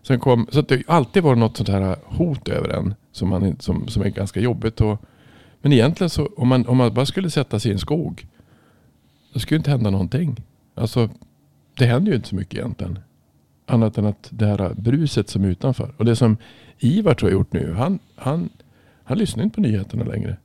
Sen 0.04 0.20
kom, 0.20 0.48
så 0.52 0.62
det 0.62 0.84
har 0.88 0.96
alltid 0.96 1.24
varit 1.24 1.38
något 1.38 1.58
sånt 1.58 1.70
här 1.70 1.96
hot 2.04 2.48
över 2.48 2.70
en 2.70 2.96
som, 3.12 3.30
man, 3.30 3.56
som, 3.60 3.88
som 3.88 4.02
är 4.04 4.10
ganska 4.10 4.40
jobbigt. 4.40 4.82
Och, 4.82 5.02
men 5.62 5.74
egentligen 5.74 6.10
så 6.10 6.30
om 6.38 6.48
man, 6.48 6.68
om 6.68 6.78
man 6.78 6.94
bara 6.94 7.06
skulle 7.06 7.30
sätta 7.30 7.60
sig 7.60 7.72
i 7.72 7.74
en 7.74 7.80
skog. 7.80 8.28
Då 9.34 9.40
skulle 9.40 9.58
inte 9.58 9.72
hända 9.72 9.90
någonting. 9.90 10.44
Alltså 10.76 11.10
det 11.78 11.86
händer 11.86 12.12
ju 12.12 12.16
inte 12.16 12.30
så 12.30 12.36
mycket 12.36 12.60
egentligen. 12.60 13.00
Annat 13.66 13.98
än 13.98 14.06
att 14.06 14.28
det 14.30 14.46
här 14.46 14.74
bruset 14.74 15.30
som 15.30 15.44
är 15.44 15.48
utanför. 15.48 15.94
Och 15.98 16.06
det 16.06 16.16
som 16.16 16.38
Ivar 16.84 17.14
tror 17.14 17.32
jag 17.32 17.38
gjort 17.38 17.54
nu. 17.54 17.74
Han, 17.74 18.00
han, 18.16 18.50
han 19.04 19.18
lyssnar 19.18 19.44
inte 19.44 19.56
på 19.56 19.62
nyheterna 19.62 20.04
längre. 20.04 20.38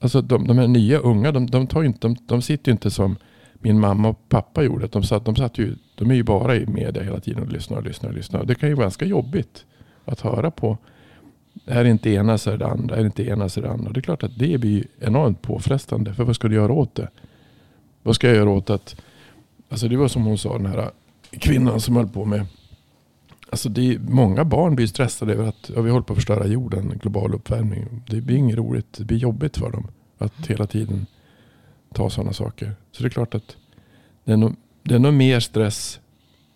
Alltså 0.00 0.22
de, 0.22 0.46
de 0.46 0.58
här 0.58 0.68
nya 0.68 0.98
unga, 0.98 1.32
de, 1.32 1.46
de, 1.46 1.66
tar 1.66 1.82
inte, 1.82 1.98
de, 2.00 2.16
de 2.26 2.42
sitter 2.42 2.68
ju 2.68 2.72
inte 2.72 2.90
som 2.90 3.16
min 3.54 3.80
mamma 3.80 4.08
och 4.08 4.28
pappa 4.28 4.62
gjorde. 4.62 4.86
De, 4.86 5.02
satt, 5.02 5.24
de, 5.24 5.36
satt 5.36 5.58
ju, 5.58 5.74
de 5.94 6.10
är 6.10 6.14
ju 6.14 6.22
bara 6.22 6.56
i 6.56 6.66
media 6.66 7.02
hela 7.02 7.20
tiden 7.20 7.42
och 7.42 7.52
lyssnar 7.52 7.76
och 7.76 7.84
lyssnar 7.84 8.10
och 8.10 8.16
lyssnar. 8.16 8.44
Det 8.44 8.54
kan 8.54 8.68
ju 8.68 8.74
vara 8.74 8.84
ganska 8.84 9.04
jobbigt 9.04 9.64
att 10.04 10.20
höra 10.20 10.50
på. 10.50 10.78
Är 11.66 11.84
det 11.84 11.90
inte 11.90 12.10
ena 12.10 12.38
så 12.38 12.50
är 12.50 12.56
det 12.56 12.66
andra. 12.66 12.96
Är 12.96 13.00
det 13.00 13.06
inte 13.06 13.28
ena 13.28 13.48
så 13.48 13.60
är 13.60 13.64
det 13.64 13.70
andra. 13.70 13.92
Det 13.92 14.00
är 14.00 14.02
klart 14.02 14.22
att 14.22 14.38
det 14.38 14.60
blir 14.60 14.86
enormt 15.00 15.42
påfrestande. 15.42 16.14
För 16.14 16.24
vad 16.24 16.36
ska 16.36 16.48
du 16.48 16.54
göra 16.54 16.72
åt 16.72 16.94
det? 16.94 17.08
Vad 18.02 18.14
ska 18.14 18.26
jag 18.26 18.36
göra 18.36 18.50
åt 18.50 18.70
att... 18.70 18.96
Alltså 19.68 19.88
det 19.88 19.96
var 19.96 20.08
som 20.08 20.24
hon 20.24 20.38
sa, 20.38 20.58
den 20.58 20.66
här 20.66 20.90
kvinnan 21.30 21.80
som 21.80 21.96
höll 21.96 22.08
på 22.08 22.24
med... 22.24 22.46
Alltså 23.52 23.68
är, 23.68 23.98
många 23.98 24.44
barn 24.44 24.76
blir 24.76 24.86
stressade 24.86 25.32
över 25.32 25.48
att 25.48 25.70
ja, 25.74 25.82
vi 25.82 25.90
håller 25.90 26.02
på 26.02 26.12
att 26.12 26.16
förstöra 26.16 26.46
jorden, 26.46 26.98
global 27.02 27.34
uppvärmning. 27.34 28.02
Det 28.08 28.20
blir 28.20 28.36
inget 28.36 28.56
roligt. 28.56 28.86
Det 28.98 29.04
blir 29.04 29.18
jobbigt 29.18 29.56
för 29.56 29.70
dem 29.70 29.88
att 30.18 30.46
hela 30.46 30.66
tiden 30.66 31.06
ta 31.94 32.10
sådana 32.10 32.32
saker. 32.32 32.72
Så 32.92 33.02
det 33.02 33.08
är 33.08 33.10
klart 33.10 33.34
att 33.34 33.56
det 34.24 34.32
är 34.32 34.36
nog, 34.36 34.56
det 34.82 34.94
är 34.94 34.98
nog 34.98 35.14
mer 35.14 35.40
stress. 35.40 36.00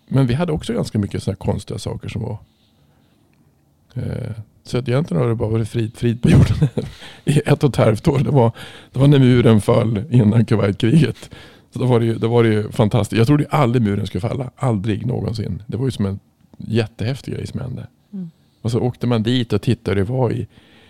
Men 0.07 0.27
vi 0.27 0.33
hade 0.33 0.51
också 0.51 0.73
ganska 0.73 0.99
mycket 0.99 1.23
sådana 1.23 1.35
konstiga 1.35 1.79
saker 1.79 2.09
som 2.09 2.21
var. 2.21 2.37
Eh, 3.93 4.31
så 4.63 4.77
att 4.77 4.87
egentligen 4.87 5.21
har 5.21 5.29
det 5.29 5.35
bara 5.35 5.49
varit 5.49 5.69
frid, 5.69 5.97
frid 5.97 6.21
på 6.21 6.29
jorden 6.29 6.67
i 7.25 7.41
ett 7.45 7.63
och 7.63 7.69
ett 7.69 7.75
halvt 7.75 8.07
år. 8.07 8.19
Det 8.19 8.31
var, 8.31 8.51
det 8.91 8.99
var 8.99 9.07
när 9.07 9.19
muren 9.19 9.61
föll 9.61 10.03
innan 10.09 10.45
Kuwaitkriget. 10.45 11.29
Så 11.71 11.79
då 11.79 11.85
var, 11.85 11.99
det 11.99 12.05
ju, 12.05 12.15
då 12.15 12.27
var 12.27 12.43
det 12.43 12.49
ju 12.49 12.71
fantastiskt. 12.71 13.17
Jag 13.17 13.27
trodde 13.27 13.45
aldrig 13.49 13.81
muren 13.81 14.07
skulle 14.07 14.21
falla. 14.21 14.51
Aldrig 14.55 15.05
någonsin. 15.05 15.63
Det 15.67 15.77
var 15.77 15.85
ju 15.85 15.91
som 15.91 16.05
en 16.05 16.19
jättehäftig 16.57 17.33
grej 17.33 17.47
som 17.47 17.59
hände. 17.59 17.87
Mm. 18.13 18.29
Och 18.61 18.71
så 18.71 18.79
åkte 18.79 19.07
man 19.07 19.23
dit 19.23 19.53
och 19.53 19.61
tittade 19.61 19.99
hur 19.99 20.05
det 20.05 20.11
var 20.11 20.31
i 20.31 20.47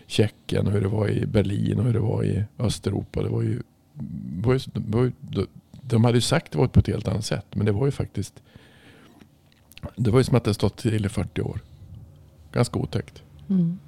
Tjeckien 0.08 0.68
och 0.68 0.74
hur 0.74 0.82
det 0.82 0.88
var 0.88 1.10
i 1.10 1.26
Berlin 1.26 1.80
och 1.80 1.86
hur 1.86 1.94
det 1.94 2.00
var 2.00 2.24
i 2.24 2.44
Östeuropa. 2.60 3.24
Det 3.24 3.30
var 3.30 3.42
ju 3.42 3.62
var 4.42 4.54
ju, 4.54 4.60
var 4.74 5.04
ju, 5.04 5.12
de 5.82 6.04
hade 6.04 6.18
ju 6.18 6.22
sagt 6.22 6.52
det 6.52 6.58
var 6.58 6.68
på 6.68 6.80
ett 6.80 6.88
helt 6.88 7.08
annat 7.08 7.26
sätt. 7.26 7.46
Men 7.54 7.66
det 7.66 7.72
var 7.72 7.86
ju 7.86 7.92
faktiskt. 7.92 8.42
Det 9.96 10.12
var 10.12 10.20
ju 10.20 10.24
som 10.24 10.36
att 10.36 10.44
det 10.44 10.54
stått 10.54 10.78
till 10.78 11.06
i 11.06 11.10
40 11.10 11.42
år. 11.42 11.60
Ganska 12.52 12.80
otäckt. 12.80 13.24
Mm. 13.50 13.80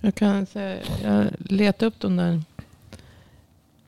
Jag 0.00 0.14
kan 0.14 0.46
säga, 0.46 0.78
jag 1.02 1.26
letade 1.38 1.86
upp 1.86 2.00
de 2.00 2.16
där 2.16 2.42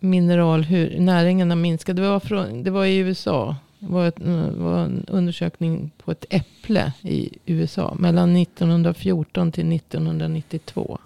mineral, 0.00 0.62
hur 0.62 1.00
näringen 1.00 1.50
har 1.50 1.56
minskat. 1.56 1.96
Det 1.96 2.02
var, 2.02 2.20
från, 2.20 2.62
det 2.62 2.70
var 2.70 2.84
i 2.84 2.96
USA. 2.96 3.56
Det 3.78 3.86
var, 3.86 4.06
ett, 4.06 4.20
var 4.56 4.78
en 4.78 5.04
undersökning 5.08 5.90
på 5.98 6.10
ett 6.12 6.24
äpple 6.30 6.92
i 7.02 7.38
USA. 7.46 7.96
Mellan 7.98 8.36
1914 8.36 9.52
till 9.52 9.72
1992 9.72 10.98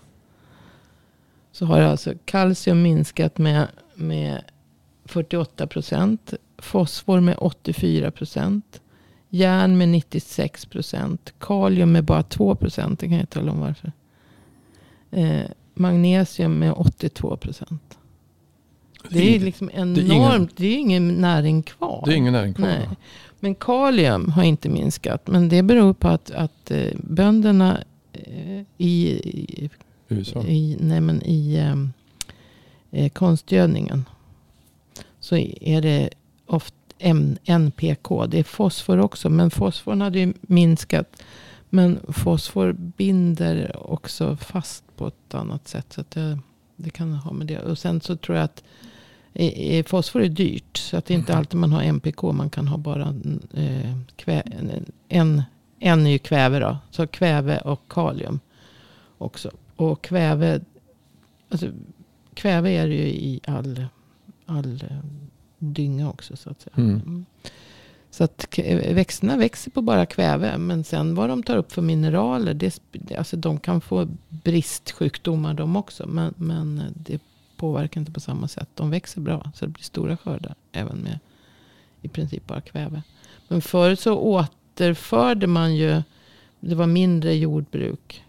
så 1.53 1.67
har 1.67 1.81
alltså 1.81 2.15
kalcium 2.25 2.83
minskat 2.83 3.39
med, 3.39 3.69
med 3.95 4.43
48 5.05 5.67
procent. 5.67 6.35
Fosfor 6.59 7.21
med 7.21 7.37
84 7.39 8.11
procent. 8.11 8.81
Järn 9.29 9.79
med 9.79 9.89
96 9.89 10.67
procent. 10.67 11.35
Kalium 11.39 11.93
med 11.93 12.05
bara 12.05 12.23
2 12.23 12.55
procent. 12.55 13.01
Det 13.01 13.09
kan 13.09 13.19
jag 13.19 13.31
tala 13.31 13.53
om 13.53 13.61
varför. 13.61 13.93
Eh, 15.11 15.51
magnesium 15.75 16.59
med 16.59 16.73
82 16.73 17.37
procent. 17.37 17.99
Det 19.13 19.37
är 19.37 19.41
liksom 19.41 19.71
enormt. 19.75 19.99
Det 19.99 20.03
är, 20.03 20.13
ingen, 20.13 20.49
det 20.57 20.67
är 20.67 20.79
ingen 20.79 21.09
näring 21.09 21.63
kvar. 21.63 22.03
Det 22.07 22.13
är 22.13 22.17
ingen 22.17 22.33
näring 22.33 22.55
kvar. 22.55 22.67
Nej. 22.67 22.89
Men 23.41 23.55
kalium 23.55 24.29
har 24.29 24.43
inte 24.43 24.69
minskat. 24.69 25.27
Men 25.27 25.49
det 25.49 25.63
beror 25.63 25.93
på 25.93 26.09
att, 26.09 26.31
att 26.31 26.71
eh, 26.71 26.93
bönderna 26.95 27.79
eh, 28.13 28.63
i 28.79 29.21
USA? 30.09 30.43
I, 30.43 30.77
nej 30.81 31.01
men 31.01 31.23
i 31.23 31.57
ehm, 31.57 31.93
eh, 32.91 33.11
konstgödningen. 33.11 34.05
Så 35.21 35.37
är 35.37 35.83
det 35.83 36.11
ofta 36.47 36.77
NPK. 37.45 38.27
Det 38.29 38.39
är 38.39 38.45
fosfor 38.45 39.01
också. 39.01 39.31
Men 39.31 39.51
fosforn 39.51 40.01
hade 40.01 40.19
ju 40.19 40.33
minskat. 40.41 41.23
Men 41.71 42.01
fosfor 42.09 42.73
binder 42.73 43.77
också 43.93 44.37
fast 44.37 44.85
på 44.97 45.07
ett 45.07 45.35
annat 45.35 45.69
sätt. 45.69 45.93
Så 45.93 46.05
det, 46.09 46.39
det 46.77 46.91
kan 46.91 47.13
ha 47.13 47.33
med 47.33 47.47
det. 47.47 47.59
Och 47.59 47.79
sen 47.79 48.01
så 48.01 48.17
tror 48.17 48.37
jag 48.37 48.45
att 48.45 48.63
eh, 48.63 48.92
fosfor 49.87 50.23
är 50.23 50.29
dyrt. 50.29 50.77
Så 50.77 50.97
att 50.97 51.05
det 51.05 51.15
är 51.15 51.19
inte 51.19 51.37
alltid 51.37 51.61
man 51.61 51.73
har 51.73 51.83
NPK. 51.83 52.23
Man 52.23 52.51
kan 52.51 52.69
ha 52.69 52.77
bara 52.77 53.15
eh, 53.55 53.97
kvä, 54.17 54.43
en, 55.09 55.43
en 55.79 56.07
ju 56.07 56.19
kväve 56.19 56.59
då. 56.59 56.79
Så 56.91 57.07
kväve 57.07 57.59
och 57.59 57.81
kalium 57.89 58.41
också. 59.19 59.51
Och 59.77 60.03
kväve, 60.03 60.61
alltså, 61.49 61.67
kväve 62.35 62.71
är 62.71 62.89
det 62.89 62.95
ju 62.95 63.07
i 63.07 63.41
all, 63.47 63.87
all 64.47 64.85
eh, 64.91 64.97
dynga 65.59 66.09
också 66.09 66.37
så 66.37 66.51
att 66.51 66.61
säga. 66.61 66.75
Mm. 66.77 66.91
mm. 66.91 67.25
Så 68.11 68.25
att 68.25 68.59
växterna 68.91 69.37
växer 69.37 69.71
på 69.71 69.83
bara 69.83 70.07
kväve. 70.07 70.59
Men 70.59 70.85
sen 70.85 71.15
vad 71.15 71.29
de 71.29 71.43
tar 71.43 71.57
upp 71.57 71.73
för 71.73 71.83
mineraler. 71.83 72.55
Det, 72.55 72.81
alltså 73.19 73.37
de 73.37 73.61
kan 73.61 73.81
få 73.81 74.09
bristsjukdomar 74.29 75.55
de 75.55 75.77
också. 75.77 76.07
Men, 76.07 76.35
men 76.37 76.83
det 76.95 77.21
påverkar 77.63 78.01
inte 78.01 78.13
på 78.13 78.21
samma 78.21 78.49
sätt. 78.49 78.69
De 78.75 78.91
växer 78.91 79.21
bra. 79.21 79.51
Så 79.55 79.67
det 79.67 79.73
blir 79.73 79.85
stora 79.85 80.17
skördar. 80.17 80.55
Även 80.73 80.99
med 80.99 81.19
i 82.01 82.09
princip 82.09 82.47
bara 82.47 82.61
kväve. 82.61 83.03
Men 83.49 83.63
förr 83.63 83.95
så 83.95 84.15
återförde 84.15 85.47
man 85.47 85.77
ju. 85.77 86.03
Det 86.61 86.75
var 86.75 86.87
mindre 86.87 87.35
jordbruk. 87.35 88.25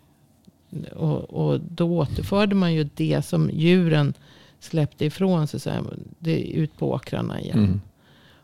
Och, 0.95 1.19
och 1.23 1.59
då 1.59 1.97
återförde 1.97 2.55
man 2.55 2.73
ju 2.73 2.89
det 2.95 3.25
som 3.25 3.49
djuren 3.49 4.13
släppte 4.59 5.05
ifrån 5.05 5.47
sig. 5.47 5.59
Så 5.59 5.69
här, 5.69 5.83
det 6.19 6.41
ut 6.41 6.77
på 6.77 6.91
åkrarna 6.91 7.41
igen. 7.41 7.57
Mm. 7.57 7.81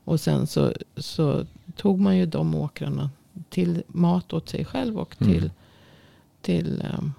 Och 0.03 0.19
sen 0.19 0.47
så, 0.47 0.73
så 0.97 1.45
tog 1.75 1.99
man 1.99 2.17
ju 2.17 2.25
de 2.25 2.55
åkrarna 2.55 3.09
till 3.49 3.83
mat 3.87 4.33
åt 4.33 4.49
sig 4.49 4.65
själv 4.65 4.99
och 4.99 5.17
till, 5.17 5.37
mm. 5.37 5.51
till 6.41 6.83
um, 6.93 7.13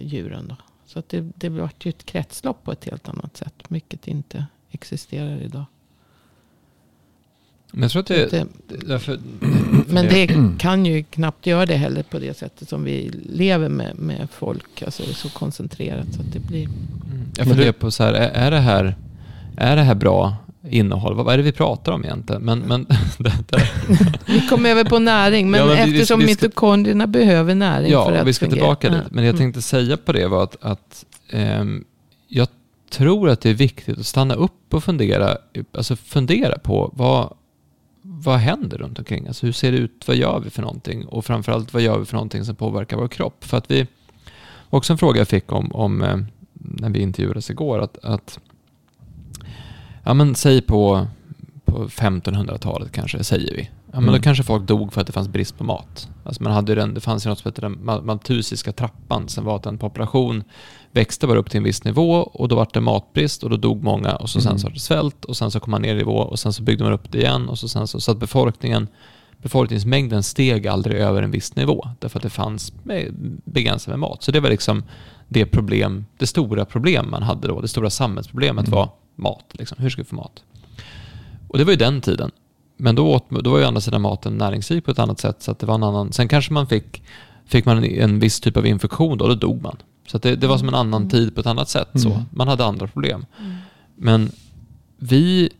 djuren. 0.00 0.46
Då. 0.48 0.56
Så 0.92 0.98
att 0.98 1.08
det, 1.08 1.20
det 1.20 1.50
blev 1.50 1.70
ju 1.82 1.90
ett 1.90 2.06
kretslopp 2.06 2.64
på 2.64 2.72
ett 2.72 2.84
helt 2.84 3.08
annat 3.08 3.36
sätt. 3.36 3.54
Vilket 3.68 4.08
inte 4.08 4.46
existerar 4.70 5.42
idag. 5.42 5.64
Men 7.72 7.82
jag 7.82 7.90
tror 7.90 8.02
att 8.02 8.08
det, 8.08 8.30
det 8.30 8.46
därför, 8.86 9.20
Men 9.88 10.06
det 10.06 10.28
kan 10.58 10.86
ju 10.86 11.02
knappt 11.02 11.46
göra 11.46 11.66
det 11.66 11.76
heller 11.76 12.02
på 12.02 12.18
det 12.18 12.36
sättet 12.36 12.68
som 12.68 12.84
vi 12.84 13.10
lever 13.28 13.68
med, 13.68 13.98
med 13.98 14.28
folk. 14.30 14.82
Alltså 14.82 15.02
så 15.02 15.28
koncentrerat 15.28 16.14
så 16.14 16.20
att 16.20 16.32
det 16.32 16.40
blir... 16.40 16.64
Mm. 16.64 17.32
Jag 17.36 17.46
funderar 17.46 17.72
på 17.72 17.90
så 17.90 18.02
här, 18.04 18.12
är, 18.12 18.30
är, 18.30 18.50
det 18.50 18.60
här, 18.60 18.96
är 19.56 19.76
det 19.76 19.82
här 19.82 19.94
bra 19.94 20.36
innehåll? 20.68 21.14
Vad 21.14 21.34
är 21.34 21.36
det 21.36 21.42
vi 21.42 21.52
pratar 21.52 21.92
om 21.92 22.04
egentligen? 22.04 22.42
Men, 22.42 22.58
men 22.58 22.86
vi 24.26 24.46
kom 24.48 24.66
över 24.66 24.84
på 24.84 24.98
näring, 24.98 25.50
men, 25.50 25.60
ja, 25.60 25.66
men 25.66 25.76
eftersom 25.76 26.20
vi, 26.20 26.26
vi 26.26 26.34
ska, 26.34 26.46
mitokondrierna 26.46 27.06
behöver 27.06 27.54
näring 27.54 27.92
ja, 27.92 28.04
för 28.04 28.12
att 28.12 28.26
vi 28.26 28.32
ska 28.32 28.46
fungera. 28.46 28.60
tillbaka 28.60 28.90
dit. 28.90 29.10
Men 29.10 29.24
jag 29.24 29.30
mm. 29.30 29.38
tänkte 29.38 29.62
säga 29.62 29.96
på 29.96 30.12
det 30.12 30.26
var 30.26 30.42
att, 30.42 30.56
att 30.60 31.04
um, 31.32 31.84
jag 32.28 32.48
tror 32.90 33.28
att 33.28 33.40
det 33.40 33.50
är 33.50 33.54
viktigt 33.54 33.98
att 33.98 34.06
stanna 34.06 34.34
upp 34.34 34.74
och 34.74 34.84
fundera, 34.84 35.36
alltså 35.72 35.96
fundera 35.96 36.58
på 36.58 36.90
vad, 36.94 37.34
vad 38.02 38.38
händer 38.38 38.78
runt 38.78 38.98
omkring? 38.98 39.26
Alltså 39.26 39.46
hur 39.46 39.52
ser 39.52 39.72
det 39.72 39.78
ut? 39.78 40.08
Vad 40.08 40.16
gör 40.16 40.40
vi 40.40 40.50
för 40.50 40.62
någonting? 40.62 41.06
Och 41.06 41.24
framförallt 41.24 41.72
vad 41.72 41.82
gör 41.82 41.98
vi 41.98 42.04
för 42.04 42.14
någonting 42.14 42.44
som 42.44 42.56
påverkar 42.56 42.96
vår 42.96 43.08
kropp? 43.08 43.44
För 43.44 43.56
att 43.56 43.70
vi, 43.70 43.86
också 44.70 44.92
en 44.92 44.98
fråga 44.98 45.20
jag 45.20 45.28
fick 45.28 45.52
om, 45.52 45.72
om 45.72 46.02
eh, 46.02 46.16
när 46.52 46.90
vi 46.90 47.00
intervjuades 47.00 47.50
igår, 47.50 47.78
att, 47.78 47.98
att 48.04 48.38
ja 50.04 50.14
men 50.14 50.34
säg 50.34 50.62
på, 50.62 51.06
på 51.64 51.88
1500-talet 51.88 52.92
kanske, 52.92 53.24
säger 53.24 53.54
vi. 53.54 53.70
Ja, 53.92 54.00
men 54.00 54.08
mm. 54.08 54.14
Då 54.14 54.22
kanske 54.22 54.44
folk 54.44 54.66
dog 54.66 54.92
för 54.92 55.00
att 55.00 55.06
det 55.06 55.12
fanns 55.12 55.28
brist 55.28 55.58
på 55.58 55.64
mat. 55.64 56.08
Alltså 56.24 56.42
man 56.42 56.52
hade 56.52 56.74
den, 56.74 56.94
det 56.94 57.00
fanns 57.00 57.26
ju 57.26 57.30
något 57.30 57.38
som 57.38 57.48
hette 57.48 57.60
den 57.60 57.84
maltusiska 57.84 58.72
trappan, 58.72 59.28
som 59.28 59.44
var 59.44 59.56
att 59.56 59.66
en 59.66 59.78
population 59.78 60.44
växte 60.92 61.26
bara 61.26 61.38
upp 61.38 61.50
till 61.50 61.58
en 61.58 61.64
viss 61.64 61.84
nivå 61.84 62.12
och 62.12 62.48
då 62.48 62.56
var 62.56 62.68
det 62.72 62.80
matbrist 62.80 63.42
och 63.42 63.50
då 63.50 63.56
dog 63.56 63.82
många 63.82 64.16
och 64.16 64.30
så 64.30 64.40
sen 64.40 64.50
mm. 64.50 64.58
så 64.58 64.66
var 64.66 64.74
det 64.74 64.80
svält 64.80 65.24
och 65.24 65.36
sen 65.36 65.50
så 65.50 65.60
kom 65.60 65.70
man 65.70 65.82
ner 65.82 65.94
i 65.94 65.98
nivå 65.98 66.16
och 66.16 66.38
sen 66.38 66.52
så 66.52 66.62
byggde 66.62 66.84
man 66.84 66.92
upp 66.92 67.12
det 67.12 67.18
igen 67.18 67.48
och 67.48 67.58
så 67.58 67.68
sen 67.68 67.86
så, 67.86 68.00
så 68.00 68.10
att 68.10 68.18
befolkningen 68.18 68.88
befolkningsmängden 69.42 70.22
steg 70.22 70.66
aldrig 70.66 71.00
över 71.00 71.22
en 71.22 71.30
viss 71.30 71.56
nivå 71.56 71.88
därför 71.98 72.18
att 72.18 72.22
det 72.22 72.30
fanns 72.30 72.72
begränsat 73.44 73.88
med 73.88 73.98
mat. 73.98 74.22
Så 74.22 74.32
det 74.32 74.40
var 74.40 74.50
liksom 74.50 74.84
det 75.28 75.46
problem, 75.46 76.04
det 76.18 76.26
stora 76.26 76.64
problem 76.64 77.10
man 77.10 77.22
hade 77.22 77.48
då, 77.48 77.60
det 77.60 77.68
stora 77.68 77.90
samhällsproblemet 77.90 78.66
mm. 78.66 78.76
var 78.76 78.88
mat. 79.20 79.44
Liksom. 79.52 79.78
Hur 79.80 79.90
ska 79.90 80.02
vi 80.02 80.08
få 80.08 80.16
mat? 80.16 80.42
Och 81.48 81.58
det 81.58 81.64
var 81.64 81.72
ju 81.72 81.76
den 81.76 82.00
tiden. 82.00 82.30
men 82.76 82.94
då, 82.94 83.08
åt, 83.08 83.30
då 83.30 83.50
var 83.50 83.58
ju 83.58 83.64
andra 83.64 83.80
sidan 83.80 84.00
maten 84.00 84.38
näringsrik 84.38 84.84
på 84.84 84.90
ett 84.90 84.98
annat 84.98 85.20
sätt. 85.20 85.42
Så 85.42 85.50
att 85.50 85.58
det 85.58 85.66
var 85.66 85.74
en 85.74 85.82
annan, 85.82 86.12
sen 86.12 86.28
kanske 86.28 86.52
man 86.52 86.66
fick, 86.66 87.02
fick 87.46 87.64
man 87.64 87.78
en, 87.78 87.84
en 87.84 88.18
viss 88.18 88.40
typ 88.40 88.56
av 88.56 88.66
infektion 88.66 89.18
då, 89.18 89.28
då 89.28 89.34
dog 89.34 89.62
man. 89.62 89.76
Så 90.06 90.18
det, 90.18 90.36
det, 90.36 90.46
var 90.46 90.58
som 90.58 90.68
en 90.68 90.74
annan 90.74 91.02
mm. 91.02 91.10
tid 91.10 91.34
på 91.34 91.40
ett 91.40 91.46
annat 91.46 91.68
sätt. 91.68 91.88
Så. 91.94 92.08
Mm. 92.08 92.22
Man 92.30 92.48
hade 92.48 92.64
andra 92.64 92.86
problem. 92.86 93.26
Mm. 93.38 93.56
Men 93.96 94.32
vi 94.96 95.50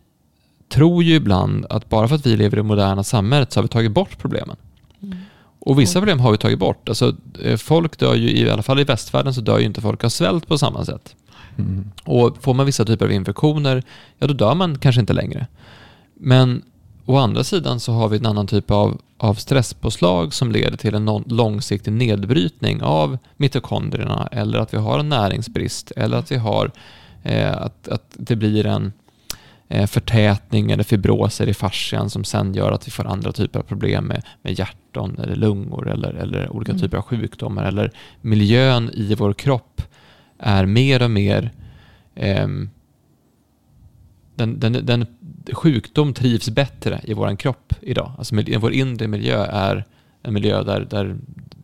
tror 0.69 1.03
ju 1.03 1.15
ibland 1.15 1.67
att 1.71 1.89
bara 1.89 2.09
för 2.09 2.15
att 2.15 2.27
vi 2.27 2.37
lever 2.37 2.57
i 2.57 2.61
det 2.61 2.63
moderna 2.63 3.05
samhället 3.05 3.53
så 3.53 3.59
har 3.59 3.63
vi 3.63 3.69
tagit 3.69 3.93
bort 3.93 4.19
problemen. 4.19 4.57
Mm. 5.03 5.19
Och 5.61 5.81
vissa 5.81 6.01
problem 6.01 6.21
har 6.21 6.33
vi 6.33 6.39
tagit 6.39 6.59
bort. 6.59 6.89
Alltså, 6.89 7.17
eh, 7.43 7.57
folk 7.57 7.99
dör 7.99 8.15
ju, 8.15 8.31
i 8.31 8.51
alla 8.51 8.63
fall 8.63 8.81
i 8.81 8.85
västvärlden, 8.85 9.35
så 9.35 9.41
dör 9.41 9.59
ju 9.59 9.65
inte 9.65 9.81
folk 9.81 10.05
av 10.05 10.09
svält 10.09 10.49
på 10.49 10.59
samma 10.59 10.85
sätt. 10.85 11.17
Mm. 11.61 11.91
Och 12.05 12.43
får 12.43 12.55
man 12.55 12.67
vissa 12.67 12.85
typer 12.85 13.05
av 13.05 13.13
infektioner, 13.13 13.83
ja 14.19 14.27
då 14.27 14.35
dör 14.35 14.55
man 14.55 14.79
kanske 14.79 15.01
inte 15.01 15.13
längre. 15.13 15.47
Men 16.15 16.63
å 17.07 17.17
andra 17.17 17.45
sidan 17.45 17.81
så 17.81 17.93
har 17.93 18.09
vi 18.09 18.17
en 18.17 18.27
annan 18.27 18.47
typ 18.47 18.71
av, 18.71 19.01
av 19.19 19.35
stresspåslag 19.35 20.35
som 20.35 20.53
leder 20.53 20.77
till 20.77 20.95
en 20.95 21.25
långsiktig 21.27 21.93
nedbrytning 21.93 22.83
av 22.83 23.19
mitokondrierna 23.37 24.29
eller 24.33 24.59
att 24.59 24.75
vi 24.75 24.79
har 24.79 24.99
en 24.99 25.09
näringsbrist 25.09 25.91
eller 25.97 26.17
att 26.17 26.33
vi 26.33 26.37
har 26.37 26.71
eh, 27.23 27.57
att, 27.57 27.89
att 27.89 28.05
det 28.15 28.37
blir 28.37 28.67
en 28.67 28.93
eh, 29.69 29.87
förtätning 29.87 30.71
eller 30.71 30.85
fibroser 30.85 31.49
i 31.49 31.55
fascian 31.55 32.11
som 32.11 32.25
sen 32.25 32.55
gör 32.55 32.73
att 32.73 32.87
vi 32.87 32.91
får 32.91 33.07
andra 33.07 33.33
typer 33.33 33.59
av 33.59 33.63
problem 33.63 34.05
med, 34.05 34.23
med 34.43 34.59
hjärtan 34.59 35.19
eller 35.23 35.37
lungor 35.37 35.91
eller, 35.91 36.15
eller 36.15 36.53
olika 36.53 36.73
mm. 36.73 36.83
typer 36.83 36.97
av 36.97 37.03
sjukdomar 37.03 37.65
eller 37.65 37.93
miljön 38.21 38.91
i 38.93 39.15
vår 39.15 39.33
kropp 39.33 39.83
är 40.43 40.67
mer 40.67 41.03
och 41.03 41.11
mer 41.11 41.53
eh, 42.15 42.49
den, 44.35 44.61
den, 44.61 44.87
den, 44.87 45.07
sjukdom 45.53 46.15
trivs 46.15 46.51
bättre 46.51 47.01
i 47.05 47.15
vår 47.15 47.37
kropp 47.37 47.75
idag. 47.81 48.13
Alltså 48.19 48.35
vår 48.59 48.73
inre 48.73 49.09
miljö 49.09 49.45
är 49.45 49.85
en 50.23 50.35
miljö 50.35 50.63
där, 50.63 50.81
där 50.91 51.17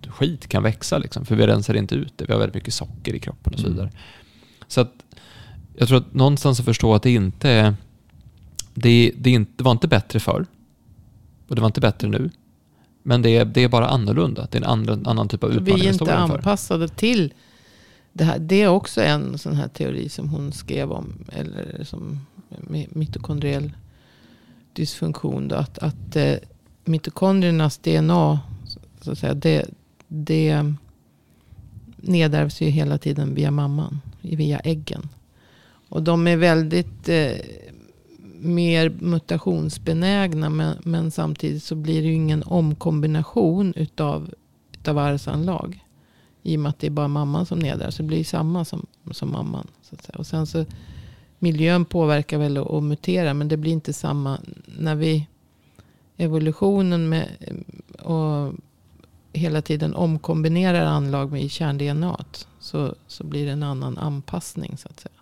skit 0.09 0.49
kan 0.49 0.63
växa, 0.63 0.99
liksom, 0.99 1.25
för 1.25 1.37
vi 1.37 1.47
rensar 1.47 1.75
inte 1.75 1.95
ut 1.95 2.13
det. 2.17 2.25
Vi 2.25 2.33
har 2.33 2.41
väldigt 2.41 2.55
mycket 2.55 2.75
socker 2.75 3.15
i 3.15 3.19
kroppen 3.19 3.53
och 3.53 3.61
så 3.61 3.67
mm. 3.67 3.77
vidare. 3.77 3.89
Mm. 3.89 4.01
Så 4.69 4.81
att 4.81 4.93
jag 5.77 5.89
tror 5.89 5.99
att 5.99 6.15
någonstans 6.15 6.61
att 6.61 6.67
förstå 6.67 6.95
att 6.95 7.03
det 7.03 7.11
inte 7.11 7.51
är 7.51 7.75
det, 8.75 9.13
det, 9.17 9.31
inte, 9.31 9.53
det 9.57 9.65
var 9.65 9.73
inte 9.73 9.89
bättre 9.89 10.21
förr 10.21 10.47
och 11.49 11.55
det 11.55 11.61
var 11.61 11.69
inte 11.69 11.81
bättre 11.81 12.09
nu. 12.09 12.31
Men 13.03 13.23
det 13.23 13.31
är, 13.31 13.45
det 13.45 13.65
är 13.65 13.69
bara 13.69 13.89
annorlunda. 13.89 14.49
Det 14.51 14.59
är 14.59 14.63
en 14.63 14.69
annan, 14.69 15.07
annan 15.07 15.29
typ 15.29 15.45
av 15.45 15.51
utmaning 15.51 15.75
Vi 15.75 15.87
är 15.87 15.93
inte 15.93 16.17
anpassade 16.17 16.89
till 16.89 17.33
det 18.17 18.25
här. 18.25 18.39
Det 18.39 18.63
är 18.63 18.69
också 18.69 19.03
en 19.03 19.39
sån 19.39 19.55
här 19.55 19.69
teori 19.69 20.09
som 20.09 20.29
hon 20.29 20.53
skrev 20.53 20.93
om. 20.93 21.13
Eller 21.33 21.85
som 21.85 22.21
mitokondriell 22.89 23.73
dysfunktion. 24.73 25.49
Då, 25.49 25.57
att 25.57 25.79
att 25.79 26.17
eh, 26.17 26.35
mitokondriernas 26.85 27.79
DNA 27.79 28.41
så 29.01 29.13
att 29.13 29.19
säga, 29.19 29.35
det, 29.35 29.65
det 30.09 30.73
nedärvs 31.97 32.61
ju 32.61 32.67
hela 32.67 32.99
tiden 32.99 33.35
via 33.35 33.51
mamman. 33.51 34.01
Via 34.21 34.59
äggen. 34.59 35.09
Och 35.89 36.03
de 36.03 36.27
är 36.27 36.37
väldigt 36.37 37.09
eh, 37.09 37.33
mer 38.39 38.91
mutationsbenägna. 38.91 40.51
Men, 40.51 40.77
men, 40.85 41.11
samtidigt 41.11 41.63
så 41.63 41.75
blir 41.75 42.03
det 42.03 42.09
ju 42.09 42.15
ingen 42.15 42.43
omkombination 42.43 43.75
utav, 43.77 44.35
utav 44.73 44.99
arvsanlag. 44.99 45.86
I 46.47 46.57
och 46.57 46.61
med 46.61 46.71
att 46.71 46.79
det 46.79 46.87
är 46.87 46.91
bara 46.91 47.09
mamman 47.09 47.47
som 47.47 47.65
är 47.65 47.77
där. 47.77 47.91
Så 47.91 48.03
det 48.03 48.07
blir 48.07 48.25
samma 48.25 48.65
som, 48.65 48.87
som 49.11 49.33
mamman. 49.33 49.67
Så 49.83 49.95
att 49.95 50.03
säga. 50.03 50.19
Och 50.19 50.27
sen 50.27 50.47
så 50.47 50.65
miljön 51.39 51.85
påverkar 51.85 52.39
väl 52.39 52.59
och, 52.59 52.67
och 52.67 52.83
muterar. 52.83 53.35
Men 53.35 53.49
det 53.49 53.57
blir 53.57 53.73
inte 53.73 53.93
samma. 53.93 54.39
När 54.79 54.95
vi 54.95 55.27
evolutionen 56.17 57.09
med, 57.09 57.29
och 58.03 58.55
hela 59.33 59.63
tiden 59.63 59.95
omkombinerar 59.95 60.85
anlag 60.85 61.33
med 61.33 61.51
kärn-DNA. 61.51 62.25
Så, 62.61 62.95
så 63.07 63.25
blir 63.25 63.47
det 63.47 63.53
en 63.53 63.63
annan 63.63 63.99
anpassning 63.99 64.77
så 64.77 64.89
att 64.89 65.01
säga. 65.01 65.15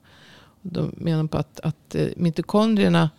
De 0.62 0.92
menar 0.96 1.24
på 1.24 1.38
att, 1.38 1.60
att 1.60 1.94
eh, 1.94 2.08
mitokondrierna 2.16 3.10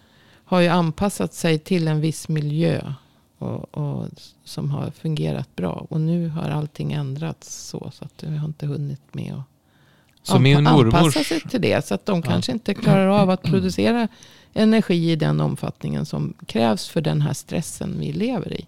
har 0.45 0.59
ju 0.59 0.67
anpassat 0.67 1.33
sig 1.33 1.59
till 1.59 1.87
en 1.87 2.01
viss 2.01 2.29
miljö. 2.29 2.93
Och, 3.37 3.77
och, 3.77 4.07
som 4.43 4.69
har 4.69 4.91
fungerat 4.91 5.55
bra. 5.55 5.85
Och 5.89 6.01
nu 6.01 6.29
har 6.29 6.49
allting 6.49 6.93
ändrats 6.93 7.55
så. 7.55 7.91
Så 7.93 8.05
att 8.05 8.23
vi 8.23 8.37
har 8.37 8.47
inte 8.47 8.65
hunnit 8.65 9.01
med 9.13 9.33
att 9.33 10.27
så 10.27 10.39
min 10.39 10.63
mormors... 10.63 10.93
anpassa 10.93 11.23
sig 11.23 11.41
till 11.41 11.61
det. 11.61 11.85
Så 11.85 11.95
att 11.95 12.05
de 12.05 12.15
ja. 12.19 12.31
kanske 12.31 12.51
inte 12.51 12.73
klarar 12.73 13.07
av 13.07 13.29
att 13.29 13.43
producera 13.43 14.07
energi 14.53 15.11
i 15.11 15.15
den 15.15 15.41
omfattningen 15.41 16.05
som 16.05 16.33
krävs 16.45 16.89
för 16.89 17.01
den 17.01 17.21
här 17.21 17.33
stressen 17.33 17.99
vi 17.99 18.13
lever 18.13 18.53
i. 18.53 18.67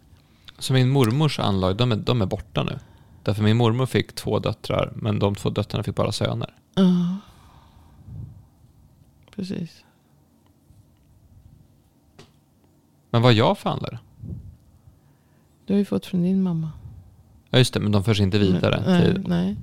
Så 0.59 0.73
min 0.73 0.89
mormors 0.89 1.39
anlag, 1.39 1.75
de 1.75 1.91
är, 1.91 1.95
de 1.95 2.21
är 2.21 2.25
borta 2.25 2.63
nu? 2.63 2.79
Därför 3.23 3.43
min 3.43 3.57
mormor 3.57 3.85
fick 3.85 4.15
två 4.15 4.39
döttrar, 4.39 4.91
men 4.95 5.19
de 5.19 5.35
två 5.35 5.49
döttrarna 5.49 5.83
fick 5.83 5.95
bara 5.95 6.11
söner. 6.11 6.53
Ja 6.75 7.17
precis. 9.37 9.83
Men 13.09 13.21
vad 13.21 13.33
jag 13.33 13.57
för 13.57 13.69
anlare? 13.69 13.99
Du 15.67 15.73
har 15.73 15.77
ju 15.77 15.85
fått 15.85 16.05
från 16.05 16.23
din 16.23 16.41
mamma. 16.43 16.71
Ja 17.49 17.57
just 17.57 17.73
det, 17.73 17.79
men 17.79 17.91
de 17.91 18.03
förs 18.03 18.19
inte 18.19 18.39
vidare. 18.39 18.83
Nej, 18.87 19.13
till... 19.13 19.23
nej. 19.27 19.55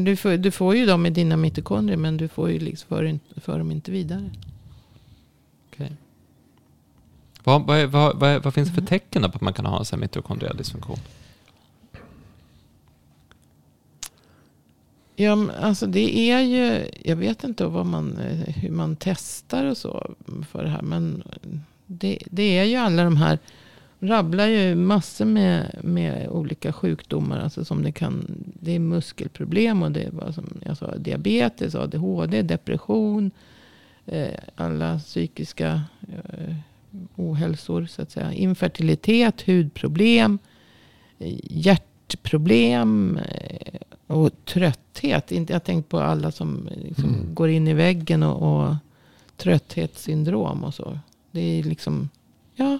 Du, 0.00 0.16
får, 0.16 0.36
du 0.36 0.50
får 0.50 0.76
ju 0.76 0.86
dem 0.86 1.06
i 1.06 1.10
dina 1.10 1.36
mitokondrier 1.36 1.96
men 1.96 2.16
du 2.16 2.28
får 2.28 2.50
ju 2.50 2.58
liksom 2.58 2.88
för, 2.88 3.18
för 3.40 3.58
dem 3.58 3.70
inte 3.70 3.90
vidare. 3.90 4.30
Okay. 5.72 5.90
Vad, 7.44 7.66
vad, 7.66 7.90
vad, 7.90 8.18
vad, 8.18 8.42
vad 8.42 8.54
finns 8.54 8.68
det 8.68 8.74
för 8.74 8.80
mm. 8.80 8.88
tecken 8.88 9.22
på 9.22 9.28
att 9.28 9.40
man 9.40 9.52
kan 9.52 9.66
ha 9.66 9.84
en 9.92 10.00
mitokondriell 10.00 10.56
dysfunktion? 10.56 10.98
Ja, 15.16 15.52
alltså 15.60 15.86
det 15.86 16.18
är 16.30 16.40
ju, 16.40 16.90
jag 17.04 17.16
vet 17.16 17.44
inte 17.44 17.66
vad 17.66 17.86
man, 17.86 18.18
hur 18.46 18.70
man 18.70 18.96
testar 18.96 19.64
och 19.64 19.76
så 19.76 20.14
för 20.50 20.64
det 20.64 20.70
här. 20.70 20.82
Men 20.82 21.22
det, 21.86 22.18
det 22.30 22.58
är 22.58 22.64
ju 22.64 22.76
alla 22.76 23.04
de 23.04 23.16
här, 23.16 23.38
rabblar 24.00 24.46
ju 24.46 24.74
massor 24.74 25.24
med, 25.24 25.80
med 25.82 26.28
olika 26.28 26.72
sjukdomar. 26.72 27.40
Alltså 27.40 27.64
som 27.64 27.82
det, 27.82 27.92
kan, 27.92 28.44
det 28.60 28.72
är 28.72 28.78
muskelproblem 28.78 29.82
och 29.82 29.92
det 29.92 30.02
är 30.02 30.32
som 30.32 30.60
jag 30.64 30.76
sa, 30.76 30.96
diabetes, 30.96 31.74
ADHD, 31.74 32.42
depression. 32.42 33.30
Eh, 34.06 34.38
alla 34.54 34.98
psykiska 34.98 35.82
eh, 36.08 36.54
ohälsor 37.16 37.86
så 37.86 38.02
att 38.02 38.10
säga. 38.10 38.32
Infertilitet, 38.32 39.42
hudproblem, 39.42 40.38
hjärtproblem. 41.42 43.18
Och 44.06 44.30
trötthet. 44.44 45.30
Jag 45.30 45.52
har 45.52 45.58
tänkt 45.58 45.88
på 45.88 45.98
alla 45.98 46.32
som 46.32 46.68
liksom 46.74 47.14
mm. 47.14 47.34
går 47.34 47.48
in 47.48 47.68
i 47.68 47.74
väggen 47.74 48.22
och, 48.22 48.66
och 48.66 48.74
trötthetssyndrom 49.36 50.64
och 50.64 50.74
så. 50.74 50.98
Det 51.30 51.40
är 51.40 51.62
liksom, 51.62 52.08
ja, 52.54 52.78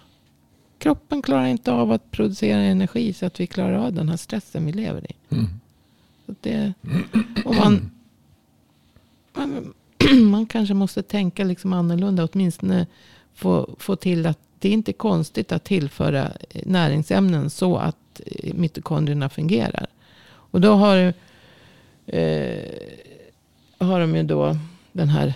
kroppen 0.78 1.22
klarar 1.22 1.46
inte 1.46 1.72
av 1.72 1.92
att 1.92 2.10
producera 2.10 2.58
energi 2.60 3.12
så 3.12 3.26
att 3.26 3.40
vi 3.40 3.46
klarar 3.46 3.78
av 3.78 3.92
den 3.92 4.08
här 4.08 4.16
stressen 4.16 4.66
vi 4.66 4.72
lever 4.72 5.10
i. 5.10 5.34
Mm. 5.34 5.46
Så 6.26 6.34
det, 6.40 6.72
och 7.44 7.54
man, 7.54 7.90
man, 9.32 9.72
man, 10.30 10.46
kanske 10.46 10.74
måste 10.74 11.02
tänka 11.02 11.44
liksom 11.44 11.72
annorlunda. 11.72 12.28
Åtminstone 12.32 12.86
få, 13.34 13.76
få 13.78 13.96
till 13.96 14.26
att 14.26 14.38
det 14.58 14.68
är 14.68 14.72
inte 14.72 14.92
konstigt 14.92 15.52
att 15.52 15.64
tillföra 15.64 16.32
näringsämnen 16.64 17.50
så 17.50 17.76
att 17.76 18.20
mitokondrierna 18.54 19.28
fungerar. 19.28 19.86
Och 20.26 20.60
då 20.60 20.74
har, 20.74 20.96
eh, 22.06 22.64
har 23.78 24.00
de 24.00 24.16
ju 24.16 24.22
då 24.22 24.56
den 24.92 25.08
här 25.08 25.34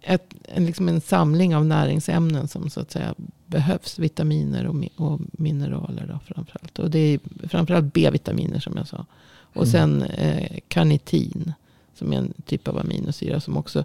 ett, 0.00 0.34
en, 0.42 0.66
liksom 0.66 0.88
en 0.88 1.00
samling 1.00 1.56
av 1.56 1.66
näringsämnen 1.66 2.48
som 2.48 2.70
så 2.70 2.80
att 2.80 2.90
säga 2.90 3.14
behövs. 3.46 3.98
Vitaminer 3.98 4.66
och, 4.66 5.06
och 5.06 5.20
mineraler 5.32 6.06
då 6.06 6.34
framförallt. 6.34 6.78
Och 6.78 6.90
det 6.90 6.98
är 6.98 7.20
framförallt 7.48 7.92
B-vitaminer 7.92 8.60
som 8.60 8.76
jag 8.76 8.88
sa. 8.88 9.06
Och 9.52 9.66
mm. 9.66 9.72
sen 9.72 10.02
eh, 10.02 10.58
karnitin. 10.68 11.52
Som 11.94 12.12
är 12.12 12.16
en 12.16 12.32
typ 12.46 12.68
av 12.68 12.78
aminosyra 12.78 13.40
som 13.40 13.56
också 13.56 13.84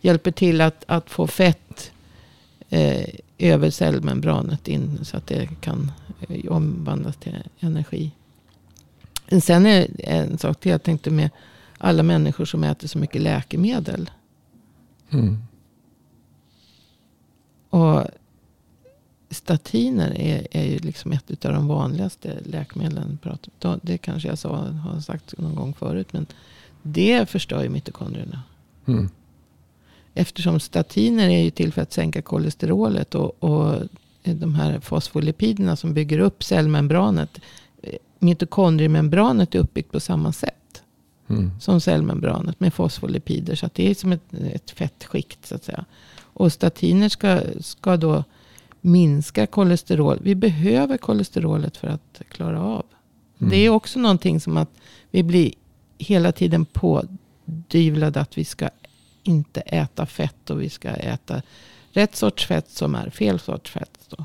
hjälper 0.00 0.30
till 0.30 0.60
att, 0.60 0.84
att 0.86 1.10
få 1.10 1.26
fett 1.26 1.90
eh, 2.68 3.08
över 3.38 3.70
cellmembranet 3.70 4.68
in. 4.68 5.04
Så 5.04 5.16
att 5.16 5.26
det 5.26 5.48
kan 5.60 5.92
eh, 6.28 6.52
omvandlas 6.52 7.16
till 7.16 7.36
energi. 7.60 8.10
Men 9.30 9.40
sen 9.40 9.66
är 9.66 9.88
en 9.98 10.38
sak 10.38 10.60
till. 10.60 10.70
Jag 10.70 10.82
tänkte 10.82 11.10
med 11.10 11.30
alla 11.78 12.02
människor 12.02 12.44
som 12.44 12.64
äter 12.64 12.88
så 12.88 12.98
mycket 12.98 13.22
läkemedel. 13.22 14.10
Mm. 15.14 15.38
Och 17.70 18.04
statiner 19.30 20.20
är, 20.20 20.46
är 20.50 20.64
ju 20.64 20.78
liksom 20.78 21.12
ett 21.12 21.44
av 21.44 21.52
de 21.52 21.68
vanligaste 21.68 22.38
läkemedlen. 22.44 23.18
Det 23.82 23.98
kanske 23.98 24.28
jag 24.28 24.38
sa, 24.38 24.56
har 24.56 25.00
sagt 25.00 25.38
någon 25.38 25.54
gång 25.54 25.74
förut. 25.74 26.12
Men 26.12 26.26
det 26.82 27.28
förstör 27.28 27.62
ju 27.62 27.68
mitokondrierna. 27.68 28.42
Mm. 28.86 29.08
eftersom 30.14 30.60
statiner 30.60 31.28
är 31.28 31.42
ju 31.42 31.50
till 31.50 31.72
för 31.72 31.82
att 31.82 31.92
sänka 31.92 32.22
kolesterolet 32.22 33.14
och, 33.14 33.44
och 33.44 33.82
de 34.22 34.54
här 34.54 34.80
fosfolipiderna 34.80 35.76
som 35.76 35.94
bygger 35.94 36.18
upp 36.18 36.42
cellmembranet. 36.44 37.40
Mitokondriemembranet 38.18 39.54
är 39.54 39.58
uppbyggt 39.58 39.92
på 39.92 40.00
samma 40.00 40.32
sätt. 40.32 40.63
Mm. 41.28 41.50
Som 41.60 41.80
cellmembranet 41.80 42.60
med 42.60 42.74
fosfolipider. 42.74 43.54
Så 43.54 43.70
det 43.74 43.90
är 43.90 43.94
som 43.94 44.12
ett, 44.12 44.34
ett 44.34 44.70
fettskikt 44.70 45.46
så 45.46 45.54
att 45.54 45.64
säga. 45.64 45.84
Och 46.22 46.52
statiner 46.52 47.08
ska, 47.08 47.40
ska 47.60 47.96
då 47.96 48.24
minska 48.80 49.46
kolesterol. 49.46 50.18
Vi 50.22 50.34
behöver 50.34 50.96
kolesterolet 50.96 51.76
för 51.76 51.88
att 51.88 52.22
klara 52.28 52.62
av. 52.62 52.84
Mm. 53.38 53.50
Det 53.50 53.56
är 53.56 53.70
också 53.70 53.98
någonting 53.98 54.40
som 54.40 54.56
att 54.56 54.70
vi 55.10 55.22
blir 55.22 55.52
hela 55.98 56.32
tiden 56.32 56.64
pådyvlade 56.64 58.20
att 58.20 58.38
vi 58.38 58.44
ska 58.44 58.70
inte 59.22 59.60
äta 59.60 60.06
fett 60.06 60.50
och 60.50 60.62
vi 60.62 60.70
ska 60.70 60.88
äta 60.88 61.42
rätt 61.92 62.16
sorts 62.16 62.46
fett 62.46 62.70
som 62.70 62.94
är 62.94 63.10
fel 63.10 63.40
sorts 63.40 63.70
fett. 63.70 63.98
Då. 64.08 64.24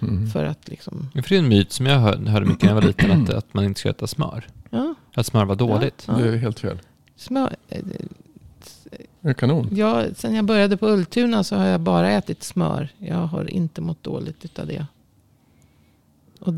Mm. 0.00 0.30
För 0.30 0.44
att 0.44 0.68
liksom... 0.68 1.08
För 1.14 1.28
det 1.28 1.34
är 1.34 1.38
en 1.38 1.48
myt 1.48 1.72
som 1.72 1.86
jag 1.86 1.98
hörde, 1.98 2.30
hörde 2.30 2.46
mycket 2.46 2.62
när 2.62 2.68
jag 2.68 2.74
var 2.74 2.82
liten, 2.82 3.22
att, 3.22 3.30
att 3.30 3.54
man 3.54 3.64
inte 3.64 3.80
ska 3.80 3.90
äta 3.90 4.06
smör. 4.06 4.46
Ja. 4.70 4.94
Att 5.14 5.26
smör 5.26 5.44
var 5.44 5.56
dåligt. 5.56 6.04
Ja. 6.08 6.14
Det 6.14 6.28
är 6.28 6.36
helt 6.36 6.60
fel. 6.60 6.78
Smör... 7.16 7.56
Eh, 7.68 7.82
det 9.20 9.28
är 9.28 9.34
kanon. 9.34 9.68
Ja, 9.72 10.04
sen 10.16 10.34
jag 10.34 10.44
började 10.44 10.76
på 10.76 10.88
Ultuna 10.88 11.44
så 11.44 11.56
har 11.56 11.66
jag 11.66 11.80
bara 11.80 12.10
ätit 12.10 12.42
smör. 12.42 12.88
Jag 12.98 13.26
har 13.26 13.50
inte 13.50 13.80
mått 13.80 14.02
dåligt 14.02 14.58
av 14.58 14.66
det. 14.66 14.86
Och 16.40 16.54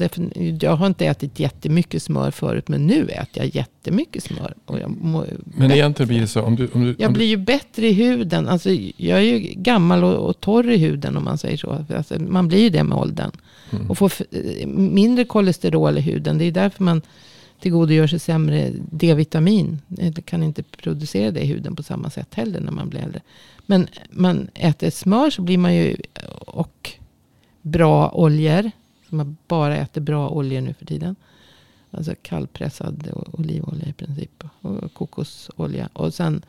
jag 0.61 0.77
har 0.77 0.87
inte 0.87 1.07
ätit 1.07 1.41
jättemycket 1.41 2.03
smör 2.03 2.31
förut. 2.31 2.69
Men 2.69 2.87
nu 2.87 3.09
äter 3.09 3.43
jag 3.43 3.55
jättemycket 3.55 4.23
smör. 4.25 4.55
Och 4.65 4.79
jag 4.79 4.97
men 5.01 5.25
bättre. 5.45 5.77
egentligen 5.77 6.09
blir 6.09 6.21
det 6.21 6.27
så. 6.27 6.43
Om 6.43 6.57
du, 6.57 6.69
om 6.73 6.85
du, 6.85 6.95
jag 6.99 7.13
blir 7.13 7.27
ju 7.27 7.37
bättre 7.37 7.89
i 7.89 7.93
huden. 7.93 8.49
Alltså, 8.49 8.71
jag 8.97 9.19
är 9.19 9.23
ju 9.23 9.39
gammal 9.39 10.05
och, 10.05 10.29
och 10.29 10.41
torr 10.41 10.71
i 10.71 10.77
huden 10.77 11.17
om 11.17 11.25
man 11.25 11.39
säger 11.39 11.57
så. 11.57 11.85
Alltså, 11.97 12.19
man 12.19 12.49
blir 12.49 12.63
ju 12.63 12.71
det 12.71 12.85
med 12.85 12.99
åldern. 12.99 13.31
Mm. 13.71 13.91
Och 13.91 13.99
får 13.99 14.13
mindre 14.67 15.25
kolesterol 15.25 15.99
i 15.99 16.01
huden. 16.01 16.39
Det 16.39 16.45
är 16.45 16.53
därför 16.53 16.85
man 16.85 17.03
tillgodogör 17.61 18.07
sig 18.07 18.19
sämre 18.19 18.73
D-vitamin. 18.75 19.81
Det 19.89 20.23
kan 20.23 20.43
inte 20.43 20.63
producera 20.63 21.31
det 21.31 21.41
i 21.41 21.47
huden 21.47 21.77
på 21.77 21.83
samma 21.83 22.11
sätt 22.11 22.35
heller 22.35 22.61
när 22.61 22.73
man 22.73 22.89
blir 22.89 23.01
äldre. 23.01 23.21
Men 23.67 23.89
man 24.11 24.49
äter 24.55 24.91
smör 24.91 25.31
så 25.31 25.43
blir 25.43 25.59
man 25.59 25.75
ju 25.75 25.97
och 26.47 26.93
bra 27.63 28.11
oljor. 28.15 28.71
Så 29.09 29.15
man 29.15 29.37
bara 29.49 29.77
äter 29.77 30.01
bra 30.01 30.29
oljor 30.29 30.61
nu 30.61 30.75
för 30.75 30.87
tiden. 30.87 31.17
Alltså 31.91 32.15
kallpressad 32.23 33.09
olivolja 33.33 33.89
i 33.89 33.93
princip. 33.93 34.45
Och 34.61 34.95
kokosolja. 34.95 35.89
Och 35.93 36.15
sen 36.15 36.43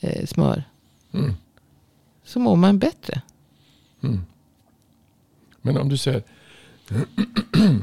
eh, 0.00 0.26
smör. 0.26 0.64
Mm. 1.12 1.32
Så 2.24 2.38
mår 2.40 2.56
man 2.56 2.78
bättre. 2.78 3.22
Mm. 4.00 4.20
Men 5.62 5.76
om 5.76 5.88
du 5.88 5.96
säger 5.96 6.22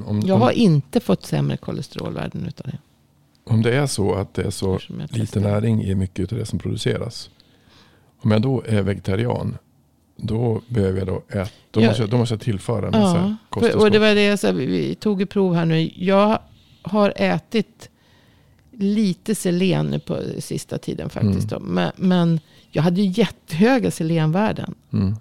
om, 0.05 0.21
jag 0.25 0.37
har 0.37 0.51
inte 0.51 0.99
fått 0.99 1.25
sämre 1.25 1.57
kolesterolvärden 1.57 2.45
utav 2.47 2.67
det. 2.67 2.77
Om 3.43 3.61
det 3.61 3.75
är 3.75 3.87
så 3.87 4.13
att 4.13 4.33
det 4.33 4.41
är 4.41 4.49
så 4.49 4.79
lite 5.09 5.39
näring 5.39 5.83
i 5.83 5.95
mycket 5.95 6.31
av 6.31 6.37
det 6.37 6.45
som 6.45 6.59
produceras. 6.59 7.29
Om 8.21 8.31
jag 8.31 8.41
då 8.41 8.63
är 8.67 8.81
vegetarian. 8.81 9.57
Då 10.17 10.61
behöver 10.67 10.97
jag 10.97 11.07
då 11.07 11.23
äta. 11.29 11.49
Då, 11.71 11.81
ja. 11.81 11.87
måste, 11.87 12.03
jag, 12.03 12.09
då 12.09 12.17
måste 12.17 12.33
jag 12.33 12.41
tillföra 12.41 12.85
en 12.85 12.91
massa 12.91 13.17
ja, 13.17 13.35
kosttillskott. 13.49 13.83
Och 13.83 13.91
det 13.91 13.99
var 13.99 14.15
det 14.15 14.23
jag 14.23 14.39
sa. 14.39 14.51
Vi 14.51 14.95
tog 14.95 15.21
ett 15.21 15.29
prov 15.29 15.55
här 15.55 15.65
nu. 15.65 15.91
Jag 15.95 16.39
har 16.81 17.13
ätit 17.15 17.89
lite 18.71 19.35
selen 19.35 19.87
nu 19.87 19.99
på 19.99 20.19
sista 20.39 20.77
tiden 20.77 21.09
faktiskt. 21.09 21.51
Mm. 21.51 21.63
Men, 21.63 21.91
men, 21.95 22.39
jag 22.69 22.83
hade 22.83 23.01
ju 23.01 23.21
jättehöga 23.21 23.91
selenvärden. 23.91 24.75
Mm. 24.93 25.15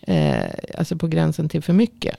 Eh, 0.00 0.50
alltså 0.78 0.96
på 0.96 1.06
gränsen 1.06 1.48
till 1.48 1.62
för 1.62 1.72
mycket. 1.72 2.16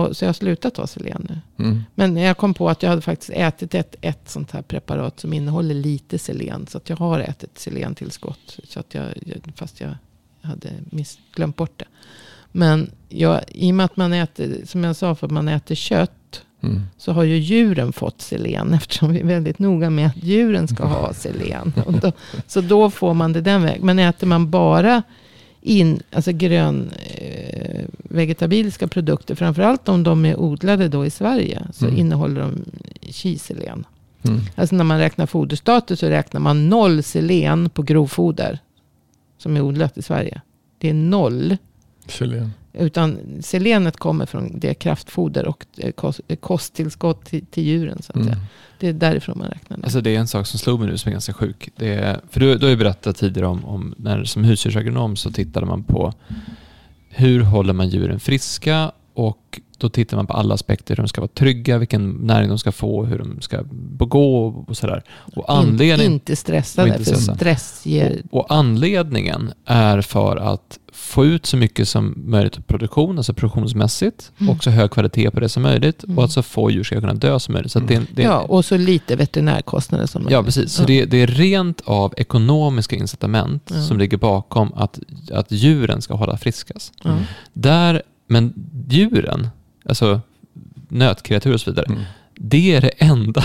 Och, 0.00 0.16
så 0.16 0.24
jag 0.24 0.28
har 0.28 0.34
slutat 0.34 0.74
ta 0.74 0.86
selen 0.86 1.26
nu. 1.28 1.64
Mm. 1.64 1.82
Men 1.94 2.16
jag 2.16 2.36
kom 2.36 2.54
på 2.54 2.70
att 2.70 2.82
jag 2.82 2.90
hade 2.90 3.02
faktiskt 3.02 3.30
ätit 3.30 3.74
ett, 3.74 3.96
ett 4.00 4.28
sånt 4.28 4.50
här 4.50 4.62
preparat 4.62 5.20
som 5.20 5.32
innehåller 5.32 5.74
lite 5.74 6.18
selen. 6.18 6.66
Så 6.66 6.78
att 6.78 6.88
jag 6.88 6.96
har 6.96 7.20
ätit 7.20 7.58
selentillskott. 7.58 8.58
Så 8.64 8.80
att 8.80 8.94
jag, 8.94 9.04
fast 9.54 9.80
jag 9.80 9.94
hade 10.42 10.70
miss, 10.90 11.18
glömt 11.34 11.56
bort 11.56 11.78
det. 11.78 11.84
Men 12.52 12.90
jag, 13.08 13.40
i 13.48 13.70
och 13.70 13.74
med 13.74 13.84
att 13.84 13.96
man 13.96 14.12
äter, 14.12 14.60
som 14.64 14.84
jag 14.84 14.96
sa, 14.96 15.14
för 15.14 15.26
att 15.26 15.32
man 15.32 15.48
äter 15.48 15.74
kött. 15.74 16.42
Mm. 16.62 16.82
Så 16.96 17.12
har 17.12 17.22
ju 17.22 17.36
djuren 17.36 17.92
fått 17.92 18.20
selen. 18.20 18.74
Eftersom 18.74 19.12
vi 19.12 19.20
är 19.20 19.24
väldigt 19.24 19.58
noga 19.58 19.90
med 19.90 20.06
att 20.06 20.24
djuren 20.24 20.68
ska 20.68 20.84
ha 20.84 21.12
selen. 21.12 21.72
Då, 22.02 22.12
så 22.46 22.60
då 22.60 22.90
får 22.90 23.14
man 23.14 23.32
det 23.32 23.40
den 23.40 23.62
vägen. 23.62 23.86
Men 23.86 23.98
äter 23.98 24.26
man 24.26 24.50
bara 24.50 25.02
in, 25.62 26.02
alltså 26.12 26.32
grön 26.32 26.90
eh, 26.90 27.84
vegetabiliska 27.92 28.88
produkter, 28.88 29.34
framförallt 29.34 29.88
om 29.88 30.02
de 30.02 30.24
är 30.24 30.40
odlade 30.40 30.88
då 30.88 31.06
i 31.06 31.10
Sverige, 31.10 31.62
så 31.72 31.86
mm. 31.86 31.98
innehåller 31.98 32.40
de 32.40 32.64
kiselen. 33.00 33.86
Mm. 34.22 34.40
Alltså 34.54 34.76
när 34.76 34.84
man 34.84 34.98
räknar 34.98 35.26
foderstatus 35.26 36.00
så 36.00 36.06
räknar 36.06 36.40
man 36.40 36.68
noll 36.68 37.02
selen 37.02 37.70
på 37.70 37.82
grovfoder 37.82 38.58
som 39.38 39.56
är 39.56 39.60
odlat 39.60 39.98
i 39.98 40.02
Sverige. 40.02 40.40
Det 40.78 40.88
är 40.88 40.94
noll. 40.94 41.56
Selen. 42.06 42.52
Utan 42.72 43.18
selenet 43.40 43.96
kommer 43.96 44.26
från 44.26 44.58
det 44.58 44.74
kraftfoder 44.74 45.46
och 45.46 45.64
kosttillskott 46.40 47.24
till, 47.24 47.46
till 47.46 47.64
djuren. 47.64 48.02
Så 48.02 48.12
att 48.12 48.26
mm. 48.26 48.38
Det 48.80 48.88
är 48.88 48.92
därifrån 48.92 49.38
man 49.38 49.48
räknar 49.48 49.76
det. 49.76 49.84
Alltså 49.84 50.00
det 50.00 50.16
är 50.16 50.18
en 50.18 50.28
sak 50.28 50.46
som 50.46 50.58
slog 50.58 50.80
mig 50.80 50.88
nu 50.88 50.98
som 50.98 51.08
är 51.08 51.12
ganska 51.12 51.32
sjuk. 51.32 51.68
Det 51.76 51.94
är, 51.94 52.20
för 52.30 52.40
du, 52.40 52.58
du 52.58 52.66
har 52.66 52.70
ju 52.70 52.76
berättat 52.76 53.16
tidigare 53.16 53.46
om, 53.46 53.64
om 53.64 53.94
när 53.98 54.24
som 54.24 54.44
husdjursagronom 54.44 55.16
så 55.16 55.30
tittade 55.30 55.66
man 55.66 55.84
på 55.84 56.12
hur 57.08 57.40
håller 57.40 57.72
man 57.72 57.88
djuren 57.88 58.20
friska 58.20 58.92
och 59.14 59.60
då 59.78 59.88
tittar 59.88 60.16
man 60.16 60.26
på 60.26 60.32
alla 60.32 60.54
aspekter, 60.54 60.96
hur 60.96 61.02
de 61.02 61.08
ska 61.08 61.20
vara 61.20 61.28
trygga, 61.28 61.78
vilken 61.78 62.10
näring 62.10 62.48
de 62.48 62.58
ska 62.58 62.72
få, 62.72 63.04
hur 63.04 63.18
de 63.18 63.40
ska 63.40 63.64
gå 63.98 64.46
och 64.46 64.76
sådär. 64.76 65.02
Och 65.34 65.52
anledning, 65.52 66.06
In, 66.06 66.12
inte 66.12 66.36
stressade, 66.36 66.88
inte 66.88 67.04
stressa. 67.04 67.32
för 67.32 67.36
stress 67.36 67.86
ger... 67.86 68.22
Och, 68.30 68.40
och, 68.40 68.46
anledningen 68.48 69.52
är 69.64 70.00
för 70.00 70.36
att 70.36 70.78
få 71.10 71.26
ut 71.26 71.46
så 71.46 71.56
mycket 71.56 71.88
som 71.88 72.14
möjligt 72.16 72.56
av 72.56 72.60
produktion, 72.62 73.18
alltså 73.18 73.34
produktionsmässigt, 73.34 74.32
mm. 74.38 74.50
och 74.50 74.64
så 74.64 74.70
hög 74.70 74.90
kvalitet 74.90 75.30
på 75.30 75.40
det 75.40 75.48
som 75.48 75.62
möjligt 75.62 76.04
mm. 76.04 76.18
och 76.18 76.24
att 76.24 76.32
så 76.32 76.42
få 76.42 76.70
djur 76.70 76.82
ska 76.82 77.00
kunna 77.00 77.14
dö 77.14 77.40
som 77.40 77.52
möjligt. 77.52 77.72
Så 77.72 77.78
mm. 77.78 77.88
det, 77.88 78.06
det, 78.14 78.22
ja, 78.22 78.40
och 78.40 78.64
så 78.64 78.76
lite 78.76 79.16
veterinärkostnader 79.16 80.06
som 80.06 80.22
möjligt. 80.22 80.32
Ja, 80.32 80.42
precis. 80.42 80.72
Så 80.72 80.82
ja. 80.82 80.86
Det, 80.86 81.04
det, 81.04 81.22
är 81.22 81.26
rent 81.26 81.80
av 81.84 82.14
ekonomiska 82.16 82.96
incitament 82.96 83.70
ja. 83.74 83.82
som 83.82 83.98
ligger 83.98 84.16
bakom 84.16 84.72
att, 84.74 84.98
att 85.32 85.52
djuren 85.52 86.02
ska 86.02 86.14
hålla 86.14 86.36
friskas. 86.36 86.92
Där, 87.52 88.02
men 88.26 88.54
djuren, 88.88 89.48
alltså 89.84 90.20
nötkreatur 90.88 91.54
och 91.54 91.60
så 91.60 91.70
vidare, 91.70 91.86
mm. 91.88 92.02
det 92.34 92.74
är 92.74 92.80
det 92.80 92.92
enda 92.98 93.42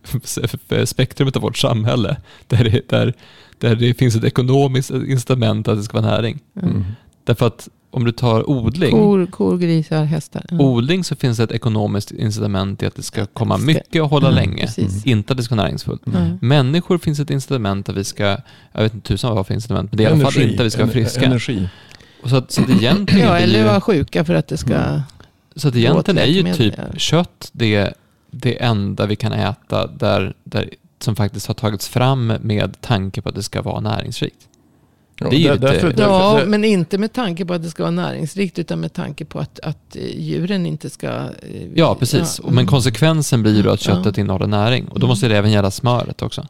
spektrumet 0.84 1.36
av 1.36 1.42
vårt 1.42 1.58
samhälle 1.58 2.16
där 2.46 2.64
det, 2.64 2.88
där, 2.88 3.14
där 3.58 3.76
det 3.76 3.94
finns 3.94 4.16
ett 4.16 4.24
ekonomiskt 4.24 4.90
incitament 4.90 5.68
att 5.68 5.78
det 5.78 5.82
ska 5.82 6.00
vara 6.00 6.10
näring. 6.10 6.40
Mm. 6.62 6.84
Därför 7.24 7.46
att 7.46 7.68
om 7.92 8.04
du 8.04 8.12
tar 8.12 8.50
odling, 8.50 8.90
kor, 8.90 9.26
kor 9.26 9.58
grisar, 9.58 10.04
hästar. 10.04 10.46
Mm. 10.50 10.66
Odling 10.66 11.04
så 11.04 11.16
finns 11.16 11.36
det 11.36 11.44
ett 11.44 11.52
ekonomiskt 11.52 12.10
incitament 12.10 12.82
i 12.82 12.86
att 12.86 12.94
det 12.94 13.02
ska 13.02 13.26
komma 13.26 13.58
mycket 13.58 14.02
och 14.02 14.08
hålla 14.08 14.28
mm, 14.28 14.34
länge. 14.34 14.66
Precis. 14.66 15.06
Inte 15.06 15.32
att 15.32 15.36
det 15.36 15.42
ska 15.42 15.54
vara 15.54 15.64
näringsfullt. 15.64 16.06
Mm. 16.06 16.38
Människor 16.40 16.98
finns 16.98 17.20
ett 17.20 17.30
incitament 17.30 17.88
att 17.88 17.96
vi 17.96 18.04
ska, 18.04 18.36
jag 18.72 18.82
vet 18.82 18.94
inte 18.94 19.08
tusan 19.08 19.34
vad 19.34 19.46
för 19.46 19.54
incitament, 19.54 19.92
men 19.92 19.96
det 19.96 20.04
är 20.04 20.08
i 20.08 20.12
alla 20.12 20.30
fall 20.30 20.42
inte 20.42 20.62
att 20.62 20.66
vi 20.66 20.70
ska 20.70 20.82
vara 20.82 20.92
friska. 20.92 21.24
Energi. 21.24 21.68
Och 22.22 22.30
så, 22.30 22.42
så 22.48 22.62
att 22.62 22.70
egentligen 22.70 23.28
ja, 23.28 23.38
eller 23.38 23.64
vara 23.64 23.80
sjuka 23.80 24.24
för 24.24 24.34
att 24.34 24.48
det 24.48 24.56
ska... 24.56 24.74
Mm. 24.74 25.00
Så 25.56 25.68
att 25.68 25.76
egentligen 25.76 26.18
är 26.18 26.26
ju 26.26 26.54
typ 26.54 26.74
kött 26.96 27.50
det, 27.52 27.94
det 28.30 28.62
enda 28.62 29.06
vi 29.06 29.16
kan 29.16 29.32
äta 29.32 29.86
där, 29.86 30.34
där, 30.44 30.70
som 30.98 31.16
faktiskt 31.16 31.46
har 31.46 31.54
tagits 31.54 31.88
fram 31.88 32.26
med 32.26 32.80
tanke 32.80 33.22
på 33.22 33.28
att 33.28 33.34
det 33.34 33.42
ska 33.42 33.62
vara 33.62 33.80
näringsrikt. 33.80 34.48
Ja, 35.24 35.30
det 35.30 35.36
är 35.36 35.52
ju 35.52 35.58
därför, 35.58 35.94
ja 35.98 36.32
därför, 36.34 36.46
men 36.46 36.64
inte 36.64 36.98
med 36.98 37.12
tanke 37.12 37.44
på 37.44 37.54
att 37.54 37.62
det 37.62 37.70
ska 37.70 37.82
vara 37.82 37.90
näringsrikt 37.90 38.58
utan 38.58 38.80
med 38.80 38.92
tanke 38.92 39.24
på 39.24 39.38
att, 39.38 39.60
att 39.60 39.96
eh, 39.96 40.20
djuren 40.20 40.66
inte 40.66 40.90
ska... 40.90 41.06
Eh, 41.08 41.28
ja, 41.74 41.94
precis. 41.94 42.40
Ja, 42.44 42.50
men 42.50 42.66
konsekvensen 42.66 43.42
blir 43.42 43.56
ju 43.56 43.62
då 43.62 43.70
att 43.70 43.80
köttet 43.80 44.16
ja. 44.16 44.20
innehåller 44.20 44.46
näring 44.46 44.88
och 44.88 45.00
då 45.00 45.06
måste 45.06 45.28
det 45.28 45.36
även 45.36 45.50
gälla 45.50 45.70
smöret 45.70 46.22
också. 46.22 46.46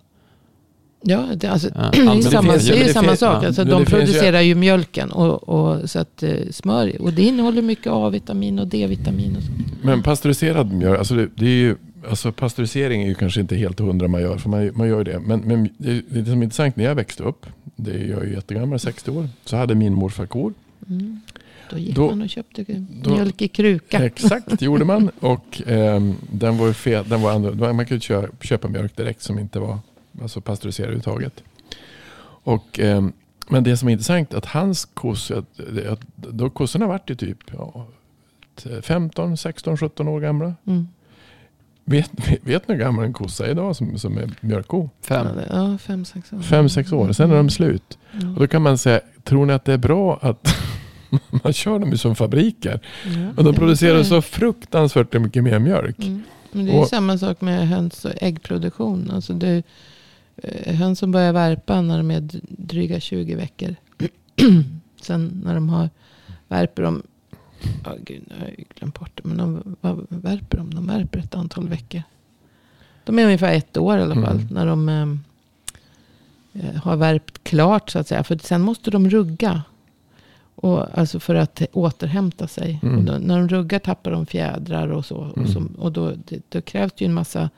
Ja, 1.04 1.26
det, 1.36 1.48
alltså, 1.48 1.68
ja. 1.74 1.90
det 1.92 1.98
är, 1.98 2.20
samma, 2.20 2.52
det 2.52 2.82
är 2.82 2.92
samma 2.92 3.16
sak. 3.16 3.44
Alltså, 3.44 3.64
de 3.64 3.84
producerar 3.84 4.40
ju 4.40 4.54
mjölken 4.54 5.10
och, 5.10 5.48
och, 5.48 5.90
så 5.90 5.98
att, 5.98 6.22
eh, 6.22 6.32
smör. 6.50 7.02
Och 7.02 7.12
det 7.12 7.22
innehåller 7.22 7.62
mycket 7.62 7.92
A-vitamin 7.92 8.58
och 8.58 8.66
D-vitamin. 8.66 9.36
Och. 9.36 9.42
Men 9.84 10.02
pasteuriserad 10.02 10.72
mjölk, 10.72 10.98
alltså 10.98 11.14
det, 11.14 11.28
det, 11.34 11.46
är 11.46 11.50
ju, 11.50 11.76
alltså 12.08 12.32
pasteurisering 12.32 13.02
är 13.02 13.06
ju 13.06 13.14
kanske 13.14 13.40
inte 13.40 13.56
helt 13.56 13.80
hundra 13.80 14.08
man 14.08 14.20
gör. 14.20 14.38
För 14.38 14.48
man, 14.48 14.70
man 14.74 14.88
gör 14.88 15.04
det. 15.04 15.20
Men, 15.20 15.40
men 15.40 15.68
det, 15.78 16.02
det 16.08 16.24
som 16.24 16.38
är 16.38 16.42
intressant 16.42 16.76
när 16.76 16.84
jag 16.84 16.94
växte 16.94 17.22
upp, 17.22 17.46
det 17.76 17.90
är 17.90 18.04
jag 18.04 18.22
är 18.22 18.26
ju 18.26 18.32
jättegammal, 18.34 18.78
60 18.78 19.10
år. 19.10 19.28
Så 19.44 19.56
hade 19.56 19.74
min 19.74 19.94
morfar 19.94 20.26
kor. 20.26 20.54
Mm. 20.88 21.20
Då 21.70 21.78
gick 21.78 21.96
då, 21.96 22.08
man 22.08 22.22
och 22.22 22.30
köpte 22.30 22.64
mjölk 23.06 23.42
i 23.42 23.48
kruka. 23.48 24.04
Exakt, 24.04 24.62
gjorde 24.62 24.84
man. 24.84 25.10
Och 25.20 25.68
eh, 25.68 26.00
den 26.32 26.58
var 26.58 26.72
fet, 26.72 27.08
den 27.08 27.22
var 27.22 27.32
andra, 27.32 27.72
man 27.72 27.86
kunde 27.86 28.00
köpa, 28.00 28.44
köpa 28.44 28.68
mjölk 28.68 28.96
direkt 28.96 29.22
som 29.22 29.38
inte 29.38 29.58
var 29.60 29.78
alltså 30.22 30.40
pasteuriserad 30.40 30.86
överhuvudtaget. 30.86 31.42
Och 32.44 32.80
eh, 32.80 33.08
men 33.48 33.64
det 33.64 33.76
som 33.76 33.88
är 33.88 33.92
intressant 33.92 34.32
är 34.32 34.38
att 34.38 34.44
hans 34.44 34.84
kossor, 34.84 35.38
att, 35.38 35.86
att, 35.86 36.00
då 36.16 36.50
kossorna 36.50 36.86
vart 36.86 37.10
ju 37.10 37.14
typ 37.14 37.38
ja, 37.52 37.86
15, 38.82 39.36
16, 39.36 39.76
17 39.76 40.08
år 40.08 40.20
gamla. 40.20 40.54
Mm. 40.66 40.88
Vet, 41.84 42.10
vet 42.42 42.68
ni 42.68 42.74
hur 42.74 42.80
gammal 42.80 43.04
en 43.04 43.12
kossa 43.12 43.46
är 43.46 43.50
idag 43.50 43.76
som, 43.76 43.98
som 43.98 44.18
är 44.18 44.30
mjölkko? 44.40 44.90
Fem. 45.02 45.26
Ja, 45.50 45.78
fem, 45.78 46.04
sex 46.04 46.32
år. 46.32 46.40
Fem, 46.40 46.68
sex 46.68 46.92
år. 46.92 47.12
Sen 47.12 47.30
är 47.30 47.36
de 47.36 47.50
slut. 47.50 47.98
Mm. 48.12 48.34
Och 48.34 48.40
då 48.40 48.46
kan 48.46 48.62
man 48.62 48.78
säga, 48.78 49.00
tror 49.24 49.46
ni 49.46 49.52
att 49.52 49.64
det 49.64 49.72
är 49.72 49.78
bra 49.78 50.18
att 50.22 50.56
man 51.44 51.52
kör 51.52 51.78
dem 51.78 51.98
som 51.98 52.14
fabriker? 52.14 52.80
Ja, 53.04 53.10
och 53.36 53.44
de 53.44 53.54
producerar 53.54 54.02
så 54.02 54.22
fruktansvärt 54.22 55.20
mycket 55.20 55.44
mer 55.44 55.58
mjölk. 55.58 55.98
Mm. 55.98 56.22
Men 56.52 56.66
det 56.66 56.72
är 56.72 56.80
och, 56.80 56.88
samma 56.88 57.18
sak 57.18 57.40
med 57.40 57.68
höns 57.68 58.04
och 58.04 58.12
äggproduktion. 58.16 59.10
Alltså 59.10 59.32
det, 59.32 59.62
eh, 60.36 60.74
höns 60.74 60.98
som 60.98 61.12
börjar 61.12 61.32
värpa 61.32 61.80
när 61.80 61.96
de 61.96 62.10
är 62.10 62.28
dryga 62.48 63.00
20 63.00 63.34
veckor. 63.34 63.74
Sen 65.02 65.42
när 65.44 65.54
de 65.54 65.68
har 65.68 65.90
värper 66.48 66.82
de 66.82 67.02
Ja, 67.84 67.92
gud, 68.04 68.22
nu 68.28 68.34
har 68.38 68.46
jag 68.46 68.64
glömt 68.78 69.00
bort 69.00 69.10
det. 69.14 69.28
Men 69.28 69.36
de, 69.36 69.76
vad 69.80 70.06
värper 70.08 70.58
de? 70.58 70.74
De 70.74 70.86
värper 70.86 71.18
ett 71.18 71.34
antal 71.34 71.68
veckor. 71.68 72.02
De 73.04 73.18
är 73.18 73.24
ungefär 73.24 73.54
ett 73.54 73.76
år 73.76 73.98
i 73.98 74.02
alla 74.02 74.14
fall. 74.14 74.36
Mm. 74.36 74.48
När 74.50 74.66
de 74.66 74.88
eh, 74.88 76.66
eh, 76.66 76.82
har 76.82 76.96
värpt 76.96 77.44
klart 77.44 77.90
så 77.90 77.98
att 77.98 78.08
säga. 78.08 78.24
För 78.24 78.38
sen 78.38 78.60
måste 78.60 78.90
de 78.90 79.10
rugga. 79.10 79.62
Och, 80.54 80.98
alltså 80.98 81.20
för 81.20 81.34
att 81.34 81.62
återhämta 81.72 82.48
sig. 82.48 82.80
Mm. 82.82 83.04
Då, 83.04 83.12
när 83.12 83.38
de 83.38 83.48
ruggar 83.48 83.78
tappar 83.78 84.10
de 84.10 84.26
fjädrar 84.26 84.88
och 84.88 85.06
så. 85.06 85.22
Mm. 85.22 85.42
Och, 85.42 85.48
så, 85.48 85.66
och 85.78 85.92
då, 85.92 86.12
det, 86.28 86.42
då 86.48 86.60
krävs 86.60 86.92
det 86.92 87.04
ju 87.04 87.08
en 87.08 87.14
massa 87.14 87.50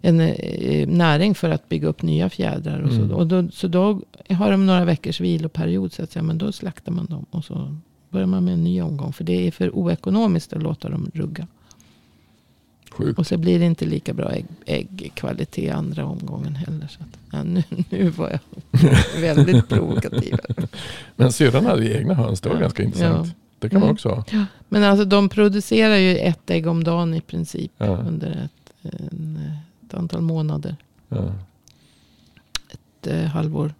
en, 0.00 0.20
eh, 0.20 0.88
näring 0.88 1.34
för 1.34 1.50
att 1.50 1.68
bygga 1.68 1.88
upp 1.88 2.02
nya 2.02 2.30
fjädrar. 2.30 2.80
Och 2.80 2.92
så, 2.92 3.00
mm. 3.00 3.10
och 3.10 3.26
då, 3.26 3.48
så 3.50 3.68
då 3.68 4.00
har 4.30 4.50
de 4.50 4.66
några 4.66 4.84
veckors 4.84 5.20
viloperiod. 5.20 5.92
Så 5.92 6.02
att 6.02 6.12
säga, 6.12 6.22
men 6.22 6.38
då 6.38 6.52
slaktar 6.52 6.92
man 6.92 7.06
dem. 7.06 7.26
Och 7.30 7.44
så 7.44 7.76
börjar 8.12 8.26
man 8.26 8.44
med 8.44 8.54
en 8.54 8.64
ny 8.64 8.82
omgång. 8.82 9.12
För 9.12 9.24
det 9.24 9.46
är 9.46 9.50
för 9.50 9.76
oekonomiskt 9.76 10.52
att 10.52 10.62
låta 10.62 10.88
dem 10.88 11.10
rugga. 11.14 11.46
Sjukt. 12.90 13.18
Och 13.18 13.26
så 13.26 13.38
blir 13.38 13.58
det 13.58 13.64
inte 13.64 13.84
lika 13.84 14.14
bra 14.14 14.32
ägg, 14.32 14.46
äggkvalitet 14.66 15.74
andra 15.74 16.04
omgången 16.04 16.56
heller. 16.56 16.86
Så 16.86 17.00
att, 17.00 17.18
ja, 17.32 17.42
nu, 17.42 17.62
nu 17.90 18.08
var 18.08 18.30
jag 18.30 18.40
väldigt 19.20 19.68
provokativ. 19.68 20.36
Men 21.16 21.32
syrran 21.32 21.66
hade 21.66 21.98
egna 21.98 22.14
höns. 22.14 22.40
Det 22.40 22.48
var 22.48 22.56
ja. 22.56 22.62
ganska 22.62 22.82
intressant. 22.82 23.26
Ja. 23.26 23.34
Det 23.58 23.68
kan 23.68 23.80
man 23.80 23.88
mm. 23.88 23.94
också 23.94 24.08
ha. 24.08 24.24
Ja. 24.30 24.44
Men 24.68 24.84
alltså 24.84 25.04
de 25.04 25.28
producerar 25.28 25.96
ju 25.96 26.16
ett 26.16 26.50
ägg 26.50 26.66
om 26.66 26.84
dagen 26.84 27.14
i 27.14 27.20
princip. 27.20 27.72
Under 27.78 28.30
ett, 28.30 28.92
en, 28.94 29.50
ett 29.86 29.94
antal 29.94 30.20
månader. 30.20 30.76
Ett 32.70 33.06
eh, 33.06 33.24
halvår. 33.24 33.74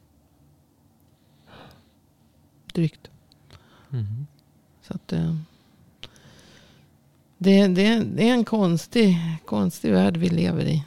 Drygt. 2.73 3.12
Så 4.83 4.95
att, 4.95 5.13
eh, 5.13 5.37
det, 7.39 7.67
det, 7.67 8.05
det 8.05 8.29
är 8.29 8.33
en 8.33 8.45
konstig, 8.45 9.19
konstig 9.47 9.93
värld 9.93 10.17
vi 10.17 10.29
lever 10.29 10.65
i. 10.65 10.85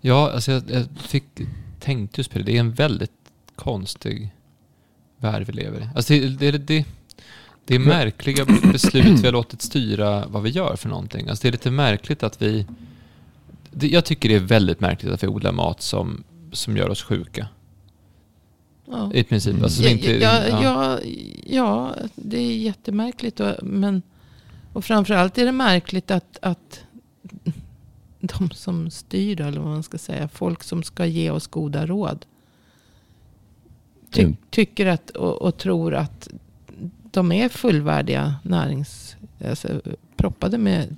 Ja, 0.00 0.30
alltså 0.32 0.52
jag, 0.52 0.62
jag 0.70 0.86
fick, 0.96 1.24
tänkte 1.80 2.20
just 2.20 2.30
på 2.30 2.38
det. 2.38 2.44
Det 2.44 2.56
är 2.56 2.60
en 2.60 2.72
väldigt 2.72 3.10
konstig 3.56 4.30
värld 5.18 5.46
vi 5.46 5.52
lever 5.52 5.80
i. 5.80 5.88
Alltså 5.94 6.12
det, 6.12 6.28
det, 6.28 6.58
det, 6.58 6.84
det 7.64 7.74
är 7.74 7.78
märkliga 7.78 8.44
beslut 8.72 9.20
vi 9.20 9.26
har 9.26 9.32
låtit 9.32 9.62
styra 9.62 10.26
vad 10.26 10.42
vi 10.42 10.50
gör 10.50 10.76
för 10.76 10.88
någonting. 10.88 11.28
Alltså 11.28 11.42
det 11.42 11.48
är 11.48 11.52
lite 11.52 11.70
märkligt 11.70 12.22
att 12.22 12.42
vi... 12.42 12.66
jag 13.80 14.04
tycker 14.04 14.28
det 14.28 14.34
är 14.34 14.40
väldigt 14.40 14.80
märkligt 14.80 15.12
att 15.12 15.22
vi 15.22 15.26
odlar 15.26 15.52
mat 15.52 15.82
som, 15.82 16.24
som 16.52 16.76
gör 16.76 16.88
oss 16.88 17.02
sjuka. 17.02 17.48
Ja. 18.86 19.10
I 19.14 19.24
princip. 19.24 19.62
Alltså, 19.62 19.82
ja, 19.82 19.90
inte, 19.90 20.12
ja, 20.12 20.48
ja. 20.62 21.00
ja, 21.46 21.94
det 22.14 22.38
är 22.38 22.56
jättemärkligt. 22.56 23.40
Och, 23.40 23.54
men, 23.62 24.02
och 24.72 24.84
framförallt 24.84 25.38
är 25.38 25.44
det 25.44 25.52
märkligt 25.52 26.10
att, 26.10 26.38
att 26.42 26.84
de 28.20 28.50
som 28.50 28.90
styr, 28.90 29.40
eller 29.40 29.60
vad 29.60 29.68
man 29.68 29.82
ska 29.82 29.98
säga, 29.98 30.28
folk 30.28 30.62
som 30.62 30.82
ska 30.82 31.06
ge 31.06 31.30
oss 31.30 31.46
goda 31.46 31.86
råd. 31.86 32.26
Ty, 34.10 34.22
mm. 34.22 34.36
Tycker 34.50 34.86
att, 34.86 35.10
och, 35.10 35.42
och, 35.42 35.56
tror 35.56 35.94
att 35.94 36.28
de 37.10 37.32
är 37.32 37.48
fullvärdiga 37.48 38.34
närings... 38.42 39.16
Alltså, 39.48 39.80
proppade 40.16 40.58
med 40.58 40.96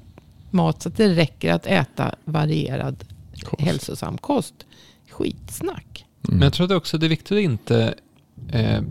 mat 0.50 0.82
så 0.82 0.88
att 0.88 0.96
det 0.96 1.14
räcker 1.14 1.52
att 1.52 1.66
äta 1.66 2.14
varierad 2.24 3.04
kost. 3.44 3.62
hälsosam 3.62 4.18
kost. 4.18 4.54
Skitsnack. 5.10 5.95
Mm. 6.28 6.38
Men 6.38 6.46
jag 6.46 6.52
tror 6.52 6.64
att 6.64 6.72
också 6.72 6.98
det 6.98 7.06
är 7.06 7.10
viktigt 7.10 7.32
att 7.32 7.42
inte 7.42 7.94
eh, 8.48 8.82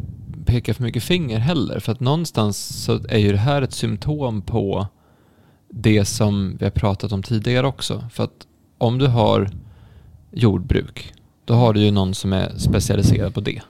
peka 0.45 0.73
för 0.73 0.83
mycket 0.83 1.03
finger 1.03 1.39
heller. 1.39 1.79
För 1.79 1.91
att 1.91 1.99
någonstans 1.99 2.83
så 2.83 2.99
är 3.09 3.17
ju 3.17 3.31
det 3.31 3.37
här 3.37 3.61
ett 3.61 3.73
symptom 3.73 4.41
på 4.41 4.87
det 5.69 6.05
som 6.05 6.57
vi 6.59 6.65
har 6.65 6.71
pratat 6.71 7.11
om 7.11 7.23
tidigare 7.23 7.67
också. 7.67 8.05
För 8.11 8.23
att 8.23 8.47
om 8.77 8.97
du 8.97 9.07
har 9.07 9.49
jordbruk, 10.31 11.13
då 11.45 11.53
har 11.53 11.73
du 11.73 11.79
ju 11.79 11.91
någon 11.91 12.15
som 12.15 12.33
är 12.33 12.57
specialiserad 12.57 13.33
på 13.33 13.41
det. 13.41 13.61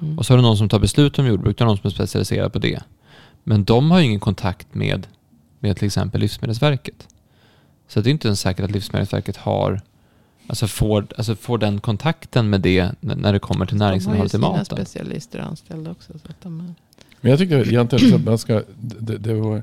Mm. 0.00 0.18
Och 0.18 0.26
så 0.26 0.32
har 0.32 0.38
du 0.38 0.42
någon 0.42 0.56
som 0.56 0.68
tar 0.68 0.78
beslut 0.78 1.18
om 1.18 1.26
jordbruk, 1.26 1.58
då 1.58 1.64
har 1.64 1.66
någon 1.66 1.78
som 1.78 1.86
är 1.86 1.90
specialiserad 1.90 2.52
på 2.52 2.58
det. 2.58 2.82
Men 3.44 3.64
de 3.64 3.90
har 3.90 3.98
ju 3.98 4.04
ingen 4.04 4.20
kontakt 4.20 4.74
med, 4.74 5.06
med 5.60 5.76
till 5.76 5.86
exempel 5.86 6.20
Livsmedelsverket. 6.20 7.08
Så 7.88 8.00
det 8.00 8.08
är 8.08 8.12
inte 8.12 8.28
ens 8.28 8.40
säkert 8.40 8.64
att 8.64 8.70
Livsmedelsverket 8.70 9.36
har 9.36 9.80
Alltså 10.46 10.66
får, 10.66 11.06
alltså 11.16 11.36
får 11.36 11.58
den 11.58 11.80
kontakten 11.80 12.50
med 12.50 12.60
det 12.60 12.90
när 13.00 13.32
det 13.32 13.38
kommer 13.38 13.66
till 13.66 13.76
näringsinnehållet 13.76 14.34
i 14.34 14.38
maten. 14.38 14.50
De 14.50 14.56
har 14.56 14.58
ju 14.58 14.64
sina 14.64 14.84
specialister 14.84 15.38
anställda 15.38 15.90
också. 15.90 16.12
Så 16.12 16.28
att 16.28 16.40
de 16.42 16.60
är... 16.60 16.74
Men 17.20 17.30
jag 17.30 17.38
tycker 17.38 17.68
egentligen 17.68 18.14
att 18.14 18.24
man 18.24 18.38
ska... 18.38 18.62
Det, 18.78 19.18
det 19.18 19.34
var, 19.34 19.62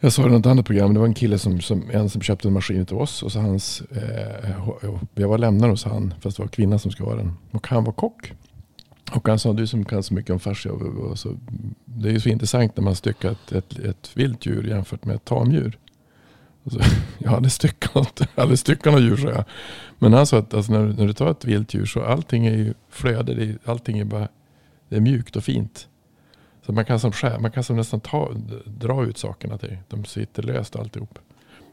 jag 0.00 0.12
sa 0.12 0.22
det 0.22 0.28
i 0.28 0.32
något 0.32 0.46
annat 0.46 0.66
program. 0.66 0.94
Det 0.94 1.00
var 1.00 1.06
en 1.06 1.14
kille 1.14 1.38
som, 1.38 1.60
som, 1.60 1.90
en 1.90 2.10
som 2.10 2.22
köpte 2.22 2.48
en 2.48 2.54
maskin 2.54 2.86
till 2.86 2.96
oss. 2.96 3.22
Och 3.22 3.32
så 3.32 3.40
hans, 3.40 3.80
eh, 3.80 4.50
jag 5.14 5.28
var 5.28 5.38
lämnare 5.38 5.70
hos 5.70 5.84
han. 5.84 6.14
Fast 6.20 6.36
det 6.36 6.42
var 6.42 6.48
kvinna 6.48 6.78
som 6.78 6.90
skulle 6.90 7.08
ha 7.08 7.16
den. 7.16 7.32
Och 7.50 7.66
han 7.66 7.84
var 7.84 7.92
kock. 7.92 8.32
Och 9.12 9.28
han 9.28 9.38
sa, 9.38 9.52
du 9.52 9.66
som 9.66 9.84
kan 9.84 10.02
så 10.02 10.14
mycket 10.14 10.30
om 10.30 10.40
fascia. 10.40 10.70
det 11.84 12.08
är 12.08 12.12
ju 12.12 12.20
så 12.20 12.28
intressant 12.28 12.76
när 12.76 12.84
man 12.84 12.94
styckar 12.94 13.30
ett, 13.30 13.52
ett, 13.52 13.78
ett 13.78 14.10
vilt 14.14 14.46
djur 14.46 14.68
jämfört 14.68 15.04
med 15.04 15.16
ett 15.16 15.24
tamdjur. 15.24 15.78
Så, 16.66 16.78
alltså, 16.78 16.94
jag 17.18 17.30
hade 17.30 17.50
styckat, 17.50 18.20
hade 18.36 18.56
styckat 18.56 18.92
något 18.92 19.02
djur 19.02 19.16
så 19.16 19.28
jag. 19.28 19.44
Men 19.98 20.12
han 20.12 20.26
sa 20.26 20.38
att 20.38 20.54
alltså, 20.54 20.72
när, 20.72 20.86
när 20.86 21.06
du 21.06 21.12
tar 21.12 21.30
ett 21.30 21.44
vilt 21.44 21.74
djur 21.74 21.86
så 21.86 22.02
allting 22.02 22.46
är 22.46 22.56
ju 22.56 22.74
flöde. 22.90 23.34
Det 23.34 23.44
är, 23.44 23.58
allting 23.64 23.98
är 23.98 24.04
bara 24.04 24.28
det 24.88 24.96
är 24.96 25.00
mjukt 25.00 25.36
och 25.36 25.44
fint. 25.44 25.88
Så 26.66 26.72
man 26.72 26.84
kan 26.84 27.00
som, 27.00 27.12
man 27.40 27.50
kan 27.50 27.64
som 27.64 27.76
nästan 27.76 28.00
ta, 28.00 28.32
dra 28.64 29.04
ut 29.04 29.18
sakerna 29.18 29.58
till. 29.58 29.76
De 29.88 30.04
sitter 30.04 30.42
löst 30.42 30.76
alltihop. 30.76 31.18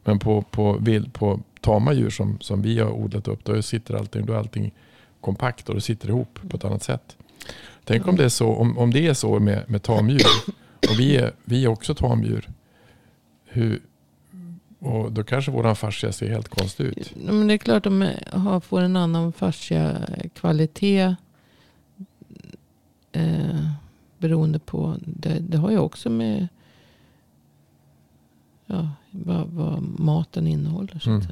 Men 0.03 0.19
på, 0.19 0.41
på, 0.41 0.77
vild, 0.81 1.13
på 1.13 1.39
tama 1.61 1.93
djur 1.93 2.09
som, 2.09 2.37
som 2.39 2.61
vi 2.61 2.79
har 2.79 2.91
odlat 2.91 3.27
upp. 3.27 3.45
Då 3.45 3.61
sitter 3.61 3.93
allting, 3.95 4.25
då 4.25 4.33
är 4.33 4.37
allting 4.37 4.71
kompakt 5.21 5.69
och 5.69 5.75
det 5.75 5.81
sitter 5.81 6.09
ihop 6.09 6.39
på 6.49 6.57
ett 6.57 6.65
annat 6.65 6.83
sätt. 6.83 7.17
Tänk 7.83 8.07
om 8.07 8.15
det 8.15 8.23
är 8.23 8.29
så, 8.29 8.55
om, 8.55 8.77
om 8.77 8.91
det 8.91 9.07
är 9.07 9.13
så 9.13 9.39
med, 9.39 9.63
med 9.69 9.83
tamdjur. 9.83 10.27
Och 10.89 10.99
vi 10.99 11.17
är, 11.17 11.31
vi 11.43 11.63
är 11.63 11.67
också 11.67 11.95
tamdjur. 11.95 12.49
Hur, 13.45 13.81
och 14.83 15.11
då 15.11 15.23
kanske 15.23 15.51
våran 15.51 15.75
fascia 15.75 16.11
ser 16.11 16.29
helt 16.29 16.47
konstig 16.47 16.85
ut. 16.85 17.13
Men 17.15 17.47
det 17.47 17.53
är 17.53 17.57
klart 17.57 17.83
de 17.83 18.11
har, 18.31 18.59
får 18.59 18.81
en 18.81 18.95
annan 18.95 19.33
fascia-kvalitet. 19.33 21.15
Eh, 23.11 23.69
beroende 24.17 24.59
på. 24.59 24.95
Det, 24.99 25.39
det, 25.39 25.57
har 25.57 25.71
ju 25.71 25.77
också 25.77 26.09
med 26.09 26.47
ja, 28.65 28.89
vad, 29.11 29.47
vad 29.47 29.83
maten 29.99 30.47
innehåller. 30.47 30.99
Så 30.99 31.09
mm. 31.09 31.23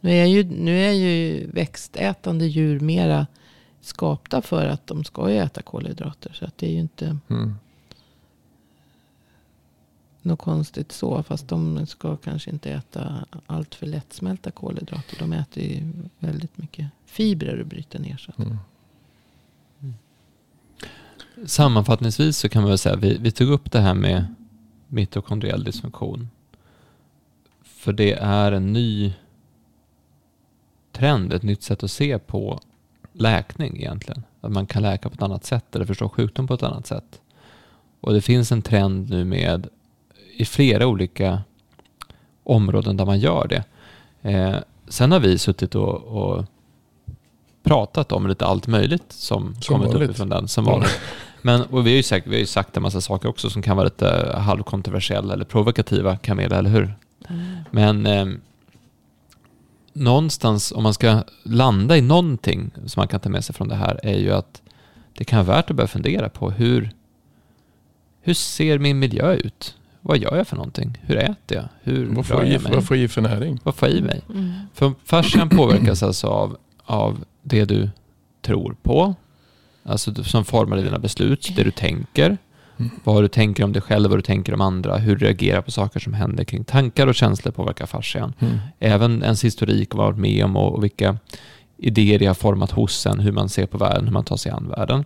Nu, 0.00 0.10
är 0.10 0.26
ju, 0.26 0.44
nu 0.44 0.78
är 0.78 0.92
ju 0.92 1.46
växtätande 1.50 2.46
djur 2.46 2.80
mera 2.80 3.26
skapta 3.80 4.42
för 4.42 4.66
att 4.66 4.86
de 4.86 5.04
ska 5.04 5.30
äta 5.30 5.62
kolhydrater. 5.62 6.32
Så 6.32 6.44
att 6.44 6.58
det 6.58 6.66
är 6.66 6.72
ju 6.72 6.80
inte. 6.80 7.18
Mm 7.28 7.54
något 10.28 10.38
konstigt 10.38 10.92
så. 10.92 11.22
Fast 11.22 11.48
de 11.48 11.86
ska 11.86 12.16
kanske 12.16 12.50
inte 12.50 12.70
äta 12.70 13.24
allt 13.46 13.74
för 13.74 13.86
lättsmälta 13.86 14.50
kolhydrater. 14.50 15.16
De 15.18 15.32
äter 15.32 15.62
ju 15.62 15.92
väldigt 16.18 16.58
mycket 16.58 16.86
fibrer 17.06 17.60
och 17.60 17.66
bryter 17.66 17.98
ner. 17.98 18.16
Så 18.16 18.42
mm. 18.42 18.58
Mm. 19.80 19.94
Sammanfattningsvis 21.46 22.38
så 22.38 22.48
kan 22.48 22.62
man 22.62 22.68
väl 22.68 22.78
säga 22.78 22.94
att 22.94 23.02
vi, 23.02 23.18
vi 23.18 23.30
tog 23.30 23.48
upp 23.48 23.72
det 23.72 23.80
här 23.80 23.94
med 23.94 24.34
mitokondriell 24.86 25.64
dysfunktion. 25.64 26.28
För 27.62 27.92
det 27.92 28.12
är 28.12 28.52
en 28.52 28.72
ny 28.72 29.14
trend, 30.92 31.32
ett 31.32 31.42
nytt 31.42 31.62
sätt 31.62 31.82
att 31.82 31.90
se 31.90 32.18
på 32.18 32.60
läkning 33.12 33.76
egentligen. 33.76 34.22
Att 34.40 34.52
man 34.52 34.66
kan 34.66 34.82
läka 34.82 35.08
på 35.08 35.14
ett 35.14 35.22
annat 35.22 35.44
sätt 35.44 35.76
eller 35.76 35.86
förstå 35.86 36.08
sjukdom 36.08 36.46
på 36.46 36.54
ett 36.54 36.62
annat 36.62 36.86
sätt. 36.86 37.20
Och 38.00 38.12
det 38.12 38.20
finns 38.20 38.52
en 38.52 38.62
trend 38.62 39.10
nu 39.10 39.24
med 39.24 39.68
i 40.38 40.44
flera 40.44 40.86
olika 40.86 41.42
områden 42.44 42.96
där 42.96 43.04
man 43.04 43.18
gör 43.18 43.48
det. 43.48 43.64
Eh, 44.30 44.56
sen 44.88 45.12
har 45.12 45.20
vi 45.20 45.38
suttit 45.38 45.74
och, 45.74 45.94
och 45.94 46.44
pratat 47.62 48.12
om 48.12 48.26
lite 48.26 48.46
allt 48.46 48.66
möjligt 48.66 49.12
som, 49.12 49.56
Som 49.60 49.74
kommit 49.74 49.92
vanligt. 49.92 50.10
uppifrån 50.10 50.28
den. 50.28 50.48
Som 50.48 50.64
vanligt. 50.64 51.00
Men, 51.42 51.62
och 51.62 51.86
vi 51.86 51.90
har, 51.90 51.96
ju 51.96 52.02
sagt, 52.02 52.26
vi 52.26 52.34
har 52.34 52.40
ju 52.40 52.46
sagt 52.46 52.76
en 52.76 52.82
massa 52.82 53.00
saker 53.00 53.28
också 53.28 53.50
som 53.50 53.62
kan 53.62 53.76
vara 53.76 53.84
lite 53.84 54.34
halvkontroversiella 54.38 55.34
eller 55.34 55.44
provokativa, 55.44 56.16
Camilla, 56.16 56.58
eller 56.58 56.70
hur? 56.70 56.94
Men 57.70 58.06
eh, 58.06 58.26
någonstans, 59.92 60.72
om 60.72 60.82
man 60.82 60.94
ska 60.94 61.22
landa 61.42 61.96
i 61.96 62.00
någonting 62.00 62.70
som 62.86 63.00
man 63.00 63.08
kan 63.08 63.20
ta 63.20 63.28
med 63.28 63.44
sig 63.44 63.54
från 63.54 63.68
det 63.68 63.74
här, 63.74 64.00
är 64.02 64.18
ju 64.18 64.32
att 64.32 64.62
det 65.12 65.24
kan 65.24 65.46
vara 65.46 65.56
värt 65.56 65.70
att 65.70 65.76
börja 65.76 65.88
fundera 65.88 66.28
på 66.28 66.50
hur, 66.50 66.90
hur 68.20 68.34
ser 68.34 68.78
min 68.78 68.98
miljö 68.98 69.34
ut? 69.34 69.74
Vad 70.08 70.18
gör 70.18 70.36
jag 70.36 70.46
för 70.48 70.56
någonting? 70.56 70.98
Hur 71.02 71.16
äter 71.16 71.34
jag? 71.58 71.64
Hur 71.82 72.06
Vad 72.06 72.26
får, 72.26 72.36
jag 72.36 72.48
i, 72.48 72.52
jag 72.52 72.62
mig? 72.62 72.72
vad 72.72 72.84
får 72.86 72.96
jag 72.96 73.04
i 73.04 73.08
för 73.08 73.20
näring? 73.22 73.60
Vad 73.62 73.74
får 73.74 73.88
jag 73.88 73.98
i 73.98 74.02
mig? 74.02 74.20
Mm. 74.30 74.52
För 74.74 74.92
fascian 75.04 75.48
påverkas 75.48 76.02
alltså 76.02 76.26
av, 76.26 76.56
av 76.84 77.24
det 77.42 77.64
du 77.64 77.90
tror 78.42 78.76
på, 78.82 79.14
alltså 79.84 80.24
som 80.24 80.44
formar 80.44 80.76
dina 80.76 80.98
beslut, 80.98 81.52
det 81.56 81.62
du 81.62 81.70
tänker, 81.70 82.38
Mm. 82.80 82.90
vad 83.04 83.24
du 83.24 83.28
tänker 83.28 83.64
om 83.64 83.72
dig 83.72 83.82
själv, 83.82 84.10
vad 84.10 84.18
du 84.18 84.22
tänker 84.22 84.54
om 84.54 84.60
andra, 84.60 84.96
hur 84.96 85.16
du 85.16 85.26
reagerar 85.26 85.60
på 85.62 85.70
saker 85.70 86.00
som 86.00 86.14
händer 86.14 86.44
kring 86.44 86.64
tankar 86.64 87.06
och 87.06 87.14
känslor 87.14 87.52
påverkar 87.52 87.86
fascian. 87.86 88.32
Mm. 88.38 88.58
Även 88.78 89.22
ens 89.22 89.44
historik, 89.44 89.94
vad 89.94 90.04
man 90.04 90.06
varit 90.12 90.20
med 90.20 90.44
om 90.44 90.56
och, 90.56 90.74
och 90.74 90.84
vilka 90.84 91.16
idéer 91.76 92.18
det 92.18 92.26
har 92.26 92.34
format 92.34 92.70
hos 92.70 93.06
en, 93.06 93.20
hur 93.20 93.32
man 93.32 93.48
ser 93.48 93.66
på 93.66 93.78
världen, 93.78 94.04
hur 94.04 94.12
man 94.12 94.24
tar 94.24 94.36
sig 94.36 94.52
an 94.52 94.68
världen. 94.76 95.04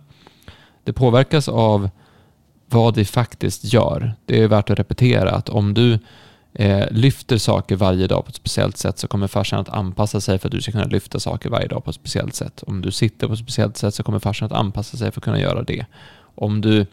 Det 0.83 0.93
påverkas 0.93 1.47
av 1.49 1.89
vad 2.73 2.95
vi 2.95 3.05
faktiskt 3.05 3.73
gör. 3.73 4.13
Det 4.25 4.41
är 4.41 4.47
värt 4.47 4.69
att 4.69 4.79
repetera 4.79 5.31
att 5.31 5.49
om 5.49 5.73
du 5.73 5.99
eh, 6.53 6.91
lyfter 6.91 7.37
saker 7.37 7.75
varje 7.75 8.07
dag 8.07 8.25
på 8.25 8.29
ett 8.29 8.35
speciellt 8.35 8.77
sätt 8.77 8.99
så 8.99 9.07
kommer 9.07 9.27
farsan 9.27 9.59
att 9.59 9.69
anpassa 9.69 10.21
sig 10.21 10.39
för 10.39 10.47
att 10.47 10.51
du 10.51 10.61
ska 10.61 10.71
kunna 10.71 10.85
lyfta 10.85 11.19
saker 11.19 11.49
varje 11.49 11.67
dag 11.67 11.83
på 11.83 11.89
ett 11.89 11.95
speciellt 11.95 12.35
sätt. 12.35 12.63
Om 12.67 12.81
du 12.81 12.91
sitter 12.91 13.27
på 13.27 13.33
ett 13.33 13.39
speciellt 13.39 13.77
sätt 13.77 13.95
så 13.95 14.03
kommer 14.03 14.19
farsan 14.19 14.45
att 14.45 14.51
anpassa 14.51 14.97
sig 14.97 15.11
för 15.11 15.19
att 15.19 15.23
kunna 15.23 15.39
göra 15.39 15.63
det. 15.63 15.85
Om 16.35 16.61
du 16.61 16.85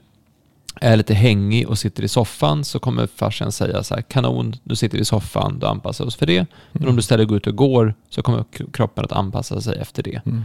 är 0.80 0.96
lite 0.96 1.14
hängig 1.14 1.68
och 1.68 1.78
sitter 1.78 2.02
i 2.02 2.08
soffan 2.08 2.64
så 2.64 2.78
kommer 2.78 3.06
farsan 3.06 3.52
säga 3.52 3.82
så 3.82 3.94
här, 3.94 4.02
kanon, 4.02 4.54
du 4.64 4.76
sitter 4.76 4.98
i 4.98 5.04
soffan, 5.04 5.58
du 5.58 5.66
anpassar 5.66 6.04
oss 6.04 6.16
för 6.16 6.26
det. 6.26 6.46
Men 6.72 6.88
om 6.88 6.96
du 6.96 7.00
istället 7.00 7.28
går 7.28 7.36
ut 7.36 7.46
och 7.46 7.56
går 7.56 7.94
så 8.08 8.22
kommer 8.22 8.44
kroppen 8.72 9.04
att 9.04 9.12
anpassa 9.12 9.60
sig 9.60 9.78
efter 9.78 10.02
det. 10.02 10.22
Mm. 10.26 10.42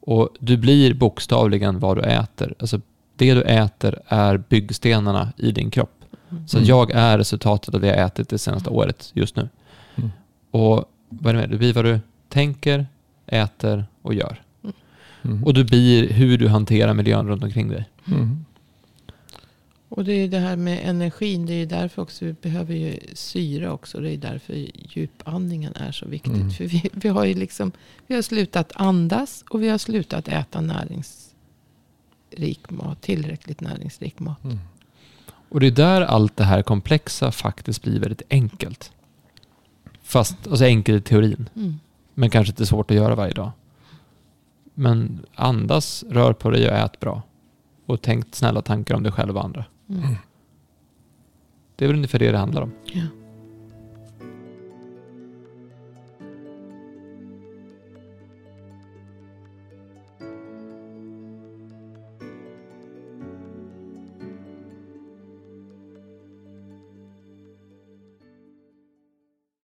Och 0.00 0.28
du 0.40 0.56
blir 0.56 0.94
bokstavligen 0.94 1.78
vad 1.78 1.96
du 1.96 2.02
äter. 2.02 2.54
Alltså 2.58 2.80
det 3.16 3.34
du 3.34 3.42
äter 3.42 3.98
är 4.06 4.36
byggstenarna 4.36 5.32
i 5.36 5.52
din 5.52 5.70
kropp. 5.70 5.92
Så 6.46 6.56
Mm. 6.56 6.68
jag 6.68 6.90
är 6.90 7.18
resultatet 7.18 7.74
av 7.74 7.80
det 7.80 7.86
jag 7.86 8.06
ätit 8.06 8.28
det 8.28 8.38
senaste 8.38 8.70
året 8.70 9.10
just 9.14 9.36
nu. 9.36 9.48
Mm. 9.96 10.10
Och 10.50 10.84
vad 11.08 11.26
är 11.30 11.34
det 11.34 11.40
med? 11.40 11.50
Du 11.50 11.58
blir 11.58 11.72
vad 11.72 11.84
du 11.84 12.00
tänker, 12.28 12.86
äter 13.26 13.84
och 14.02 14.14
gör. 14.14 14.42
Mm. 15.22 15.44
Och 15.44 15.54
du 15.54 15.64
blir 15.64 16.08
hur 16.12 16.38
du 16.38 16.48
hanterar 16.48 16.94
miljön 16.94 17.28
runt 17.28 17.42
omkring 17.44 17.68
dig. 17.68 17.84
Mm. 18.06 18.44
Och 19.88 20.04
det 20.04 20.12
är 20.12 20.28
det 20.28 20.38
här 20.38 20.56
med 20.56 20.80
energin. 20.84 21.46
Det 21.46 21.54
är 21.54 21.66
därför 21.66 22.02
också 22.02 22.24
vi 22.24 22.32
behöver 22.32 22.74
ju 22.74 22.98
syre 23.14 23.70
också. 23.70 24.00
Det 24.00 24.10
är 24.10 24.16
därför 24.16 24.66
djupandningen 24.74 25.72
är 25.74 25.92
så 25.92 26.06
viktigt. 26.08 26.32
Mm. 26.32 26.50
För 26.50 26.64
vi, 26.64 26.90
vi 26.92 27.08
har 27.08 27.24
ju 27.24 27.34
liksom, 27.34 27.72
vi 28.06 28.14
har 28.14 28.22
slutat 28.22 28.72
andas 28.74 29.44
och 29.50 29.62
vi 29.62 29.68
har 29.68 29.78
slutat 29.78 30.28
äta 30.28 30.60
näringsrik 32.30 32.70
mat. 32.70 33.02
Tillräckligt 33.02 33.60
näringsrik 33.60 34.20
mat. 34.20 34.44
Mm. 34.44 34.58
Och 35.48 35.60
det 35.60 35.66
är 35.66 35.70
där 35.70 36.00
allt 36.00 36.36
det 36.36 36.44
här 36.44 36.62
komplexa 36.62 37.32
faktiskt 37.32 37.82
blir 37.82 38.00
väldigt 38.00 38.22
enkelt. 38.30 38.92
Fast, 40.02 40.46
alltså 40.46 40.64
enkelt 40.64 41.06
i 41.06 41.08
teorin. 41.08 41.48
Mm. 41.56 41.80
Men 42.14 42.30
kanske 42.30 42.52
inte 42.52 42.66
svårt 42.66 42.90
att 42.90 42.96
göra 42.96 43.14
varje 43.14 43.34
dag. 43.34 43.50
Men 44.74 45.26
andas, 45.34 46.04
rör 46.10 46.32
på 46.32 46.50
dig 46.50 46.68
och 46.68 46.76
ät 46.76 47.00
bra. 47.00 47.22
Och 47.86 48.02
tänk 48.02 48.34
snälla 48.34 48.62
tankar 48.62 48.94
om 48.94 49.02
dig 49.02 49.12
själv 49.12 49.36
och 49.36 49.44
andra. 49.44 49.64
Mm. 49.88 50.16
Det 51.76 51.84
är 51.84 51.88
väl 51.88 51.96
ungefär 51.96 52.18
det 52.18 52.32
det 52.32 52.38
handlar 52.38 52.62
om. 52.62 52.72
Ja. 52.92 53.02